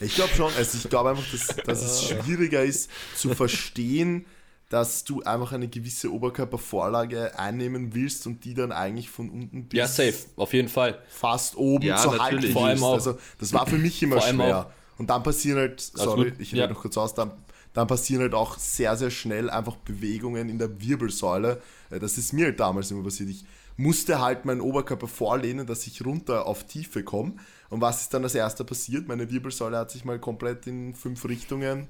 Ich 0.01 0.15
glaube 0.15 0.33
schon, 0.35 0.53
also 0.55 0.79
ich 0.79 0.89
glaube 0.91 1.11
einfach, 1.11 1.25
dass, 1.31 1.47
dass 1.65 1.83
es 1.83 2.05
schwieriger 2.09 2.63
ist 2.63 2.91
zu 3.17 3.31
verstehen, 3.35 4.27
dass 4.69 5.05
du 5.05 5.23
einfach 5.23 5.53
eine 5.53 5.69
gewisse 5.69 6.13
Oberkörpervorlage 6.13 7.39
einnehmen 7.39 7.95
willst 7.95 8.27
und 8.27 8.45
die 8.45 8.55
dann 8.55 8.71
eigentlich 8.73 9.09
von 9.11 9.29
unten 9.31 9.65
bis 9.67 9.79
Ja, 9.79 9.87
safe. 9.89 10.15
Auf 10.37 10.53
jeden 10.53 10.69
Fall. 10.69 10.99
fast 11.09 11.57
oben 11.57 11.85
Ja, 11.87 11.97
zu 11.97 12.11
halten 12.19 12.37
natürlich. 12.37 12.53
Vor 12.53 12.67
allem 12.67 12.83
auch- 12.83 12.95
Also 12.95 13.19
das 13.39 13.53
war 13.53 13.67
für 13.67 13.79
mich 13.79 14.03
immer 14.03 14.17
Vor 14.17 14.25
allem 14.25 14.37
schwer. 14.37 14.73
Und 14.99 15.09
dann 15.11 15.23
passieren 15.23 15.59
halt, 15.59 15.81
sorry, 15.81 16.33
ich 16.39 16.53
Ja. 16.53 16.65
rede 16.65 16.75
noch 16.75 16.83
kurz 16.83 16.97
aus, 16.99 17.15
dann, 17.15 17.33
dann 17.73 17.87
passieren 17.87 18.23
halt 18.23 18.35
auch 18.35 18.59
sehr, 18.59 18.97
sehr 18.97 19.11
schnell 19.11 19.49
einfach 19.51 19.77
Bewegungen 19.77 20.49
in 20.49 20.59
der 20.59 20.81
Wirbelsäule. 20.81 21.61
Äh, 21.91 21.99
Das 21.99 22.19
ist 22.19 22.33
mir 22.33 22.47
halt 22.47 22.61
damals 22.61 22.91
immer 22.91 23.03
passiert. 23.03 23.31
Ich 23.31 23.45
musste 23.81 24.21
halt 24.21 24.45
meinen 24.45 24.61
Oberkörper 24.61 25.09
vorlehnen, 25.09 25.67
dass 25.67 25.87
ich 25.87 26.05
runter 26.05 26.47
auf 26.47 26.67
Tiefe 26.67 27.03
komme. 27.03 27.35
Und 27.71 27.81
was 27.81 28.03
ist 28.03 28.15
dann 28.15 28.25
als 28.25 28.35
erster 28.35 28.65
passiert? 28.65 29.09
Meine 29.09 29.31
Wirbelsäule 29.31 29.77
hat 29.79 29.91
sich 29.91 30.05
mal 30.05 30.19
komplett 30.19 30.67
in 30.67 30.95
fünf 30.95 31.25
Richtungen 31.25 31.87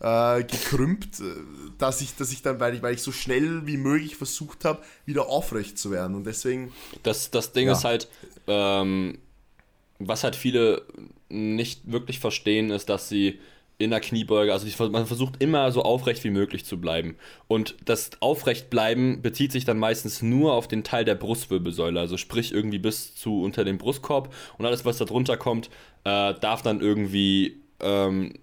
äh, 0.00 0.42
gekrümmt, 0.44 1.20
äh, 1.20 1.24
dass 1.78 2.00
ich, 2.00 2.16
dass 2.16 2.32
ich 2.32 2.42
dann, 2.42 2.60
weil 2.60 2.74
ich, 2.74 2.82
weil 2.82 2.94
ich 2.94 3.02
so 3.02 3.12
schnell 3.12 3.66
wie 3.66 3.76
möglich 3.76 4.16
versucht 4.16 4.64
habe, 4.64 4.82
wieder 5.06 5.26
aufrecht 5.28 5.78
zu 5.78 5.90
werden. 5.90 6.14
Und 6.16 6.24
deswegen 6.26 6.72
Das, 7.02 7.30
das 7.30 7.52
Ding 7.52 7.66
Ja. 7.66 7.72
ist 7.72 7.84
halt, 7.84 8.08
ähm, 8.46 9.18
was 9.98 10.24
halt 10.24 10.36
viele 10.36 10.82
nicht 11.28 11.90
wirklich 11.90 12.20
verstehen, 12.20 12.70
ist, 12.70 12.88
dass 12.88 13.08
sie 13.08 13.38
in 13.78 13.90
der 13.90 14.00
Kniebeuge, 14.00 14.52
also 14.52 14.66
ich- 14.66 14.78
man 14.78 15.06
versucht 15.06 15.42
immer 15.42 15.72
so 15.72 15.82
aufrecht 15.82 16.22
wie 16.22 16.30
möglich 16.30 16.64
zu 16.64 16.80
bleiben. 16.80 17.16
Und 17.48 17.74
das 17.84 18.10
Aufrechtbleiben 18.20 19.20
bezieht 19.20 19.50
sich 19.50 19.64
dann 19.64 19.78
meistens 19.78 20.22
nur 20.22 20.52
auf 20.52 20.68
den 20.68 20.84
Teil 20.84 21.04
der 21.04 21.16
Brustwirbelsäule, 21.16 21.98
also 21.98 22.16
sprich 22.16 22.52
irgendwie 22.52 22.78
bis 22.78 23.14
zu 23.16 23.42
unter 23.42 23.64
dem 23.64 23.78
Brustkorb 23.78 24.32
und 24.58 24.66
alles, 24.66 24.84
was 24.84 24.98
da 24.98 25.04
drunter 25.04 25.36
kommt, 25.36 25.70
äh, 26.04 26.34
darf 26.34 26.62
dann 26.62 26.80
irgendwie 26.80 27.56
ähm, 27.80 28.34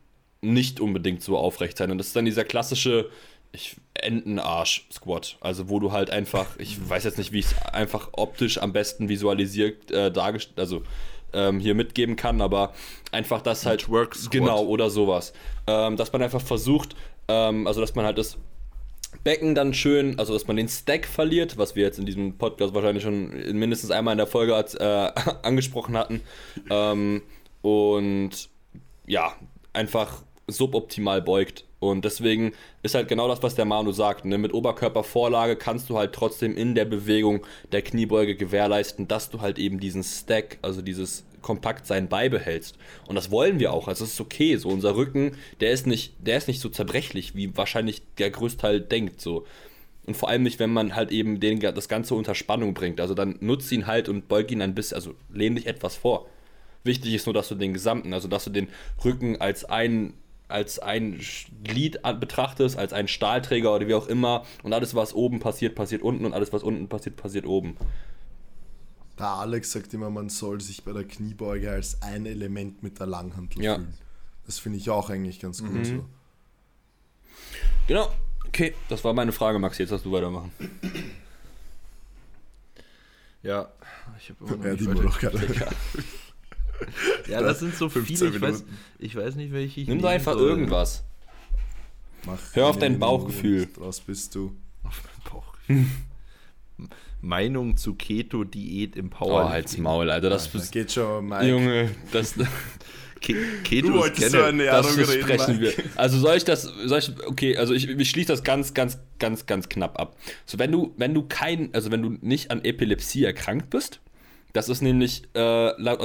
nicht 0.41 0.80
unbedingt 0.80 1.22
so 1.22 1.38
aufrecht 1.38 1.78
sein. 1.78 1.91
Und 1.91 1.98
das 1.98 2.08
ist 2.08 2.15
dann 2.15 2.26
dieser 2.26 2.44
klassische 2.44 3.10
ich, 3.54 3.76
Entenarsch-Squat. 3.94 5.38
Also 5.41 5.70
wo 5.70 5.80
du 5.80 5.91
halt 5.91 6.10
einfach, 6.10 6.58
ich 6.58 6.78
weiß 6.89 7.04
jetzt 7.04 7.17
nicht, 7.17 7.32
wie 7.32 7.39
ich 7.39 7.48
es 7.48 7.58
einfach 7.74 8.10
optisch 8.13 8.58
am 8.58 8.74
besten 8.74 9.10
visualisiert 9.10 9.91
äh, 9.91 10.12
dargestellt, 10.12 10.60
also 10.60 10.84
ähm, 11.34 11.60
hier 11.60 11.76
mitgeben 11.76 12.15
kann, 12.15 12.41
aber 12.41 12.74
einfach 13.12 13.41
das 13.41 13.65
halt 13.65 13.82
Twerk-Squat. 13.82 14.32
genau 14.32 14.63
oder 14.65 14.89
sowas, 14.89 15.34
ähm, 15.67 15.98
dass 15.98 16.12
man 16.13 16.22
einfach 16.22 16.41
versucht, 16.41 16.96
ähm, 17.28 17.67
also 17.67 17.82
dass 17.82 17.96
man 17.96 18.06
halt 18.06 18.17
das 18.17 18.38
Becken 19.24 19.56
dann 19.56 19.74
schön, 19.74 20.17
also 20.17 20.34
dass 20.34 20.48
man 20.48 20.56
den 20.56 20.70
Stack 20.70 21.06
verliert, 21.06 21.58
was 21.58 21.76
wir 21.76 21.84
jetzt 21.84 22.00
in 22.00 22.06
diesem 22.06 22.38
Podcast 22.38 22.74
wahrscheinlich 22.74 23.04
schon 23.04 23.34
in 23.34 23.58
mindestens 23.58 23.91
einmal 23.91 24.13
in 24.13 24.17
der 24.17 24.28
Folge 24.28 24.54
äh, 24.54 25.12
angesprochen 25.44 25.98
hatten. 25.98 26.22
Ähm, 26.70 27.22
und 27.62 28.50
ja, 29.06 29.36
einfach 29.74 30.24
suboptimal 30.48 31.22
beugt. 31.22 31.65
Und 31.80 32.06
deswegen 32.06 32.54
ist 32.84 32.96
halt 32.96 33.08
genau 33.08 33.28
das, 33.28 33.41
was 33.41 33.56
der 33.56 33.65
Manu 33.65 33.91
sagt. 33.91 34.26
Ne? 34.26 34.38
Mit 34.38 34.54
Oberkörpervorlage 34.54 35.56
kannst 35.56 35.89
du 35.89 35.98
halt 35.98 36.13
trotzdem 36.13 36.56
in 36.56 36.76
der 36.76 36.86
Bewegung 36.86 37.41
der 37.72 37.82
Kniebeuge 37.82 38.36
gewährleisten, 38.36 39.08
dass 39.08 39.30
du 39.30 39.41
halt 39.41 39.58
eben 39.58 39.80
diesen 39.80 40.04
Stack, 40.04 40.60
also 40.62 40.82
dieses 40.82 41.26
Kompaktsein 41.42 42.08
beibehältst. 42.08 42.78
Und 43.08 43.16
das 43.16 43.32
wollen 43.32 43.60
wir 43.60 43.74
auch. 43.74 43.88
Also 43.88 44.04
es 44.04 44.14
ist 44.14 44.22
okay. 44.22 44.56
So 44.58 44.70
unser 44.70 44.96
Rücken, 44.96 45.36
der 45.60 45.72
ist 45.72 45.88
nicht, 45.88 46.14
der 46.20 46.38
ist 46.38 46.48
nicht 46.48 46.62
so 46.62 46.70
zerbrechlich, 46.70 47.36
wie 47.36 47.56
wahrscheinlich 47.56 48.02
der 48.18 48.32
Größteil 48.32 48.82
denkt. 48.82 49.22
So. 49.22 49.46
Und 50.06 50.18
vor 50.18 50.30
allem 50.30 50.44
nicht, 50.44 50.60
wenn 50.60 50.72
man 50.72 50.96
halt 50.96 51.12
eben 51.12 51.39
den, 51.39 51.60
das 51.60 51.88
Ganze 51.88 52.16
unter 52.16 52.36
Spannung 52.36 52.74
bringt. 52.74 53.00
Also 53.00 53.14
dann 53.14 53.38
nutzt 53.39 53.72
ihn 53.72 53.88
halt 53.88 54.10
und 54.10 54.28
beug 54.28 54.52
ihn 54.52 54.62
ein 54.62 54.76
bisschen, 54.76 54.96
also 54.96 55.14
lehn 55.32 55.56
dich 55.56 55.68
etwas 55.68 55.96
vor. 55.96 56.28
Wichtig 56.84 57.14
ist 57.14 57.28
nur, 57.28 57.34
dass 57.34 57.48
du 57.48 57.56
den 57.56 57.74
gesamten, 57.74 58.14
also 58.14 58.28
dass 58.28 58.46
du 58.46 58.50
den 58.50 58.68
Rücken 59.06 59.39
als 59.39 59.66
ein, 59.66 60.14
als 60.48 60.80
ein 60.80 61.20
Glied 61.64 62.02
betrachtest, 62.20 62.78
als 62.78 62.94
einen 62.94 63.08
Stahlträger 63.08 63.76
oder 63.76 63.88
wie 63.88 63.94
auch 63.94 64.08
immer. 64.08 64.46
Und 64.64 64.74
alles, 64.74 64.96
was 64.96 65.14
oben 65.14 65.39
passiert, 65.39 65.76
passiert 65.76 66.02
unten 66.02 66.26
und 66.26 66.34
alles, 66.34 66.52
was 66.52 66.64
unten 66.64 66.88
passiert, 66.88 67.16
passiert 67.16 67.46
oben. 67.46 67.78
Der 69.22 69.30
Alex 69.30 69.72
sagt 69.72 69.93
immer, 69.93 70.09
man 70.09 70.30
soll 70.30 70.61
sich 70.61 70.84
bei 70.84 70.93
der 70.93 71.03
Kniebeuge 71.03 71.69
als 71.69 72.01
ein 72.01 72.26
Element 72.26 72.82
mit 72.82 72.99
der 72.99 73.05
Langhantel 73.05 73.61
Ja. 73.63 73.76
fühlen. 73.76 73.93
Das 74.47 74.57
finde 74.57 74.80
ich 74.80 74.89
auch 74.89 75.11
eigentlich 75.11 75.39
ganz 75.39 75.61
gut 75.63 75.86
so. 75.86 76.03
Genau. 77.88 78.11
Okay, 78.47 78.74
das 78.89 79.03
war 79.03 79.13
meine 79.13 79.32
Frage, 79.32 79.59
Max. 79.59 79.78
Jetzt 79.78 79.91
darfst 79.91 80.07
du 80.07 80.11
weitermachen. 80.11 80.51
Ja, 83.43 83.69
ich 84.19 84.32
habe 84.32 84.43
immer 84.45 84.55
noch 84.57 84.65
Ja, 84.65 84.72
nicht 84.72 84.82
die 84.82 84.88
noch 84.88 85.19
keine. 85.19 85.76
Ja, 87.28 87.41
das 87.43 87.59
sind 87.59 87.76
so 87.76 87.89
15 87.89 88.17
viele. 88.17 88.36
Ich 88.36 88.41
weiß, 88.41 88.63
ich 88.97 89.15
weiß 89.15 89.36
nicht, 89.36 89.51
welche 89.53 89.82
ich 89.82 89.88
Nimm 89.88 90.01
doch 90.01 90.09
einfach 90.09 90.34
soll. 90.34 90.49
irgendwas. 90.49 91.03
Mach 92.26 92.39
Hör 92.53 92.67
auf 92.67 92.80
dein 92.80 92.97
Bauchgefühl. 92.97 93.67
Raus 93.80 93.99
bist 93.99 94.34
du. 94.34 94.55
Auf 94.84 94.99
mein 95.03 95.32
Bauchgefühl. 95.32 95.86
Meinung 97.22 97.78
zu 97.78 97.93
Keto-Diät 97.95 98.95
im 98.95 99.07
Oh, 99.07 99.17
Power. 99.26 99.49
halt's 99.49 99.78
Maul, 99.78 100.09
Alter. 100.09 100.30
Das 100.30 100.51
Da 100.51 100.57
bist, 100.57 100.72
geht 100.72 100.91
schon, 100.91 101.28
Mike. 101.28 101.45
Junge, 101.47 101.89
das, 102.11 102.36
Ke 103.22 103.36
Keto 103.63 103.88
Du 103.89 103.93
ist 103.93 103.99
wolltest 104.01 104.32
so 104.32 104.38
generell- 104.38 104.67
Ernährung 104.67 104.82
das 104.97 104.97
reden, 104.97 105.28
besprechen 105.28 105.59
wir. 105.61 105.74
Also 105.95 106.17
soll 106.17 106.38
ich 106.38 106.43
das, 106.43 106.63
soll 106.63 106.97
ich, 106.99 107.11
okay, 107.28 107.55
also 107.55 107.74
ich, 107.76 107.88
ich 107.88 108.09
schließe 108.09 108.30
das 108.30 108.43
ganz, 108.43 108.74
ganz, 108.74 108.97
ganz, 109.19 109.45
ganz 109.45 109.69
knapp 109.69 109.99
ab. 109.99 110.15
So, 110.47 110.57
wenn 110.57 110.72
du, 110.72 110.93
wenn 110.97 111.13
du 111.13 111.24
kein, 111.28 111.69
also 111.74 111.91
wenn 111.91 112.01
du 112.01 112.17
nicht 112.22 112.49
an 112.49 112.63
Epilepsie 112.65 113.24
erkrankt 113.24 113.69
bist, 113.69 113.99
das 114.53 114.69
ist 114.69 114.82
nämlich 114.82 115.22
äh, 115.36 115.80
laut, 115.80 116.01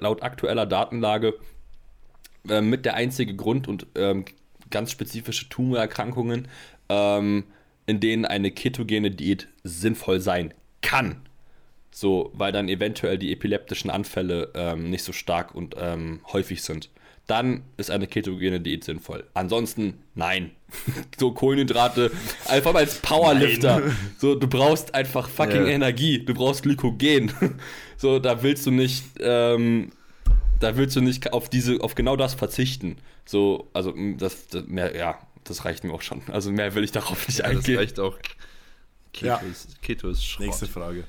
laut 0.00 0.22
aktueller 0.24 0.66
Datenlage 0.66 1.34
äh, 2.48 2.60
mit 2.60 2.84
der 2.86 2.94
einzige 2.94 3.36
Grund 3.36 3.68
und 3.68 3.86
ähm, 3.94 4.24
ganz 4.70 4.90
spezifische 4.90 5.48
Tumorerkrankungen, 5.48 6.48
ähm, 6.88 7.44
in 7.92 8.00
denen 8.00 8.24
eine 8.24 8.50
ketogene 8.50 9.10
Diät 9.10 9.48
sinnvoll 9.64 10.18
sein 10.20 10.54
kann. 10.80 11.16
So, 11.90 12.32
weil 12.32 12.50
dann 12.50 12.70
eventuell 12.70 13.18
die 13.18 13.30
epileptischen 13.32 13.90
Anfälle 13.90 14.50
ähm, 14.54 14.88
nicht 14.88 15.04
so 15.04 15.12
stark 15.12 15.54
und 15.54 15.74
ähm, 15.78 16.20
häufig 16.32 16.62
sind. 16.62 16.88
Dann 17.26 17.64
ist 17.76 17.90
eine 17.90 18.06
ketogene 18.06 18.60
Diät 18.60 18.82
sinnvoll. 18.82 19.24
Ansonsten 19.34 19.98
nein. 20.14 20.52
so 21.18 21.32
Kohlenhydrate 21.32 22.10
einfach 22.48 22.74
als 22.74 22.96
Powerlifter. 22.96 23.82
So, 24.18 24.36
du 24.36 24.48
brauchst 24.48 24.94
einfach 24.94 25.28
fucking 25.28 25.66
Ja. 25.66 25.72
Energie. 25.72 26.24
Du 26.24 26.32
brauchst 26.32 26.62
Glykogen. 26.62 27.30
so, 27.98 28.18
da 28.20 28.42
willst 28.42 28.64
du 28.64 28.70
nicht, 28.70 29.04
ähm, 29.20 29.90
da 30.60 30.78
willst 30.78 30.96
du 30.96 31.02
nicht 31.02 31.30
auf 31.34 31.50
diese, 31.50 31.82
auf 31.82 31.94
genau 31.94 32.16
das 32.16 32.32
verzichten. 32.32 32.96
So, 33.26 33.68
also 33.74 33.92
das, 34.16 34.48
das 34.48 34.66
mehr, 34.66 34.96
ja, 34.96 35.18
das 35.44 35.64
reicht 35.64 35.84
mir 35.84 35.92
auch 35.92 36.02
schon. 36.02 36.22
Also 36.30 36.50
mehr 36.52 36.74
will 36.74 36.84
ich 36.84 36.92
darauf 36.92 37.26
nicht 37.26 37.38
Ja, 37.40 37.48
das 37.48 37.56
eingehen. 37.58 37.78
reicht 37.78 37.98
auch. 38.00 38.18
Keto, 39.12 39.26
Ja. 39.26 39.36
ist, 39.50 39.80
Keto 39.82 40.08
ist 40.08 40.24
Schrott. 40.24 40.46
Nächste 40.46 40.66
Frage. 40.66 41.04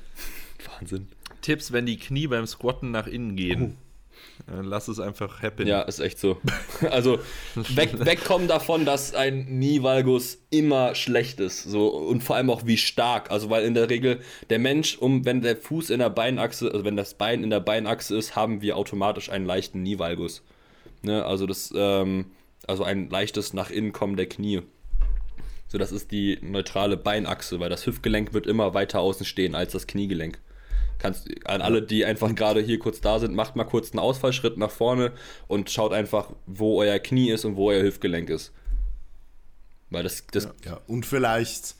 Wahnsinn. 0.78 1.08
Tipps, 1.42 1.72
wenn 1.72 1.86
die 1.86 1.98
Knie 1.98 2.26
beim 2.26 2.46
Squatten 2.46 2.90
nach 2.90 3.06
innen 3.06 3.36
gehen. 3.36 3.76
Äh, 4.48 4.62
Lass 4.62 4.88
es 4.88 4.98
einfach 5.00 5.42
happen. 5.42 5.66
Ja, 5.66 5.82
ist 5.82 6.00
echt 6.00 6.18
so. 6.18 6.38
Also 6.90 7.18
weg, 7.54 7.90
wegkommen 8.04 8.48
davon, 8.48 8.84
dass 8.84 9.14
ein 9.14 9.46
Knievalgus 9.46 10.38
immer 10.50 10.94
schlecht 10.94 11.40
ist. 11.40 11.62
So, 11.64 11.88
und 11.88 12.22
vor 12.22 12.36
allem 12.36 12.50
auch 12.50 12.66
wie 12.66 12.76
stark. 12.76 13.30
Also 13.30 13.48
weil 13.50 13.64
in 13.64 13.74
der 13.74 13.90
Regel 13.90 14.20
der 14.50 14.58
Mensch, 14.58 14.96
um 14.98 15.24
wenn 15.24 15.40
der 15.42 15.56
Fuß 15.56 15.90
in 15.90 15.98
der 16.00 16.10
Beinachse, 16.10 16.70
also 16.72 16.84
wenn 16.84 16.96
das 16.96 17.14
Bein 17.14 17.44
in 17.44 17.50
der 17.50 17.60
Beinachse 17.60 18.16
ist, 18.16 18.34
haben 18.36 18.60
wir 18.62 18.76
automatisch 18.76 19.28
einen 19.30 19.46
leichten 19.46 19.80
Knievalgus. 19.80 20.42
Ne? 21.02 21.24
Also 21.24 21.46
das, 21.46 21.72
ähm, 21.76 22.26
also 22.68 22.84
ein 22.84 23.10
leichtes 23.10 23.52
nach 23.52 23.70
innen 23.70 23.92
kommen 23.92 24.16
der 24.16 24.28
Knie. 24.28 24.62
So, 25.68 25.78
das 25.78 25.92
ist 25.92 26.12
die 26.12 26.38
neutrale 26.40 26.96
Beinachse, 26.96 27.58
weil 27.60 27.70
das 27.70 27.86
Hüftgelenk 27.86 28.32
wird 28.32 28.46
immer 28.46 28.74
weiter 28.74 29.00
außen 29.00 29.26
stehen 29.26 29.54
als 29.54 29.72
das 29.72 29.86
Kniegelenk. 29.86 30.38
Kannst 30.98 31.28
an 31.46 31.60
alle, 31.60 31.82
die 31.82 32.04
einfach 32.04 32.34
gerade 32.34 32.60
hier 32.60 32.78
kurz 32.78 33.00
da 33.00 33.18
sind, 33.18 33.34
macht 33.34 33.56
mal 33.56 33.64
kurz 33.64 33.90
einen 33.90 33.98
Ausfallschritt 33.98 34.56
nach 34.56 34.70
vorne 34.70 35.12
und 35.48 35.70
schaut 35.70 35.92
einfach, 35.92 36.30
wo 36.46 36.80
euer 36.80 36.98
Knie 36.98 37.30
ist 37.30 37.44
und 37.44 37.56
wo 37.56 37.70
euer 37.70 37.82
Hüftgelenk 37.82 38.30
ist. 38.30 38.52
Weil 39.90 40.04
das, 40.04 40.26
das 40.30 40.48
Ja, 40.64 40.80
und 40.86 41.04
vielleicht 41.06 41.74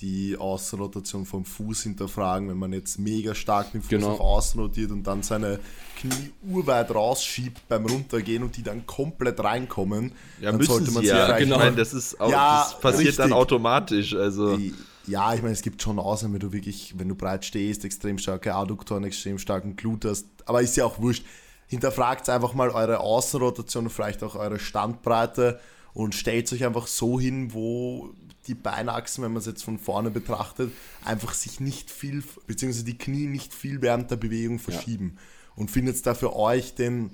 die 0.00 0.36
Außenrotation 0.38 1.26
vom 1.26 1.44
Fuß 1.44 1.82
hinterfragen, 1.82 2.48
wenn 2.48 2.56
man 2.56 2.72
jetzt 2.72 2.98
mega 2.98 3.34
stark 3.34 3.72
den 3.72 3.82
Fuß 3.82 3.90
Genau. 3.90 4.12
nach 4.12 4.20
außen 4.20 4.58
rotiert 4.60 4.90
und 4.92 5.02
dann 5.06 5.22
seine 5.22 5.60
Knie 5.98 6.32
urweit 6.48 6.94
rausschiebt 6.94 7.68
beim 7.68 7.84
Runtergehen 7.84 8.42
und 8.42 8.56
die 8.56 8.62
dann 8.62 8.86
komplett 8.86 9.38
reinkommen, 9.40 10.12
Ja, 10.40 10.52
dann 10.52 10.62
sollte 10.62 10.90
man 10.92 11.02
sie 11.02 11.08
sich 11.08 11.16
ja. 11.18 11.38
genau. 11.38 11.56
Ich 11.56 11.62
meine, 11.64 11.76
das, 11.76 11.92
ist 11.92 12.18
auch, 12.20 12.30
Ja, 12.30 12.62
das 12.70 12.80
passiert 12.80 13.18
dann 13.18 13.26
richtig. 13.26 13.36
automatisch. 13.36 14.14
Also, 14.14 14.56
Die- 14.56 14.74
Ja, 15.06 15.34
ich 15.34 15.42
meine, 15.42 15.52
es 15.54 15.62
gibt 15.62 15.82
schon 15.82 15.98
Ausnahmen, 15.98 16.34
wenn 16.34 16.40
du 16.40 16.52
wirklich, 16.52 16.94
wenn 16.96 17.08
du 17.08 17.14
breit 17.14 17.44
stehst, 17.44 17.84
extrem 17.84 18.16
starke 18.18 18.54
Adduktoren, 18.54 19.02
extrem 19.04 19.38
starken 19.38 19.74
Glut 19.76 20.04
hast, 20.04 20.26
aber 20.46 20.62
ist 20.62 20.76
ja 20.76 20.84
auch 20.84 20.98
wurscht. 21.00 21.24
Hinterfragt 21.66 22.28
einfach 22.28 22.54
mal 22.54 22.70
eure 22.70 23.00
Außenrotation 23.00 23.84
und 23.84 23.90
vielleicht 23.90 24.22
auch 24.22 24.34
eure 24.34 24.58
Standbreite 24.58 25.60
und 25.94 26.14
stellt 26.14 26.52
euch 26.52 26.64
einfach 26.64 26.86
so 26.86 27.18
hin, 27.20 27.52
wo 27.52 28.10
die 28.50 28.54
Beinachsen, 28.54 29.22
wenn 29.24 29.32
man 29.32 29.40
es 29.40 29.46
jetzt 29.46 29.64
von 29.64 29.78
vorne 29.78 30.10
betrachtet, 30.10 30.70
einfach 31.04 31.32
sich 31.34 31.60
nicht 31.60 31.90
viel, 31.90 32.22
beziehungsweise 32.46 32.84
die 32.84 32.98
Knie 32.98 33.26
nicht 33.26 33.54
viel 33.54 33.80
während 33.80 34.10
der 34.10 34.16
Bewegung 34.16 34.58
verschieben. 34.58 35.16
Und 35.56 35.70
findet 35.70 36.04
da 36.06 36.14
für 36.14 36.34
euch 36.36 36.74
den 36.74 37.10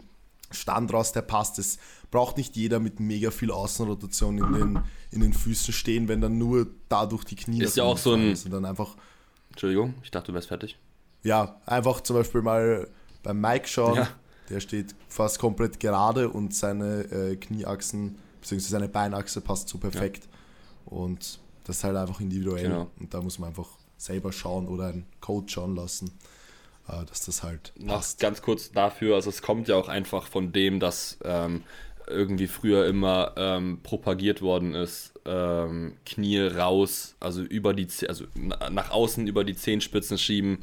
Stand 0.50 0.92
raus, 0.92 1.12
der 1.12 1.22
passt. 1.22 1.58
Es 1.58 1.78
braucht 2.10 2.36
nicht 2.36 2.54
jeder 2.56 2.78
mit 2.80 3.00
mega 3.00 3.30
viel 3.30 3.50
Außenrotation 3.50 4.38
in 4.38 4.52
den, 4.52 4.78
in 5.10 5.20
den 5.20 5.32
Füßen 5.32 5.72
stehen, 5.74 6.06
wenn 6.08 6.20
dann 6.20 6.38
nur 6.38 6.66
dadurch 6.88 7.24
die 7.24 7.36
Knie 7.36 7.62
Ist 7.62 7.76
ja 7.76 7.84
auch 7.84 7.98
so 7.98 8.12
ein- 8.12 8.20
fallen, 8.20 8.36
sondern 8.36 8.64
einfach, 8.64 8.96
Entschuldigung, 9.50 9.94
ich 10.02 10.10
dachte, 10.10 10.28
du 10.32 10.34
wärst 10.34 10.48
fertig. 10.48 10.78
ja, 11.22 11.60
einfach 11.66 12.00
zum 12.02 12.16
Beispiel 12.16 12.42
mal 12.42 12.88
beim 13.22 13.40
Mike 13.40 13.66
schauen. 13.66 13.96
Ja. 13.96 14.08
Der 14.48 14.60
steht 14.60 14.94
fast 15.08 15.40
komplett 15.40 15.80
gerade 15.80 16.28
und 16.28 16.54
seine 16.54 17.00
äh, 17.10 17.34
Knieachsen, 17.36 18.16
beziehungsweise 18.40 18.70
seine 18.70 18.88
Beinachse 18.88 19.40
passt 19.40 19.68
so 19.68 19.78
perfekt. 19.78 20.28
Und 20.86 21.40
das 21.64 21.78
ist 21.78 21.84
halt 21.84 21.96
einfach 21.96 22.20
individuell. 22.20 22.62
Genau. 22.62 22.90
Und 22.98 23.12
da 23.12 23.20
muss 23.20 23.38
man 23.38 23.50
einfach 23.50 23.68
selber 23.98 24.32
schauen 24.32 24.68
oder 24.68 24.88
einen 24.88 25.06
Coach 25.20 25.52
schauen 25.54 25.74
lassen, 25.76 26.10
äh, 26.88 27.04
dass 27.04 27.26
das 27.26 27.42
halt 27.42 27.72
Noch 27.78 28.04
ganz 28.18 28.40
kurz 28.42 28.70
dafür, 28.70 29.16
also 29.16 29.30
es 29.30 29.42
kommt 29.42 29.68
ja 29.68 29.76
auch 29.76 29.88
einfach 29.88 30.26
von 30.26 30.52
dem, 30.52 30.80
dass 30.80 31.18
ähm, 31.24 31.62
irgendwie 32.06 32.46
früher 32.46 32.86
immer 32.86 33.32
ähm, 33.36 33.80
propagiert 33.82 34.42
worden 34.42 34.74
ist, 34.74 35.12
ähm, 35.24 35.96
Knie 36.04 36.40
raus, 36.40 37.16
also 37.18 37.42
über 37.42 37.74
die, 37.74 37.88
also 38.08 38.26
na- 38.34 38.70
nach 38.70 38.90
außen 38.90 39.26
über 39.26 39.42
die 39.42 39.56
Zehenspitzen 39.56 40.18
schieben. 40.18 40.58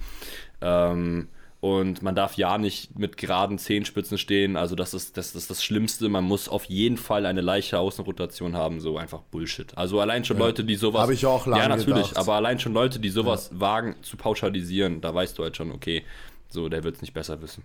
Ähm, 0.62 1.28
und 1.64 2.02
man 2.02 2.14
darf 2.14 2.36
ja 2.36 2.58
nicht 2.58 3.00
mit 3.00 3.16
geraden 3.16 3.58
Zehenspitzen 3.58 4.18
stehen. 4.18 4.58
Also 4.58 4.76
das 4.76 4.94
ist, 4.94 5.16
das 5.16 5.34
ist 5.34 5.50
das 5.50 5.64
Schlimmste. 5.64 6.10
Man 6.10 6.26
muss 6.26 6.50
auf 6.50 6.66
jeden 6.66 6.98
Fall 6.98 7.26
eine 7.26 7.40
leichte 7.40 7.80
Außenrotation 7.80 8.54
haben. 8.54 8.82
So 8.82 8.98
einfach 8.98 9.22
Bullshit. 9.22 9.78
Also 9.78 10.02
allein 10.02 10.26
schon 10.26 10.38
Leute, 10.38 10.66
die 10.66 10.76
sowas... 10.76 11.04
Hab 11.04 11.12
ich 11.12 11.26
auch 11.26 11.48
lange 11.48 11.64
Ja, 11.64 11.70
natürlich. 11.70 12.10
gedacht. 12.10 12.18
Aber 12.18 12.34
allein 12.34 12.60
schon 12.60 12.74
Leute, 12.74 13.00
die 13.00 13.08
sowas 13.08 13.50
wagen 13.54 13.96
zu 14.02 14.18
pauschalisieren, 14.18 15.00
da 15.00 15.16
weißt 15.16 15.38
du 15.38 15.44
halt 15.44 15.56
schon, 15.56 15.72
okay, 15.72 16.04
so, 16.50 16.68
der 16.68 16.84
wird 16.84 16.96
es 16.98 17.02
nicht 17.02 17.14
besser 17.14 17.42
wissen. 17.42 17.64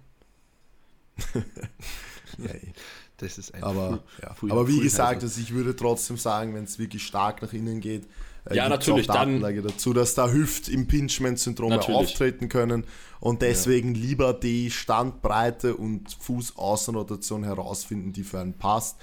Ja, 2.37 2.51
das 3.17 3.37
ist 3.37 3.53
ein 3.53 3.65
Aber, 3.65 4.01
ja. 4.23 4.37
Aber 4.49 4.69
wie 4.69 4.79
gesagt, 4.79 5.25
also 5.25 5.41
ich 5.41 5.53
würde 5.53 5.75
trotzdem 5.75 6.19
sagen, 6.19 6.55
wenn 6.55 6.65
es 6.65 6.79
wirklich 6.79 7.03
stark 7.03 7.43
nach 7.43 7.53
innen 7.53 7.81
geht, 7.81 8.07
äh, 8.47 8.57
Ja, 8.57 8.69
natürlich, 8.69 9.09
auch 9.11 9.15
dann- 9.15 9.29
Datenlage 9.41 9.63
dazu, 9.63 9.93
dass 9.93 10.15
da 10.15 10.29
Hüft-Impingement-Syndrome 10.31 11.81
auftreten 11.89 12.49
können 12.49 12.85
und 13.21 13.43
deswegen 13.43 13.95
lieber 13.95 14.33
die 14.35 14.71
Standbreite 14.71 15.75
und 15.77 16.17
Fußaußenrotation 16.21 17.45
herausfinden, 17.45 18.13
die 18.13 18.25
für 18.25 18.41
einen 18.41 18.55
passt 18.55 18.97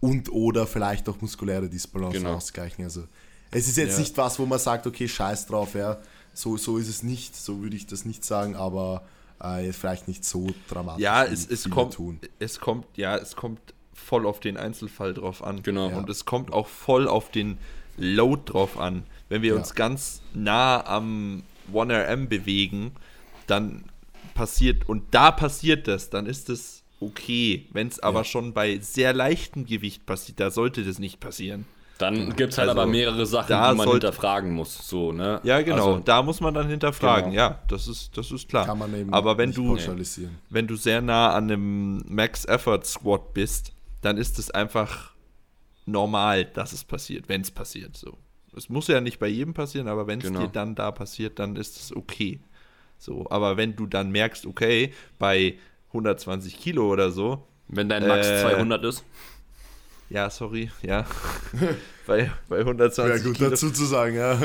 und 0.00 0.30
oder 0.32 0.66
vielleicht 0.66 1.08
auch 1.08 1.20
muskuläre 1.20 1.68
Disbalance 1.68 2.18
Genau. 2.18 2.34
ausgleichen. 2.34 2.84
Also 2.84 3.04
es 3.50 3.68
ist 3.68 3.76
jetzt 3.76 3.94
Ja. 3.94 3.98
nicht 4.00 4.16
was, 4.18 4.38
wo 4.38 4.46
man 4.46 4.58
sagt, 4.58 4.86
okay, 4.86 5.08
scheiß 5.08 5.46
drauf, 5.46 5.74
ja, 5.74 5.98
so, 6.32 6.56
so 6.56 6.78
ist 6.78 6.88
es 6.88 7.02
nicht, 7.02 7.36
so 7.36 7.60
würde 7.62 7.76
ich 7.76 7.86
das 7.86 8.04
nicht 8.04 8.24
sagen, 8.24 8.56
aber 8.56 9.04
äh, 9.40 9.72
vielleicht 9.72 10.08
nicht 10.08 10.24
so 10.24 10.48
dramatisch. 10.68 11.02
Ja, 11.02 11.24
es, 11.24 11.46
es, 11.48 11.68
kommt, 11.70 11.94
tun. 11.94 12.18
es 12.38 12.60
kommt, 12.60 12.86
ja, 12.96 13.16
es 13.16 13.36
kommt 13.36 13.60
voll 13.92 14.26
auf 14.26 14.40
den 14.40 14.56
Einzelfall 14.56 15.12
drauf 15.14 15.42
an. 15.44 15.62
Genau. 15.62 15.88
Und 15.88 16.08
es 16.10 16.24
kommt 16.24 16.52
auch 16.52 16.66
voll 16.66 17.06
auf 17.08 17.30
den 17.30 17.58
Load 17.96 18.42
drauf 18.52 18.78
an. 18.78 19.04
Wenn 19.28 19.42
wir 19.42 19.52
Ja. 19.52 19.56
uns 19.56 19.74
ganz 19.74 20.22
nah 20.34 20.84
am 20.86 21.42
1RM 21.72 22.28
bewegen, 22.28 22.92
dann 23.46 23.84
passiert, 24.34 24.88
und 24.88 25.02
da 25.14 25.30
passiert 25.30 25.86
das, 25.88 26.10
dann 26.10 26.26
ist 26.26 26.48
es 26.50 26.82
okay. 27.00 27.66
Wenn 27.72 27.88
es 27.88 28.00
aber 28.00 28.20
Ja. 28.20 28.24
schon 28.24 28.52
bei 28.52 28.78
sehr 28.78 29.12
leichtem 29.12 29.64
Gewicht 29.66 30.06
passiert, 30.06 30.40
da 30.40 30.50
sollte 30.50 30.82
das 30.84 30.98
nicht 30.98 31.20
passieren. 31.20 31.66
Dann 31.98 32.34
gibt 32.34 32.52
es 32.52 32.58
halt 32.58 32.68
Also, 32.70 32.80
aber 32.80 32.90
mehrere 32.90 33.24
Sachen, 33.24 33.48
da 33.50 33.70
die 33.70 33.76
man 33.76 33.86
sollte- 33.86 34.06
hinterfragen 34.08 34.50
muss. 34.52 34.88
So, 34.88 35.12
ne? 35.12 35.40
Ja, 35.44 35.62
genau. 35.62 35.92
Also, 35.92 35.98
da 36.04 36.22
muss 36.24 36.40
man 36.40 36.52
dann 36.52 36.68
hinterfragen. 36.68 37.30
Genau. 37.30 37.42
Ja, 37.42 37.58
das 37.68 37.86
ist, 37.86 38.16
das 38.18 38.32
ist 38.32 38.48
klar. 38.48 38.66
Kann 38.66 38.78
man 38.80 38.92
eben 38.98 39.14
aber 39.14 39.38
wenn 39.38 39.52
du, 39.52 39.78
wenn 40.50 40.66
du 40.66 40.74
sehr 40.74 41.00
nah 41.00 41.30
an 41.32 41.44
einem 41.44 42.02
Max 42.08 42.44
Effort 42.46 42.82
Squat 42.84 43.32
bist, 43.32 43.72
dann 44.00 44.16
ist 44.18 44.40
es 44.40 44.50
einfach 44.50 45.12
normal, 45.86 46.44
dass 46.46 46.72
es 46.72 46.84
passiert, 46.84 47.28
wenn 47.28 47.40
es 47.42 47.50
passiert. 47.50 47.96
So. 47.96 48.18
Es 48.56 48.68
muss 48.68 48.88
ja 48.88 49.00
nicht 49.00 49.18
bei 49.18 49.28
jedem 49.28 49.54
passieren, 49.54 49.88
aber 49.88 50.06
wenn 50.06 50.20
es 50.20 50.26
Genau. 50.28 50.40
dir 50.40 50.48
dann 50.48 50.74
da 50.74 50.92
passiert, 50.92 51.38
dann 51.38 51.56
ist 51.56 51.76
es 51.78 51.94
okay. 51.94 52.40
So, 52.98 53.26
aber 53.30 53.56
wenn 53.56 53.76
du 53.76 53.86
dann 53.86 54.10
merkst, 54.10 54.46
okay, 54.46 54.92
bei 55.18 55.58
120 55.92 56.58
Kilo 56.58 56.90
oder 56.90 57.10
so, 57.10 57.46
wenn 57.68 57.88
dein 57.88 58.06
Max 58.06 58.26
Äh, 58.26 58.40
200 58.40 58.84
ist. 58.84 59.04
ja, 60.08 60.30
sorry, 60.30 60.70
ja, 60.82 61.06
bei, 62.06 62.30
bei 62.48 62.58
120 62.60 63.22
Ja, 63.24 63.28
gut 63.30 63.36
Kilo, 63.36 63.50
dazu 63.50 63.70
zu 63.70 63.84
sagen, 63.84 64.16
ja. 64.16 64.40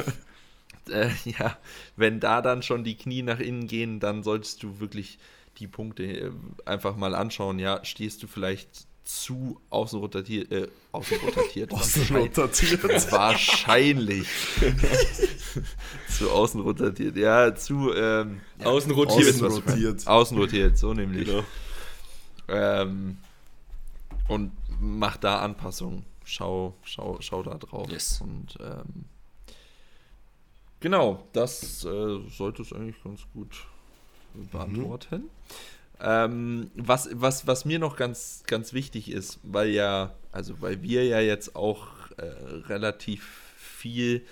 äh, 0.89 1.09
ja, 1.25 1.57
wenn 1.95 2.19
da 2.19 2.41
dann 2.41 2.63
schon 2.63 2.83
die 2.83 2.97
Knie 2.97 3.21
nach 3.21 3.39
innen 3.39 3.67
gehen, 3.67 3.99
dann 3.99 4.23
solltest 4.23 4.63
du 4.63 4.79
wirklich 4.79 5.19
die 5.57 5.67
Punkte 5.67 6.03
äh, 6.03 6.31
einfach 6.65 6.95
mal 6.95 7.15
anschauen. 7.15 7.59
Ja, 7.59 7.83
stehst 7.85 8.23
du 8.23 8.27
vielleicht 8.27 8.87
zu 9.03 9.59
außen 9.69 9.99
rotiert, 9.99 10.51
äh, 10.51 10.67
außen 10.91 11.17
rotiert. 11.19 11.73
Außen 11.73 12.15
rotiert. 12.15 13.11
Wahrscheinlich. 13.11 14.27
zu 16.17 16.29
außen 16.29 16.61
rotiert. 16.61 17.17
Ja, 17.17 17.55
zu 17.55 17.93
ähm, 17.93 18.41
ja, 18.59 18.67
außen 18.67 18.91
rotiert. 18.91 19.41
Außen 19.41 19.63
rotiert. 19.63 20.07
Außen 20.07 20.37
rotiert, 20.37 20.77
so 20.77 20.93
nämlich. 20.93 21.27
Genau. 21.27 21.43
Ähm, 22.47 23.17
und 24.27 24.51
mach 24.79 25.17
da 25.17 25.39
Anpassungen. 25.39 26.05
Schau, 26.23 26.75
schau, 26.83 27.17
schau 27.21 27.41
da 27.41 27.55
drauf. 27.55 27.89
Yes. 27.89 28.21
Und 28.21 28.57
ähm, 28.61 29.05
genau, 30.79 31.27
das 31.33 31.83
äh, 31.83 32.19
sollte 32.29 32.61
es 32.61 32.71
eigentlich 32.71 33.03
ganz 33.03 33.21
gut 33.33 33.65
beantworten. 34.51 35.23
Mhm. 35.23 35.29
Ähm, 36.01 36.71
was, 36.75 37.09
was, 37.13 37.45
was 37.45 37.65
mir 37.65 37.79
noch 37.79 37.95
ganz, 37.97 38.43
ganz 38.47 38.73
wichtig 38.73 39.11
ist, 39.11 39.39
weil 39.43 39.69
ja, 39.69 40.15
also 40.31 40.61
weil 40.61 40.81
wir 40.81 41.05
ja 41.05 41.19
jetzt 41.19 41.55
auch 41.55 41.87
äh, 42.17 42.23
relativ 42.67 43.53
viel 43.57 44.25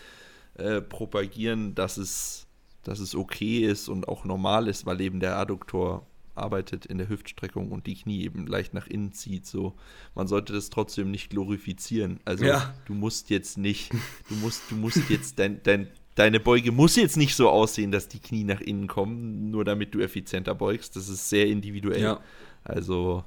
äh, 0.55 0.82
propagieren, 0.82 1.76
dass 1.76 1.97
es, 1.97 2.47
dass 2.84 2.99
es 2.99 3.15
okay 3.15 3.59
ist 3.59 3.89
und 3.89 4.07
auch 4.07 4.24
normal 4.24 4.68
ist, 4.68 4.86
weil 4.86 5.01
eben 5.01 5.20
der 5.20 5.38
Adduktor 5.38 6.05
arbeitet 6.38 6.86
in 6.86 6.97
der 6.97 7.09
Hüftstreckung 7.09 7.72
und 7.72 7.88
die 7.88 7.95
Knie 7.95 8.24
eben 8.24 8.47
leicht 8.47 8.74
nach 8.74 8.88
innen 8.88 9.11
zieht. 9.11 9.45
So, 9.45 9.76
man 10.15 10.28
sollte 10.28 10.53
das 10.53 10.70
trotzdem 10.70 11.11
nicht 11.11 11.30
glorifizieren. 11.30 12.20
Also 12.26 12.45
ja. 12.45 12.74
du 12.86 12.93
musst 12.93 13.30
jetzt 13.30 13.57
nicht, 13.57 13.91
du 14.30 14.36
musst, 14.36 14.63
du 14.70 14.76
musst 14.76 15.09
jetzt 15.09 15.39
dein, 15.39 15.61
dein, 15.63 15.88
deine 16.18 16.39
Beuge 16.39 16.72
muss 16.72 16.95
jetzt 16.95 17.15
nicht 17.15 17.36
so 17.36 17.49
aussehen, 17.49 17.91
dass 17.91 18.07
die 18.07 18.20
Knie 18.20 18.43
nach 18.43 18.59
innen 18.59 18.88
kommen, 18.88 19.51
nur 19.51 19.63
damit 19.63 19.93
du 19.93 20.01
effizienter 20.01 20.55
beugst. 20.55 20.95
Das 20.95 21.07
ist 21.07 21.30
sehr 21.30 21.47
individuell. 21.47 22.01
Ja. 22.01 22.20
Also 22.63 23.24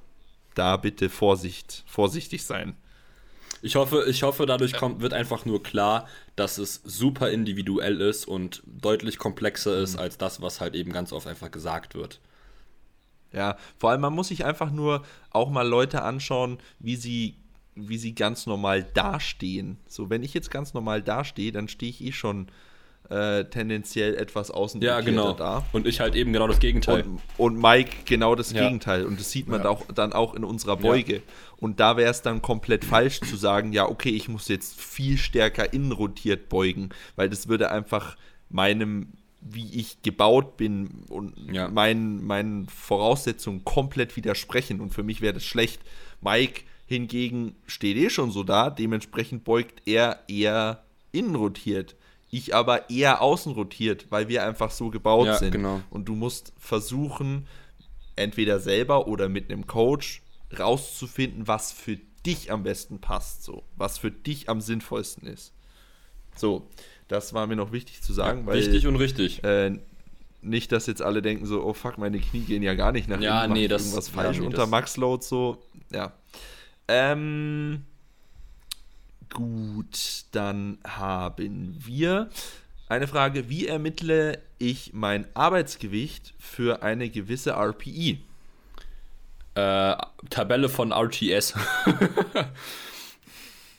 da 0.54 0.76
bitte 0.76 1.08
Vorsicht, 1.08 1.84
vorsichtig 1.86 2.44
sein. 2.44 2.76
Ich 3.62 3.76
hoffe, 3.76 4.06
ich 4.08 4.22
hoffe, 4.22 4.44
dadurch 4.44 4.72
kommt, 4.72 5.00
wird 5.00 5.12
einfach 5.12 5.44
nur 5.44 5.62
klar, 5.62 6.08
dass 6.34 6.58
es 6.58 6.82
super 6.84 7.30
individuell 7.30 8.00
ist 8.00 8.26
und 8.26 8.62
deutlich 8.66 9.18
komplexer 9.18 9.78
ist 9.78 9.94
mhm. 9.94 10.00
als 10.00 10.18
das, 10.18 10.42
was 10.42 10.60
halt 10.60 10.74
eben 10.74 10.92
ganz 10.92 11.12
oft 11.12 11.26
einfach 11.26 11.50
gesagt 11.50 11.94
wird. 11.94 12.20
Ja, 13.32 13.56
vor 13.78 13.90
allem 13.90 14.00
man 14.00 14.14
muss 14.14 14.28
sich 14.28 14.44
einfach 14.44 14.72
nur 14.72 15.04
auch 15.30 15.50
mal 15.50 15.66
Leute 15.66 16.02
anschauen, 16.02 16.58
wie 16.80 16.96
sie 16.96 17.36
wie 17.76 17.98
sie 17.98 18.14
ganz 18.14 18.46
normal 18.46 18.82
dastehen. 18.82 19.78
So, 19.86 20.10
wenn 20.10 20.24
ich 20.24 20.34
jetzt 20.34 20.50
ganz 20.50 20.74
normal 20.74 21.02
dastehe, 21.02 21.52
dann 21.52 21.68
stehe 21.68 21.88
ich 21.88 22.02
eh 22.02 22.12
schon 22.12 22.48
äh, 23.10 23.44
tendenziell 23.44 24.14
etwas 24.14 24.50
außen 24.50 24.80
ja, 24.80 25.00
genau. 25.00 25.32
da. 25.32 25.64
Und 25.72 25.86
ich 25.86 26.00
halt 26.00 26.14
eben 26.14 26.32
genau 26.32 26.46
das 26.46 26.60
Gegenteil. 26.60 27.02
Und, 27.02 27.20
und 27.36 27.60
Mike 27.60 27.90
genau 28.04 28.34
das 28.34 28.52
ja. 28.52 28.62
Gegenteil. 28.62 29.04
Und 29.04 29.18
das 29.18 29.30
sieht 29.30 29.48
man 29.48 29.62
ja. 29.62 29.68
auch, 29.68 29.84
dann 29.92 30.12
auch 30.12 30.34
in 30.34 30.44
unserer 30.44 30.76
Beuge. 30.76 31.16
Ja. 31.16 31.22
Und 31.58 31.80
da 31.80 31.96
wäre 31.96 32.10
es 32.10 32.22
dann 32.22 32.40
komplett 32.40 32.84
falsch 32.84 33.20
zu 33.20 33.36
sagen, 33.36 33.72
ja, 33.72 33.88
okay, 33.88 34.10
ich 34.10 34.28
muss 34.28 34.48
jetzt 34.48 34.80
viel 34.80 35.18
stärker 35.18 35.72
innenrotiert 35.72 36.48
beugen, 36.48 36.90
weil 37.16 37.28
das 37.28 37.48
würde 37.48 37.70
einfach 37.70 38.16
meinem 38.48 39.12
wie 39.42 39.74
ich 39.74 40.02
gebaut 40.02 40.58
bin 40.58 41.04
und 41.08 41.34
ja. 41.50 41.68
meinen, 41.68 42.22
meinen 42.26 42.68
Voraussetzungen 42.68 43.64
komplett 43.64 44.14
widersprechen. 44.16 44.80
Und 44.80 44.92
für 44.92 45.02
mich 45.02 45.22
wäre 45.22 45.32
das 45.32 45.44
schlecht. 45.44 45.80
Mike 46.20 46.62
hingegen 46.86 47.56
steht 47.66 47.96
eh 47.96 48.10
schon 48.10 48.30
so 48.32 48.44
da, 48.44 48.68
dementsprechend 48.68 49.44
beugt 49.44 49.80
er 49.86 50.20
eher 50.28 50.84
innen 51.12 51.36
rotiert. 51.36 51.96
Ich 52.30 52.54
aber 52.54 52.90
eher 52.90 53.22
außen 53.22 53.52
rotiert, 53.52 54.06
weil 54.10 54.28
wir 54.28 54.44
einfach 54.44 54.70
so 54.70 54.90
gebaut 54.90 55.26
ja, 55.26 55.36
sind. 55.36 55.50
Genau. 55.50 55.80
Und 55.90 56.06
du 56.08 56.14
musst 56.14 56.52
versuchen, 56.58 57.46
entweder 58.16 58.60
selber 58.60 59.08
oder 59.08 59.28
mit 59.28 59.50
einem 59.50 59.66
Coach 59.66 60.22
rauszufinden, 60.56 61.48
was 61.48 61.72
für 61.72 61.98
dich 62.24 62.52
am 62.52 62.62
besten 62.62 63.00
passt, 63.00 63.42
so, 63.42 63.64
was 63.76 63.98
für 63.98 64.10
dich 64.10 64.48
am 64.48 64.60
sinnvollsten 64.60 65.26
ist. 65.26 65.52
So, 66.36 66.68
das 67.08 67.34
war 67.34 67.46
mir 67.46 67.56
noch 67.56 67.72
wichtig 67.72 68.02
zu 68.02 68.12
sagen. 68.12 68.46
Weil, 68.46 68.58
wichtig 68.58 68.86
und 68.86 68.96
richtig. 68.96 69.42
Äh, 69.42 69.78
nicht, 70.42 70.72
dass 70.72 70.86
jetzt 70.86 71.02
alle 71.02 71.22
denken 71.22 71.46
so, 71.46 71.62
oh 71.64 71.72
fuck, 71.72 71.98
meine 71.98 72.18
Knie 72.18 72.40
gehen 72.40 72.62
ja 72.62 72.74
gar 72.74 72.92
nicht 72.92 73.08
nach 73.08 73.20
ja, 73.20 73.44
innen. 73.44 73.54
Nee, 73.54 73.68
das, 73.68 73.82
irgendwas 73.82 74.08
falsch 74.08 74.36
ja, 74.36 74.40
nee, 74.42 74.46
unter 74.46 74.66
Max-Load 74.66 75.24
so. 75.24 75.62
Ja. 75.90 76.12
Ähm, 76.88 77.84
gut, 79.30 80.24
dann 80.32 80.78
haben 80.86 81.76
wir 81.84 82.28
eine 82.88 83.06
Frage. 83.06 83.48
Wie 83.48 83.66
ermittle 83.66 84.40
ich 84.58 84.92
mein 84.92 85.26
Arbeitsgewicht 85.34 86.34
für 86.38 86.82
eine 86.82 87.08
gewisse 87.08 87.52
RPI? 87.52 88.20
Äh, 89.54 89.96
Tabelle 90.28 90.68
von 90.68 90.92
RTS. 90.92 91.54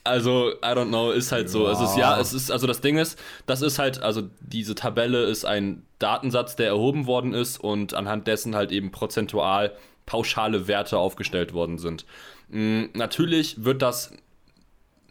Also, 0.04 0.50
I 0.64 0.74
don't 0.74 0.88
know, 0.88 1.12
ist 1.12 1.30
halt 1.30 1.48
so. 1.48 1.66
Ja. 1.66 1.72
Es 1.72 1.80
ist 1.80 1.96
ja, 1.96 2.20
es 2.20 2.32
ist, 2.32 2.50
also 2.50 2.66
das 2.66 2.80
Ding 2.80 2.98
ist, 2.98 3.16
das 3.46 3.62
ist 3.62 3.78
halt, 3.78 4.02
also 4.02 4.22
diese 4.40 4.74
Tabelle 4.74 5.24
ist 5.24 5.44
ein 5.44 5.86
Datensatz, 6.00 6.56
der 6.56 6.66
erhoben 6.66 7.06
worden 7.06 7.32
ist 7.34 7.58
und 7.58 7.94
anhand 7.94 8.26
dessen 8.26 8.56
halt 8.56 8.72
eben 8.72 8.90
prozentual 8.90 9.72
pauschale 10.04 10.66
Werte 10.66 10.98
aufgestellt 10.98 11.52
worden 11.52 11.78
sind. 11.78 12.04
Mhm, 12.48 12.90
natürlich 12.94 13.64
wird 13.64 13.80
das 13.80 14.12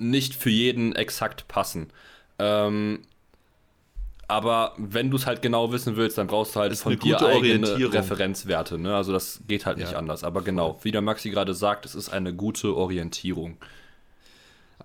nicht 0.01 0.35
für 0.35 0.49
jeden 0.49 0.95
exakt 0.95 1.47
passen. 1.47 1.91
Ähm, 2.39 2.99
aber 4.27 4.73
wenn 4.77 5.11
du 5.11 5.17
es 5.17 5.25
halt 5.25 5.41
genau 5.41 5.71
wissen 5.71 5.97
willst, 5.97 6.17
dann 6.17 6.27
brauchst 6.27 6.55
du 6.55 6.61
halt 6.61 6.75
von 6.77 6.97
dir 6.97 7.21
eigene 7.21 7.93
Referenzwerte. 7.93 8.77
Ne? 8.77 8.95
Also 8.95 9.11
das 9.11 9.41
geht 9.47 9.65
halt 9.65 9.77
nicht 9.77 9.91
ja. 9.91 9.97
anders. 9.97 10.23
Aber 10.23 10.41
genau, 10.41 10.79
wie 10.83 10.91
der 10.91 11.01
Maxi 11.01 11.29
gerade 11.29 11.53
sagt, 11.53 11.85
es 11.85 11.95
ist 11.95 12.09
eine 12.09 12.33
gute 12.33 12.75
Orientierung. 12.75 13.57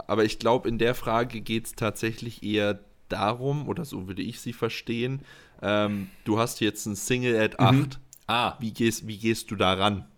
Aber 0.06 0.24
ich 0.24 0.38
glaube, 0.38 0.68
in 0.68 0.78
der 0.78 0.94
Frage 0.94 1.40
geht 1.40 1.66
es 1.66 1.72
tatsächlich 1.74 2.42
eher 2.42 2.80
darum, 3.08 3.68
oder 3.68 3.84
so 3.84 4.08
würde 4.08 4.22
ich 4.22 4.40
sie 4.40 4.52
verstehen, 4.52 5.20
ähm, 5.62 6.10
du 6.24 6.38
hast 6.38 6.60
jetzt 6.60 6.84
ein 6.86 6.96
Single 6.96 7.40
at 7.40 7.60
8. 7.60 7.72
Mhm. 7.72 7.88
Ah. 8.26 8.56
Wie 8.58 8.72
gehst, 8.72 9.06
wie 9.06 9.16
gehst 9.16 9.50
du 9.50 9.56
da 9.56 9.74
ran? 9.74 9.98
Äh, 10.00 10.15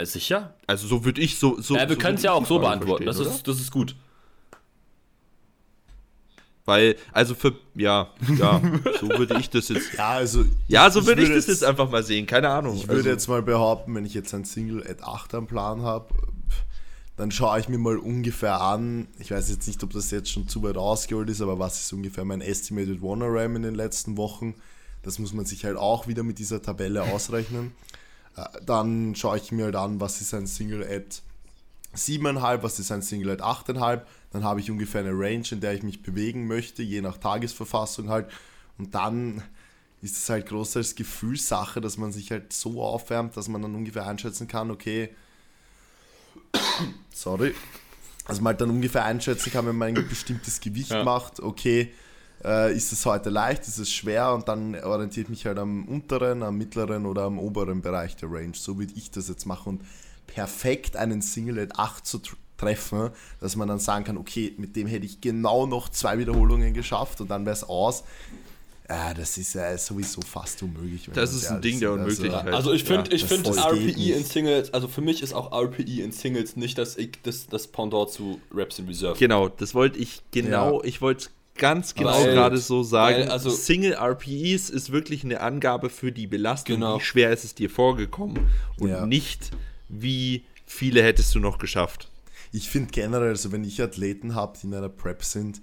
sicher? 0.00 0.54
Also 0.66 0.86
so 0.86 1.04
würde 1.04 1.20
ich 1.20 1.38
so. 1.38 1.60
so 1.60 1.74
ja, 1.74 1.88
wir 1.88 1.96
so 1.96 2.00
können 2.00 2.16
es 2.16 2.22
ja 2.22 2.32
auch 2.32 2.46
so 2.46 2.58
beantworten. 2.58 3.06
Das 3.06 3.18
ist, 3.18 3.46
das 3.46 3.60
ist 3.60 3.70
gut. 3.70 3.94
Weil, 6.64 6.96
also 7.12 7.34
für, 7.34 7.54
ja, 7.74 8.10
ja, 8.38 8.62
so 9.00 9.08
würde 9.08 9.36
ich 9.38 9.50
das 9.50 9.68
jetzt. 9.68 9.94
Ja, 9.98 10.10
also. 10.10 10.44
Ja, 10.68 10.90
so 10.90 11.04
würde 11.06 11.22
ich, 11.22 11.28
das 11.28 11.48
jetzt 11.48 11.64
einfach 11.64 11.90
mal 11.90 12.04
sehen, 12.04 12.24
keine 12.26 12.48
Ahnung. 12.50 12.76
Ich 12.76 12.86
würde 12.86 12.98
also, 12.98 13.10
jetzt 13.10 13.28
mal 13.28 13.42
behaupten, 13.42 13.94
wenn 13.96 14.06
ich 14.06 14.14
jetzt 14.14 14.32
ein 14.32 14.44
Single 14.44 14.86
at 14.88 15.02
8 15.02 15.34
am 15.34 15.46
Plan 15.48 15.82
habe, 15.82 16.14
dann 17.16 17.32
schaue 17.32 17.58
ich 17.58 17.68
mir 17.68 17.78
mal 17.78 17.98
ungefähr 17.98 18.60
an, 18.60 19.08
ich 19.18 19.32
weiß 19.32 19.50
jetzt 19.50 19.66
nicht, 19.66 19.82
ob 19.82 19.92
das 19.92 20.10
jetzt 20.12 20.30
schon 20.30 20.48
zu 20.48 20.62
weit 20.62 20.76
ausgeholt 20.76 21.28
ist, 21.30 21.40
aber 21.40 21.58
was 21.58 21.80
ist 21.80 21.92
ungefähr 21.92 22.24
mein 22.24 22.40
Estimated 22.40 23.02
Warner 23.02 23.28
RAM 23.28 23.56
in 23.56 23.62
den 23.62 23.74
letzten 23.74 24.16
Wochen? 24.16 24.54
Das 25.02 25.18
muss 25.18 25.32
man 25.32 25.44
sich 25.44 25.64
halt 25.64 25.76
auch 25.76 26.06
wieder 26.06 26.22
mit 26.22 26.38
dieser 26.38 26.62
Tabelle 26.62 27.02
ausrechnen. 27.02 27.72
Äh, 28.36 28.44
dann 28.64 29.14
schaue 29.14 29.36
ich 29.36 29.52
mir 29.52 29.66
halt 29.66 29.76
an, 29.76 30.00
was 30.00 30.20
ist 30.20 30.34
ein 30.34 30.46
Single 30.46 30.82
at 30.82 31.22
7,5, 31.96 32.62
was 32.62 32.78
ist 32.78 32.90
ein 32.90 33.02
Single 33.02 33.30
at 33.30 33.42
8,5. 33.42 34.02
Dann 34.32 34.44
habe 34.44 34.60
ich 34.60 34.70
ungefähr 34.70 35.02
eine 35.02 35.12
Range, 35.12 35.44
in 35.50 35.60
der 35.60 35.74
ich 35.74 35.82
mich 35.82 36.02
bewegen 36.02 36.46
möchte, 36.46 36.82
je 36.82 37.00
nach 37.00 37.18
Tagesverfassung 37.18 38.08
halt. 38.08 38.30
Und 38.78 38.94
dann 38.94 39.42
ist 40.00 40.16
es 40.16 40.28
halt 40.28 40.46
großteils 40.46 40.94
Gefühlssache, 40.94 41.80
dass 41.80 41.96
man 41.96 42.12
sich 42.12 42.30
halt 42.30 42.52
so 42.52 42.82
aufwärmt, 42.82 43.36
dass 43.36 43.48
man 43.48 43.62
dann 43.62 43.74
ungefähr 43.74 44.06
einschätzen 44.06 44.48
kann, 44.48 44.70
okay, 44.70 45.14
sorry, 47.14 47.54
also 48.24 48.42
man 48.42 48.52
halt 48.52 48.60
dann 48.60 48.70
ungefähr 48.70 49.04
einschätzen 49.04 49.52
kann, 49.52 49.66
wenn 49.66 49.76
man 49.76 49.96
ein 49.96 50.08
bestimmtes 50.08 50.60
Gewicht 50.60 50.90
ja. 50.90 51.04
macht, 51.04 51.40
okay, 51.40 51.92
äh, 52.44 52.74
ist 52.74 52.92
es 52.92 53.06
heute 53.06 53.30
leicht, 53.30 53.66
ist 53.68 53.78
es 53.78 53.92
schwer 53.92 54.32
und 54.32 54.48
dann 54.48 54.74
orientiert 54.74 55.28
mich 55.28 55.46
halt 55.46 55.58
am 55.58 55.84
unteren, 55.86 56.42
am 56.42 56.56
mittleren 56.58 57.06
oder 57.06 57.22
am 57.22 57.38
oberen 57.38 57.82
Bereich 57.82 58.16
der 58.16 58.30
Range. 58.30 58.54
So 58.54 58.78
würde 58.78 58.92
ich 58.96 59.10
das 59.10 59.28
jetzt 59.28 59.46
machen 59.46 59.78
und 59.78 59.82
perfekt 60.26 60.96
einen 60.96 61.22
Single 61.22 61.58
at 61.58 61.78
8 61.78 62.06
zu 62.06 62.20
treffen, 62.56 63.10
dass 63.40 63.56
man 63.56 63.68
dann 63.68 63.78
sagen 63.78 64.04
kann, 64.04 64.16
okay, 64.16 64.54
mit 64.56 64.76
dem 64.76 64.86
hätte 64.86 65.04
ich 65.04 65.20
genau 65.20 65.66
noch 65.66 65.88
zwei 65.88 66.18
Wiederholungen 66.18 66.74
geschafft 66.74 67.20
und 67.20 67.30
dann 67.30 67.44
wäre 67.44 67.54
es 67.54 67.64
aus. 67.64 68.04
Ja, 68.88 69.14
das 69.14 69.38
ist 69.38 69.54
ja 69.54 69.76
sowieso 69.78 70.20
fast 70.20 70.62
unmöglich. 70.62 71.08
Das 71.14 71.32
ist 71.32 71.46
ein 71.46 71.62
Ding 71.62 71.80
der 71.80 71.90
also, 71.90 72.02
Unmöglichkeit. 72.02 72.46
Also, 72.46 72.56
also 72.56 72.72
ich 72.72 72.84
finde, 72.84 73.10
ja, 73.10 73.16
ich 73.16 73.24
finde 73.24 73.50
RPE 73.50 74.12
in 74.12 74.24
Singles, 74.24 74.74
also 74.74 74.86
für 74.86 75.00
mich 75.00 75.22
ist 75.22 75.32
auch 75.32 75.50
RPE 75.52 76.02
in 76.02 76.12
Singles 76.12 76.56
nicht 76.56 76.76
das, 76.76 76.96
das, 77.22 77.46
das 77.46 77.68
Pendant 77.68 78.10
zu 78.10 78.40
Raps 78.52 78.78
in 78.78 78.86
Reserve. 78.88 79.18
Genau, 79.18 79.48
das 79.48 79.74
wollte 79.74 79.98
ich 79.98 80.22
genau, 80.30 80.82
ja. 80.82 80.88
ich 80.88 81.00
wollte 81.00 81.28
ganz 81.56 81.94
genau 81.94 82.22
gerade 82.24 82.58
so 82.58 82.82
sagen. 82.82 83.16
Weil, 83.16 83.30
also, 83.30 83.50
Single 83.50 83.94
RPEs 83.94 84.70
ist 84.70 84.92
wirklich 84.92 85.24
eine 85.24 85.40
Angabe 85.40 85.90
für 85.90 86.12
die 86.12 86.26
Belastung, 86.26 86.76
genau. 86.76 86.98
wie 86.98 87.02
schwer 87.02 87.32
ist 87.32 87.44
es 87.44 87.54
dir 87.54 87.70
vorgekommen 87.70 88.48
und 88.78 88.88
ja. 88.88 89.06
nicht, 89.06 89.50
wie 89.88 90.44
viele 90.66 91.02
hättest 91.02 91.34
du 91.34 91.38
noch 91.38 91.58
geschafft. 91.58 92.08
Ich 92.52 92.68
finde 92.68 92.90
generell, 92.90 93.30
also 93.30 93.52
wenn 93.52 93.64
ich 93.64 93.80
Athleten 93.80 94.34
habe, 94.34 94.58
die 94.60 94.66
in 94.66 94.74
einer 94.74 94.88
Prep 94.88 95.24
sind, 95.24 95.62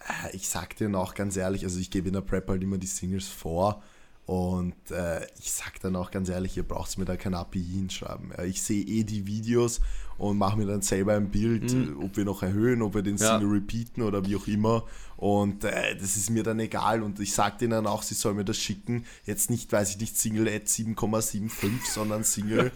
äh, 0.00 0.34
ich 0.34 0.48
sag 0.48 0.76
dir 0.76 0.92
auch 0.96 1.14
ganz 1.14 1.36
ehrlich, 1.36 1.64
also 1.64 1.78
ich 1.78 1.90
gebe 1.90 2.08
in 2.08 2.14
der 2.14 2.20
Prep 2.20 2.48
halt 2.48 2.62
immer 2.62 2.78
die 2.78 2.86
Singles 2.86 3.28
vor 3.28 3.82
Und 4.26 4.90
äh, 4.90 5.26
ich 5.40 5.50
sag 5.50 5.80
dann 5.80 5.96
auch 5.96 6.10
ganz 6.10 6.28
ehrlich, 6.28 6.56
ihr 6.56 6.62
braucht 6.62 6.96
mir 6.98 7.04
da 7.04 7.16
kein 7.16 7.34
API 7.34 7.62
hinschreiben. 7.62 8.32
Ja, 8.36 8.44
ich 8.44 8.62
sehe 8.62 8.84
eh 8.84 9.02
die 9.02 9.26
Videos 9.26 9.80
und 10.18 10.38
mache 10.38 10.56
mir 10.56 10.66
dann 10.66 10.82
selber 10.82 11.14
ein 11.14 11.30
Bild, 11.30 11.72
mhm. 11.72 11.98
ob 12.04 12.16
wir 12.16 12.24
noch 12.24 12.42
erhöhen, 12.42 12.82
ob 12.82 12.94
wir 12.94 13.02
den 13.02 13.16
ja. 13.16 13.38
Single 13.38 13.54
repeaten 13.54 14.02
oder 14.02 14.24
wie 14.26 14.36
auch 14.36 14.46
immer. 14.46 14.84
Und 15.16 15.64
äh, 15.64 15.96
das 15.96 16.16
ist 16.16 16.30
mir 16.30 16.42
dann 16.42 16.60
egal. 16.60 17.02
Und 17.02 17.18
ich 17.20 17.32
sage 17.32 17.56
denen 17.60 17.86
auch, 17.86 18.02
sie 18.02 18.14
sollen 18.14 18.36
mir 18.36 18.44
das 18.44 18.58
schicken. 18.58 19.04
Jetzt 19.24 19.50
nicht, 19.50 19.72
weiß 19.72 19.90
ich 19.90 19.98
nicht, 19.98 20.16
Single 20.16 20.48
at 20.48 20.66
7,75, 20.66 21.70
sondern 21.92 22.22
Single 22.22 22.70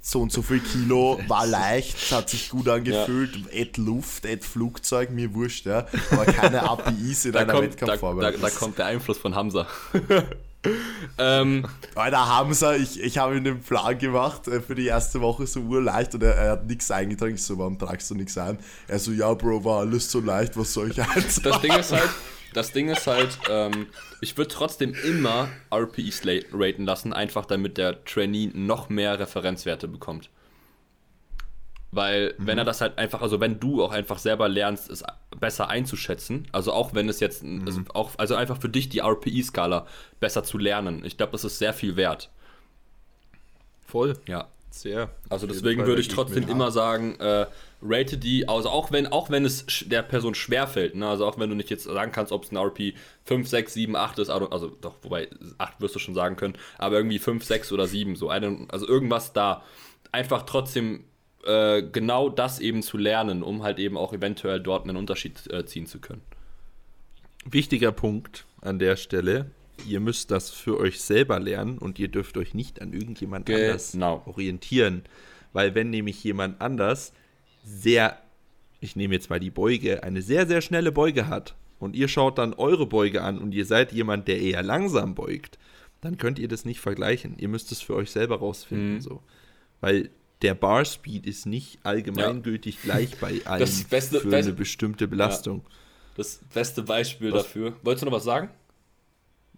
so 0.00 0.22
und 0.22 0.32
so 0.32 0.40
viel 0.40 0.60
Kilo, 0.60 1.20
war 1.26 1.46
leicht, 1.46 2.12
hat 2.12 2.30
sich 2.30 2.48
gut 2.48 2.68
angefühlt, 2.68 3.36
ja. 3.36 3.62
at 3.62 3.76
Luft, 3.76 4.24
at 4.24 4.44
Flugzeug, 4.44 5.10
mir 5.10 5.34
wurscht, 5.34 5.66
ja. 5.66 5.86
Aber 6.12 6.24
keine 6.26 6.62
APIs 6.62 7.24
in 7.24 7.32
da 7.32 7.40
einer 7.40 7.52
kommt, 7.52 7.64
Wettkampfvorbereitung. 7.64 8.40
Da, 8.40 8.46
da, 8.46 8.52
da 8.52 8.58
kommt 8.58 8.78
der 8.78 8.86
Einfluss 8.86 9.18
von 9.18 9.34
Hamza. 9.34 9.66
ähm, 11.18 11.66
Alter, 11.94 12.28
Hamza, 12.28 12.74
ich, 12.74 13.00
ich 13.00 13.18
habe 13.18 13.36
ihm 13.36 13.44
den 13.44 13.60
Plan 13.60 13.98
gemacht 13.98 14.48
äh, 14.48 14.60
für 14.60 14.74
die 14.74 14.86
erste 14.86 15.20
Woche 15.20 15.46
so 15.46 15.60
urleicht 15.60 16.14
und 16.14 16.22
er, 16.22 16.34
er 16.34 16.50
hat 16.52 16.66
nichts 16.66 16.90
eingetragen. 16.90 17.34
Ich 17.34 17.42
so, 17.42 17.58
warum 17.58 17.78
tragst 17.78 18.10
du 18.10 18.14
nichts 18.14 18.36
ein? 18.38 18.58
Er 18.88 18.98
so, 18.98 19.12
ja, 19.12 19.32
Bro, 19.34 19.64
war 19.64 19.80
alles 19.80 20.10
so 20.10 20.20
leicht, 20.20 20.56
was 20.56 20.72
soll 20.72 20.90
ich 20.90 21.00
eintragen? 21.00 21.42
Das 21.42 21.60
Ding 21.60 21.72
ist 21.72 21.92
halt, 21.92 22.10
das 22.54 22.72
Ding 22.72 22.88
ist 22.88 23.06
halt, 23.06 23.38
ähm, 23.50 23.86
ich 24.20 24.36
würde 24.38 24.48
trotzdem 24.48 24.94
immer 25.04 25.48
RPEs 25.70 26.22
raten 26.52 26.84
lassen, 26.84 27.12
einfach 27.12 27.46
damit 27.46 27.76
der 27.76 28.04
Trainee 28.04 28.50
noch 28.54 28.88
mehr 28.88 29.18
Referenzwerte 29.18 29.88
bekommt. 29.88 30.30
Weil, 31.96 32.34
mhm. 32.36 32.46
wenn 32.46 32.58
er 32.58 32.64
das 32.64 32.80
halt 32.82 32.98
einfach, 32.98 33.22
also 33.22 33.40
wenn 33.40 33.58
du 33.58 33.82
auch 33.82 33.90
einfach 33.90 34.18
selber 34.18 34.48
lernst, 34.48 34.90
es 34.90 35.02
besser 35.40 35.68
einzuschätzen, 35.68 36.46
also 36.52 36.72
auch 36.72 36.94
wenn 36.94 37.08
es 37.08 37.20
jetzt, 37.20 37.42
mhm. 37.42 37.62
also, 37.66 37.80
auch, 37.94 38.10
also 38.18 38.34
einfach 38.34 38.60
für 38.60 38.68
dich 38.68 38.90
die 38.90 39.00
RPE-Skala 39.00 39.86
besser 40.20 40.44
zu 40.44 40.58
lernen, 40.58 41.04
ich 41.04 41.16
glaube, 41.16 41.32
das 41.32 41.44
ist 41.44 41.58
sehr 41.58 41.72
viel 41.72 41.96
wert. 41.96 42.30
Voll. 43.86 44.18
Ja. 44.26 44.48
Sehr. 44.70 45.08
Also 45.30 45.46
deswegen 45.46 45.86
würde 45.86 46.02
ich 46.02 46.08
trotzdem 46.08 46.46
immer 46.50 46.70
sagen, 46.70 47.18
äh, 47.18 47.46
rate 47.80 48.18
die, 48.18 48.46
also 48.46 48.68
auch 48.68 48.92
wenn, 48.92 49.06
auch 49.06 49.30
wenn 49.30 49.46
es 49.46 49.64
der 49.86 50.02
Person 50.02 50.34
schwerfällt, 50.34 50.94
ne? 50.94 51.08
also 51.08 51.24
auch 51.24 51.38
wenn 51.38 51.48
du 51.48 51.56
nicht 51.56 51.70
jetzt 51.70 51.84
sagen 51.84 52.12
kannst, 52.12 52.30
ob 52.30 52.44
es 52.44 52.52
ein 52.52 52.58
RP 52.58 52.94
5, 53.24 53.48
6, 53.48 53.72
7, 53.72 53.96
8 53.96 54.18
ist, 54.18 54.28
also 54.28 54.68
doch, 54.82 54.96
wobei 55.00 55.28
8 55.56 55.80
wirst 55.80 55.94
du 55.94 55.98
schon 55.98 56.14
sagen 56.14 56.36
können, 56.36 56.58
aber 56.76 56.96
irgendwie 56.96 57.18
5, 57.18 57.42
6 57.42 57.72
oder 57.72 57.86
7, 57.86 58.16
so 58.16 58.28
eine, 58.28 58.66
also 58.68 58.86
irgendwas 58.86 59.32
da. 59.32 59.62
Einfach 60.12 60.42
trotzdem 60.42 61.04
äh, 61.46 61.82
genau 61.82 62.28
das 62.28 62.60
eben 62.60 62.82
zu 62.82 62.98
lernen, 62.98 63.42
um 63.42 63.62
halt 63.62 63.78
eben 63.78 63.96
auch 63.96 64.12
eventuell 64.12 64.60
dort 64.60 64.84
einen 64.84 64.96
Unterschied 64.96 65.50
äh, 65.52 65.64
ziehen 65.64 65.86
zu 65.86 66.00
können. 66.00 66.22
Wichtiger 67.44 67.92
Punkt 67.92 68.44
an 68.60 68.78
der 68.78 68.96
Stelle, 68.96 69.50
ihr 69.86 70.00
müsst 70.00 70.30
das 70.30 70.50
für 70.50 70.78
euch 70.78 71.00
selber 71.00 71.38
lernen 71.38 71.78
und 71.78 71.98
ihr 71.98 72.08
dürft 72.08 72.36
euch 72.36 72.54
nicht 72.54 72.82
an 72.82 72.92
irgendjemand 72.92 73.46
genau. 73.46 73.58
anders 73.58 74.26
orientieren. 74.26 75.02
Weil 75.52 75.74
wenn 75.74 75.90
nämlich 75.90 76.22
jemand 76.24 76.60
anders 76.60 77.12
sehr, 77.64 78.18
ich 78.80 78.96
nehme 78.96 79.14
jetzt 79.14 79.30
mal 79.30 79.40
die 79.40 79.50
Beuge, 79.50 80.02
eine 80.02 80.22
sehr, 80.22 80.46
sehr 80.46 80.60
schnelle 80.60 80.92
Beuge 80.92 81.28
hat 81.28 81.54
und 81.78 81.94
ihr 81.94 82.08
schaut 82.08 82.38
dann 82.38 82.54
eure 82.54 82.86
Beuge 82.86 83.22
an 83.22 83.38
und 83.38 83.52
ihr 83.52 83.64
seid 83.64 83.92
jemand, 83.92 84.28
der 84.28 84.40
eher 84.40 84.62
langsam 84.62 85.14
beugt, 85.14 85.58
dann 86.00 86.18
könnt 86.18 86.38
ihr 86.38 86.48
das 86.48 86.64
nicht 86.64 86.80
vergleichen. 86.80 87.38
Ihr 87.38 87.48
müsst 87.48 87.72
es 87.72 87.80
für 87.80 87.94
euch 87.94 88.10
selber 88.10 88.38
rausfinden. 88.38 88.94
Mhm. 88.94 89.00
So. 89.00 89.22
Weil 89.80 90.10
der 90.42 90.54
Bar 90.54 90.84
Speed 90.84 91.26
ist 91.26 91.46
nicht 91.46 91.78
allgemeingültig 91.82 92.76
ja. 92.76 92.94
gleich 92.94 93.18
bei 93.18 93.40
allen 93.44 93.60
das 93.60 93.84
beste, 93.84 94.20
für 94.20 94.28
beste, 94.28 94.50
eine 94.50 94.56
bestimmte 94.56 95.08
Belastung. 95.08 95.62
Ja. 95.64 95.74
Das 96.16 96.40
beste 96.52 96.82
Beispiel 96.82 97.32
was? 97.32 97.44
dafür. 97.44 97.76
Wolltest 97.82 98.02
du 98.02 98.06
noch 98.06 98.16
was 98.16 98.24
sagen? 98.24 98.50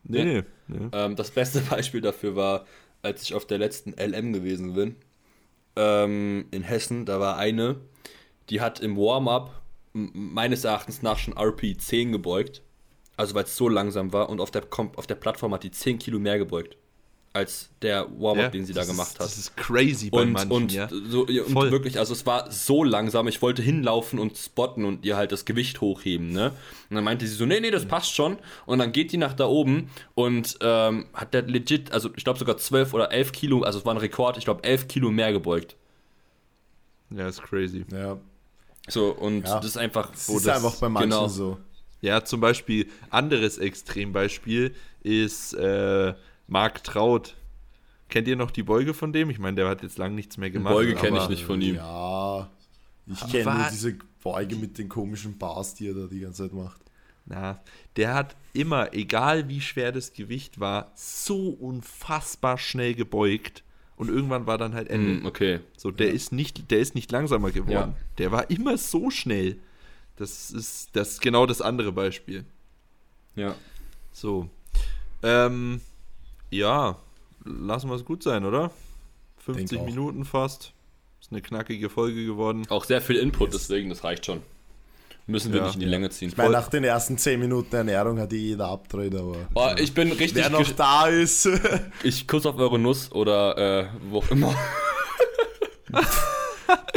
Nee, 0.04 0.24
nee. 0.24 0.42
nee. 0.68 0.88
Ähm, 0.92 1.16
das 1.16 1.30
beste 1.30 1.60
Beispiel 1.70 2.00
dafür 2.00 2.36
war, 2.36 2.66
als 3.02 3.22
ich 3.22 3.34
auf 3.34 3.46
der 3.46 3.58
letzten 3.58 3.92
LM 3.92 4.32
gewesen 4.32 4.74
bin, 4.74 4.96
ähm, 5.76 6.46
in 6.50 6.62
Hessen, 6.62 7.06
da 7.06 7.20
war 7.20 7.36
eine, 7.36 7.76
die 8.50 8.60
hat 8.60 8.80
im 8.80 8.96
Warm-up 8.96 9.60
meines 9.92 10.64
Erachtens 10.64 11.02
nach 11.02 11.18
schon 11.18 11.36
RP 11.36 11.80
10 11.80 12.12
gebeugt. 12.12 12.62
Also 13.16 13.34
weil 13.34 13.44
es 13.44 13.56
so 13.56 13.68
langsam 13.68 14.12
war 14.12 14.28
und 14.28 14.40
auf 14.40 14.52
der, 14.52 14.62
auf 14.94 15.08
der 15.08 15.16
Plattform 15.16 15.52
hat 15.52 15.64
die 15.64 15.72
10 15.72 15.98
Kilo 15.98 16.20
mehr 16.20 16.38
gebeugt 16.38 16.76
als 17.38 17.70
der 17.80 18.06
Warm-up, 18.18 18.44
ja, 18.44 18.48
den 18.48 18.66
sie 18.66 18.72
da 18.72 18.84
gemacht 18.84 19.08
ist, 19.08 19.20
hat. 19.20 19.26
Das 19.26 19.38
ist 19.38 19.56
crazy 19.56 20.10
bei 20.10 20.22
und, 20.22 20.32
manchen, 20.32 20.52
und, 20.52 20.72
ja. 20.72 20.88
so, 20.88 21.22
und 21.22 21.70
wirklich, 21.70 21.98
also 21.98 22.12
es 22.12 22.26
war 22.26 22.50
so 22.50 22.84
langsam, 22.84 23.28
ich 23.28 23.40
wollte 23.40 23.62
hinlaufen 23.62 24.18
und 24.18 24.36
spotten 24.36 24.84
und 24.84 25.04
ihr 25.04 25.16
halt 25.16 25.32
das 25.32 25.44
Gewicht 25.44 25.80
hochheben, 25.80 26.32
ne? 26.32 26.52
Und 26.90 26.96
dann 26.96 27.04
meinte 27.04 27.26
sie 27.26 27.34
so, 27.34 27.46
nee, 27.46 27.60
nee, 27.60 27.70
das 27.70 27.86
passt 27.86 28.14
schon. 28.14 28.38
Und 28.66 28.80
dann 28.80 28.92
geht 28.92 29.12
die 29.12 29.16
nach 29.16 29.34
da 29.34 29.46
oben 29.46 29.90
und 30.14 30.58
ähm, 30.60 31.06
hat 31.14 31.32
der 31.32 31.42
legit, 31.42 31.92
also 31.92 32.10
ich 32.16 32.24
glaube 32.24 32.38
sogar 32.38 32.56
12 32.56 32.92
oder 32.92 33.12
11 33.12 33.32
Kilo, 33.32 33.62
also 33.62 33.78
es 33.78 33.86
war 33.86 33.94
ein 33.94 33.98
Rekord, 33.98 34.36
ich 34.36 34.44
glaube 34.44 34.64
11 34.64 34.88
Kilo 34.88 35.10
mehr 35.10 35.32
gebeugt. 35.32 35.76
Ja, 37.10 37.28
ist 37.28 37.42
crazy. 37.42 37.84
Ja. 37.92 38.18
So, 38.88 39.10
und 39.10 39.46
ja. 39.46 39.56
das 39.56 39.66
ist 39.66 39.76
einfach. 39.78 40.10
Das 40.10 40.28
ist 40.28 40.46
das, 40.46 40.56
einfach 40.56 40.78
bei 40.80 40.88
manchen 40.88 41.10
genau. 41.10 41.28
so. 41.28 41.58
Ja, 42.00 42.24
zum 42.24 42.40
Beispiel, 42.40 42.88
anderes 43.10 43.58
Extrembeispiel 43.58 44.74
ist 45.02 45.54
äh, 45.54 46.14
Marc 46.48 46.82
Traut. 46.82 47.36
Kennt 48.08 48.26
ihr 48.26 48.36
noch 48.36 48.50
die 48.50 48.62
Beuge 48.62 48.94
von 48.94 49.12
dem? 49.12 49.30
Ich 49.30 49.38
meine, 49.38 49.56
der 49.56 49.68
hat 49.68 49.82
jetzt 49.82 49.98
lange 49.98 50.14
nichts 50.14 50.38
mehr 50.38 50.50
gemacht. 50.50 50.74
Beuge 50.74 50.94
kenne 50.94 51.18
ich 51.18 51.28
nicht 51.28 51.44
von 51.44 51.60
ihm. 51.60 51.76
Ja, 51.76 52.50
ich 53.06 53.20
kenne 53.28 53.54
nur 53.54 53.68
diese 53.70 53.98
Beuge 54.22 54.56
mit 54.56 54.78
den 54.78 54.88
komischen 54.88 55.38
Bars, 55.38 55.74
die 55.74 55.88
er 55.88 55.94
da 55.94 56.06
die 56.06 56.20
ganze 56.20 56.44
Zeit 56.44 56.54
macht. 56.54 56.80
Na, 57.26 57.60
der 57.96 58.14
hat 58.14 58.36
immer, 58.54 58.94
egal 58.94 59.50
wie 59.50 59.60
schwer 59.60 59.92
das 59.92 60.14
Gewicht 60.14 60.58
war, 60.58 60.90
so 60.94 61.50
unfassbar 61.50 62.56
schnell 62.56 62.94
gebeugt. 62.94 63.62
Und 63.96 64.08
irgendwann 64.08 64.46
war 64.46 64.56
dann 64.56 64.74
halt 64.74 64.88
Ende. 64.88 65.20
Mm, 65.22 65.26
okay. 65.26 65.60
So, 65.76 65.90
der 65.90 66.08
ja. 66.08 66.12
ist 66.14 66.32
nicht, 66.32 66.70
der 66.70 66.78
ist 66.78 66.94
nicht 66.94 67.12
langsamer 67.12 67.50
geworden. 67.50 67.94
Ja. 67.94 67.94
Der 68.16 68.32
war 68.32 68.48
immer 68.48 68.78
so 68.78 69.10
schnell. 69.10 69.58
Das 70.16 70.50
ist, 70.50 70.90
das 70.94 71.12
ist 71.12 71.20
genau 71.20 71.44
das 71.46 71.60
andere 71.60 71.92
Beispiel. 71.92 72.44
Ja. 73.36 73.54
So. 74.12 74.48
Ähm, 75.22 75.80
ja, 76.50 76.96
lassen 77.44 77.88
wir 77.88 77.96
es 77.96 78.04
gut 78.04 78.22
sein, 78.22 78.44
oder? 78.44 78.70
50 79.38 79.82
Minuten 79.82 80.24
fast. 80.24 80.72
Ist 81.20 81.32
eine 81.32 81.42
knackige 81.42 81.88
Folge 81.90 82.24
geworden. 82.24 82.64
Auch 82.68 82.84
sehr 82.84 83.00
viel 83.00 83.16
Input, 83.16 83.52
yes. 83.52 83.62
deswegen, 83.62 83.88
das 83.88 84.04
reicht 84.04 84.26
schon. 84.26 84.42
Müssen 85.26 85.52
wir 85.52 85.60
ja. 85.60 85.66
nicht 85.66 85.74
in 85.74 85.80
die 85.80 85.86
Länge 85.86 86.08
ziehen. 86.08 86.28
Ich 86.28 86.36
meine, 86.38 86.50
nach 86.50 86.68
den 86.68 86.84
ersten 86.84 87.18
10 87.18 87.38
Minuten 87.38 87.76
Ernährung 87.76 88.18
hat 88.18 88.32
jeder 88.32 88.68
abdreht, 88.68 89.14
aber. 89.14 89.36
Oh, 89.54 89.70
ich 89.76 89.92
bin 89.92 90.10
richtig. 90.10 90.36
Wer 90.36 90.48
noch 90.48 90.70
da 90.70 91.06
ist. 91.06 91.46
ich 92.02 92.26
kuss 92.26 92.46
auf 92.46 92.56
eure 92.56 92.78
Nuss 92.78 93.12
oder 93.12 93.82
äh, 93.82 93.88
wo 94.08 94.18
auch 94.18 94.30
immer. 94.30 94.54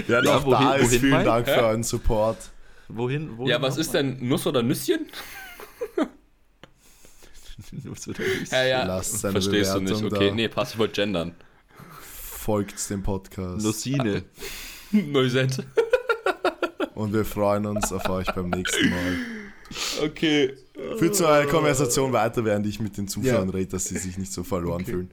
Wer 0.07 0.21
noch 0.21 0.31
ja, 0.31 0.45
wohin, 0.45 0.65
da 0.65 0.73
ist, 0.75 0.95
vielen 0.95 1.09
mein? 1.09 1.25
Dank 1.25 1.49
für 1.49 1.61
euren 1.61 1.83
Support. 1.83 2.37
Wohin? 2.87 3.37
wohin 3.37 3.49
ja, 3.49 3.61
was 3.61 3.77
ist 3.77 3.93
denn 3.93 4.17
Nuss 4.25 4.47
oder 4.47 4.63
Nüsschen? 4.63 5.07
Nuss 7.71 8.07
oder 8.07 8.19
Nüsschen. 8.19 8.47
Ja, 8.51 8.63
ja. 8.63 8.83
Lasst 8.85 9.21
Verstehst 9.21 9.49
Bewertung 9.49 9.85
du 9.85 9.93
nicht. 9.93 10.13
Okay, 10.13 10.29
da. 10.29 10.35
nee, 10.35 10.47
passt, 10.47 10.73
ich 10.73 10.79
wollte 10.79 11.01
gendern. 11.01 11.35
Folgt 12.01 12.89
dem 12.89 13.03
Podcast. 13.03 13.63
Nussine. 13.63 14.23
Neusette. 14.91 15.65
Und 16.95 17.13
wir 17.13 17.25
freuen 17.25 17.65
uns 17.65 17.91
auf 17.93 18.07
euch 18.09 18.27
beim 18.27 18.49
nächsten 18.49 18.89
Mal. 18.89 19.17
Okay. 20.03 20.53
Führt 20.97 21.15
zu 21.15 21.27
einer 21.27 21.47
Konversation 21.47 22.11
weiter, 22.11 22.43
während 22.43 22.65
ich 22.65 22.79
mit 22.79 22.97
den 22.97 23.07
Zuschauern 23.07 23.49
ja. 23.49 23.55
rede, 23.55 23.71
dass 23.71 23.85
sie 23.85 23.97
sich 23.97 24.17
nicht 24.17 24.33
so 24.33 24.43
verloren 24.43 24.81
okay. 24.81 24.91
fühlen. 24.91 25.11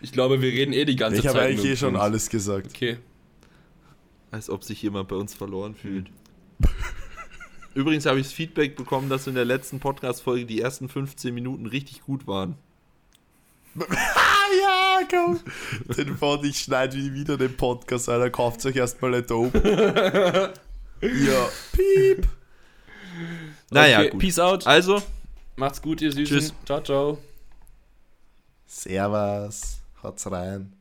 Ich 0.00 0.12
glaube, 0.12 0.40
wir 0.40 0.50
reden 0.50 0.72
eh 0.72 0.84
die 0.84 0.96
ganze 0.96 1.18
ich 1.18 1.22
Zeit. 1.22 1.32
Ich 1.32 1.36
habe 1.36 1.48
eigentlich 1.48 1.72
eh 1.72 1.76
schon 1.76 1.96
alles 1.96 2.30
gesagt. 2.30 2.68
Okay. 2.68 2.96
Als 4.30 4.48
ob 4.48 4.64
sich 4.64 4.82
jemand 4.82 5.08
bei 5.08 5.16
uns 5.16 5.34
verloren 5.34 5.74
fühlt. 5.74 6.10
Übrigens 7.74 8.06
habe 8.06 8.18
ich 8.18 8.26
das 8.26 8.32
Feedback 8.32 8.76
bekommen, 8.76 9.08
dass 9.08 9.26
in 9.26 9.34
der 9.34 9.44
letzten 9.44 9.78
Podcast-Folge 9.78 10.46
die 10.46 10.60
ersten 10.60 10.88
15 10.88 11.32
Minuten 11.32 11.66
richtig 11.66 12.02
gut 12.02 12.26
waren. 12.26 12.56
ja, 13.78 15.00
komm. 15.08 15.40
Den 15.96 16.16
fand 16.16 16.44
ich 16.44 16.58
schneide 16.58 16.96
wieder 16.96 17.38
den 17.38 17.56
Podcast, 17.56 18.08
Alter. 18.08 18.30
Kauft 18.30 18.66
euch 18.66 18.76
erstmal 18.76 19.14
ein 19.14 19.26
Dope. 19.26 20.52
Ja, 21.02 21.48
piep. 21.72 22.28
Naja, 23.70 24.00
okay, 24.00 24.10
gut. 24.10 24.20
Peace 24.20 24.38
out. 24.38 24.66
Also, 24.66 25.02
macht's 25.56 25.80
gut, 25.80 26.02
ihr 26.02 26.12
Süßen. 26.12 26.26
Tschüss. 26.26 26.54
Ciao, 26.66 26.82
ciao. 26.82 27.18
Servus. 28.66 29.80
Haut's 30.02 30.30
rein. 30.30 30.79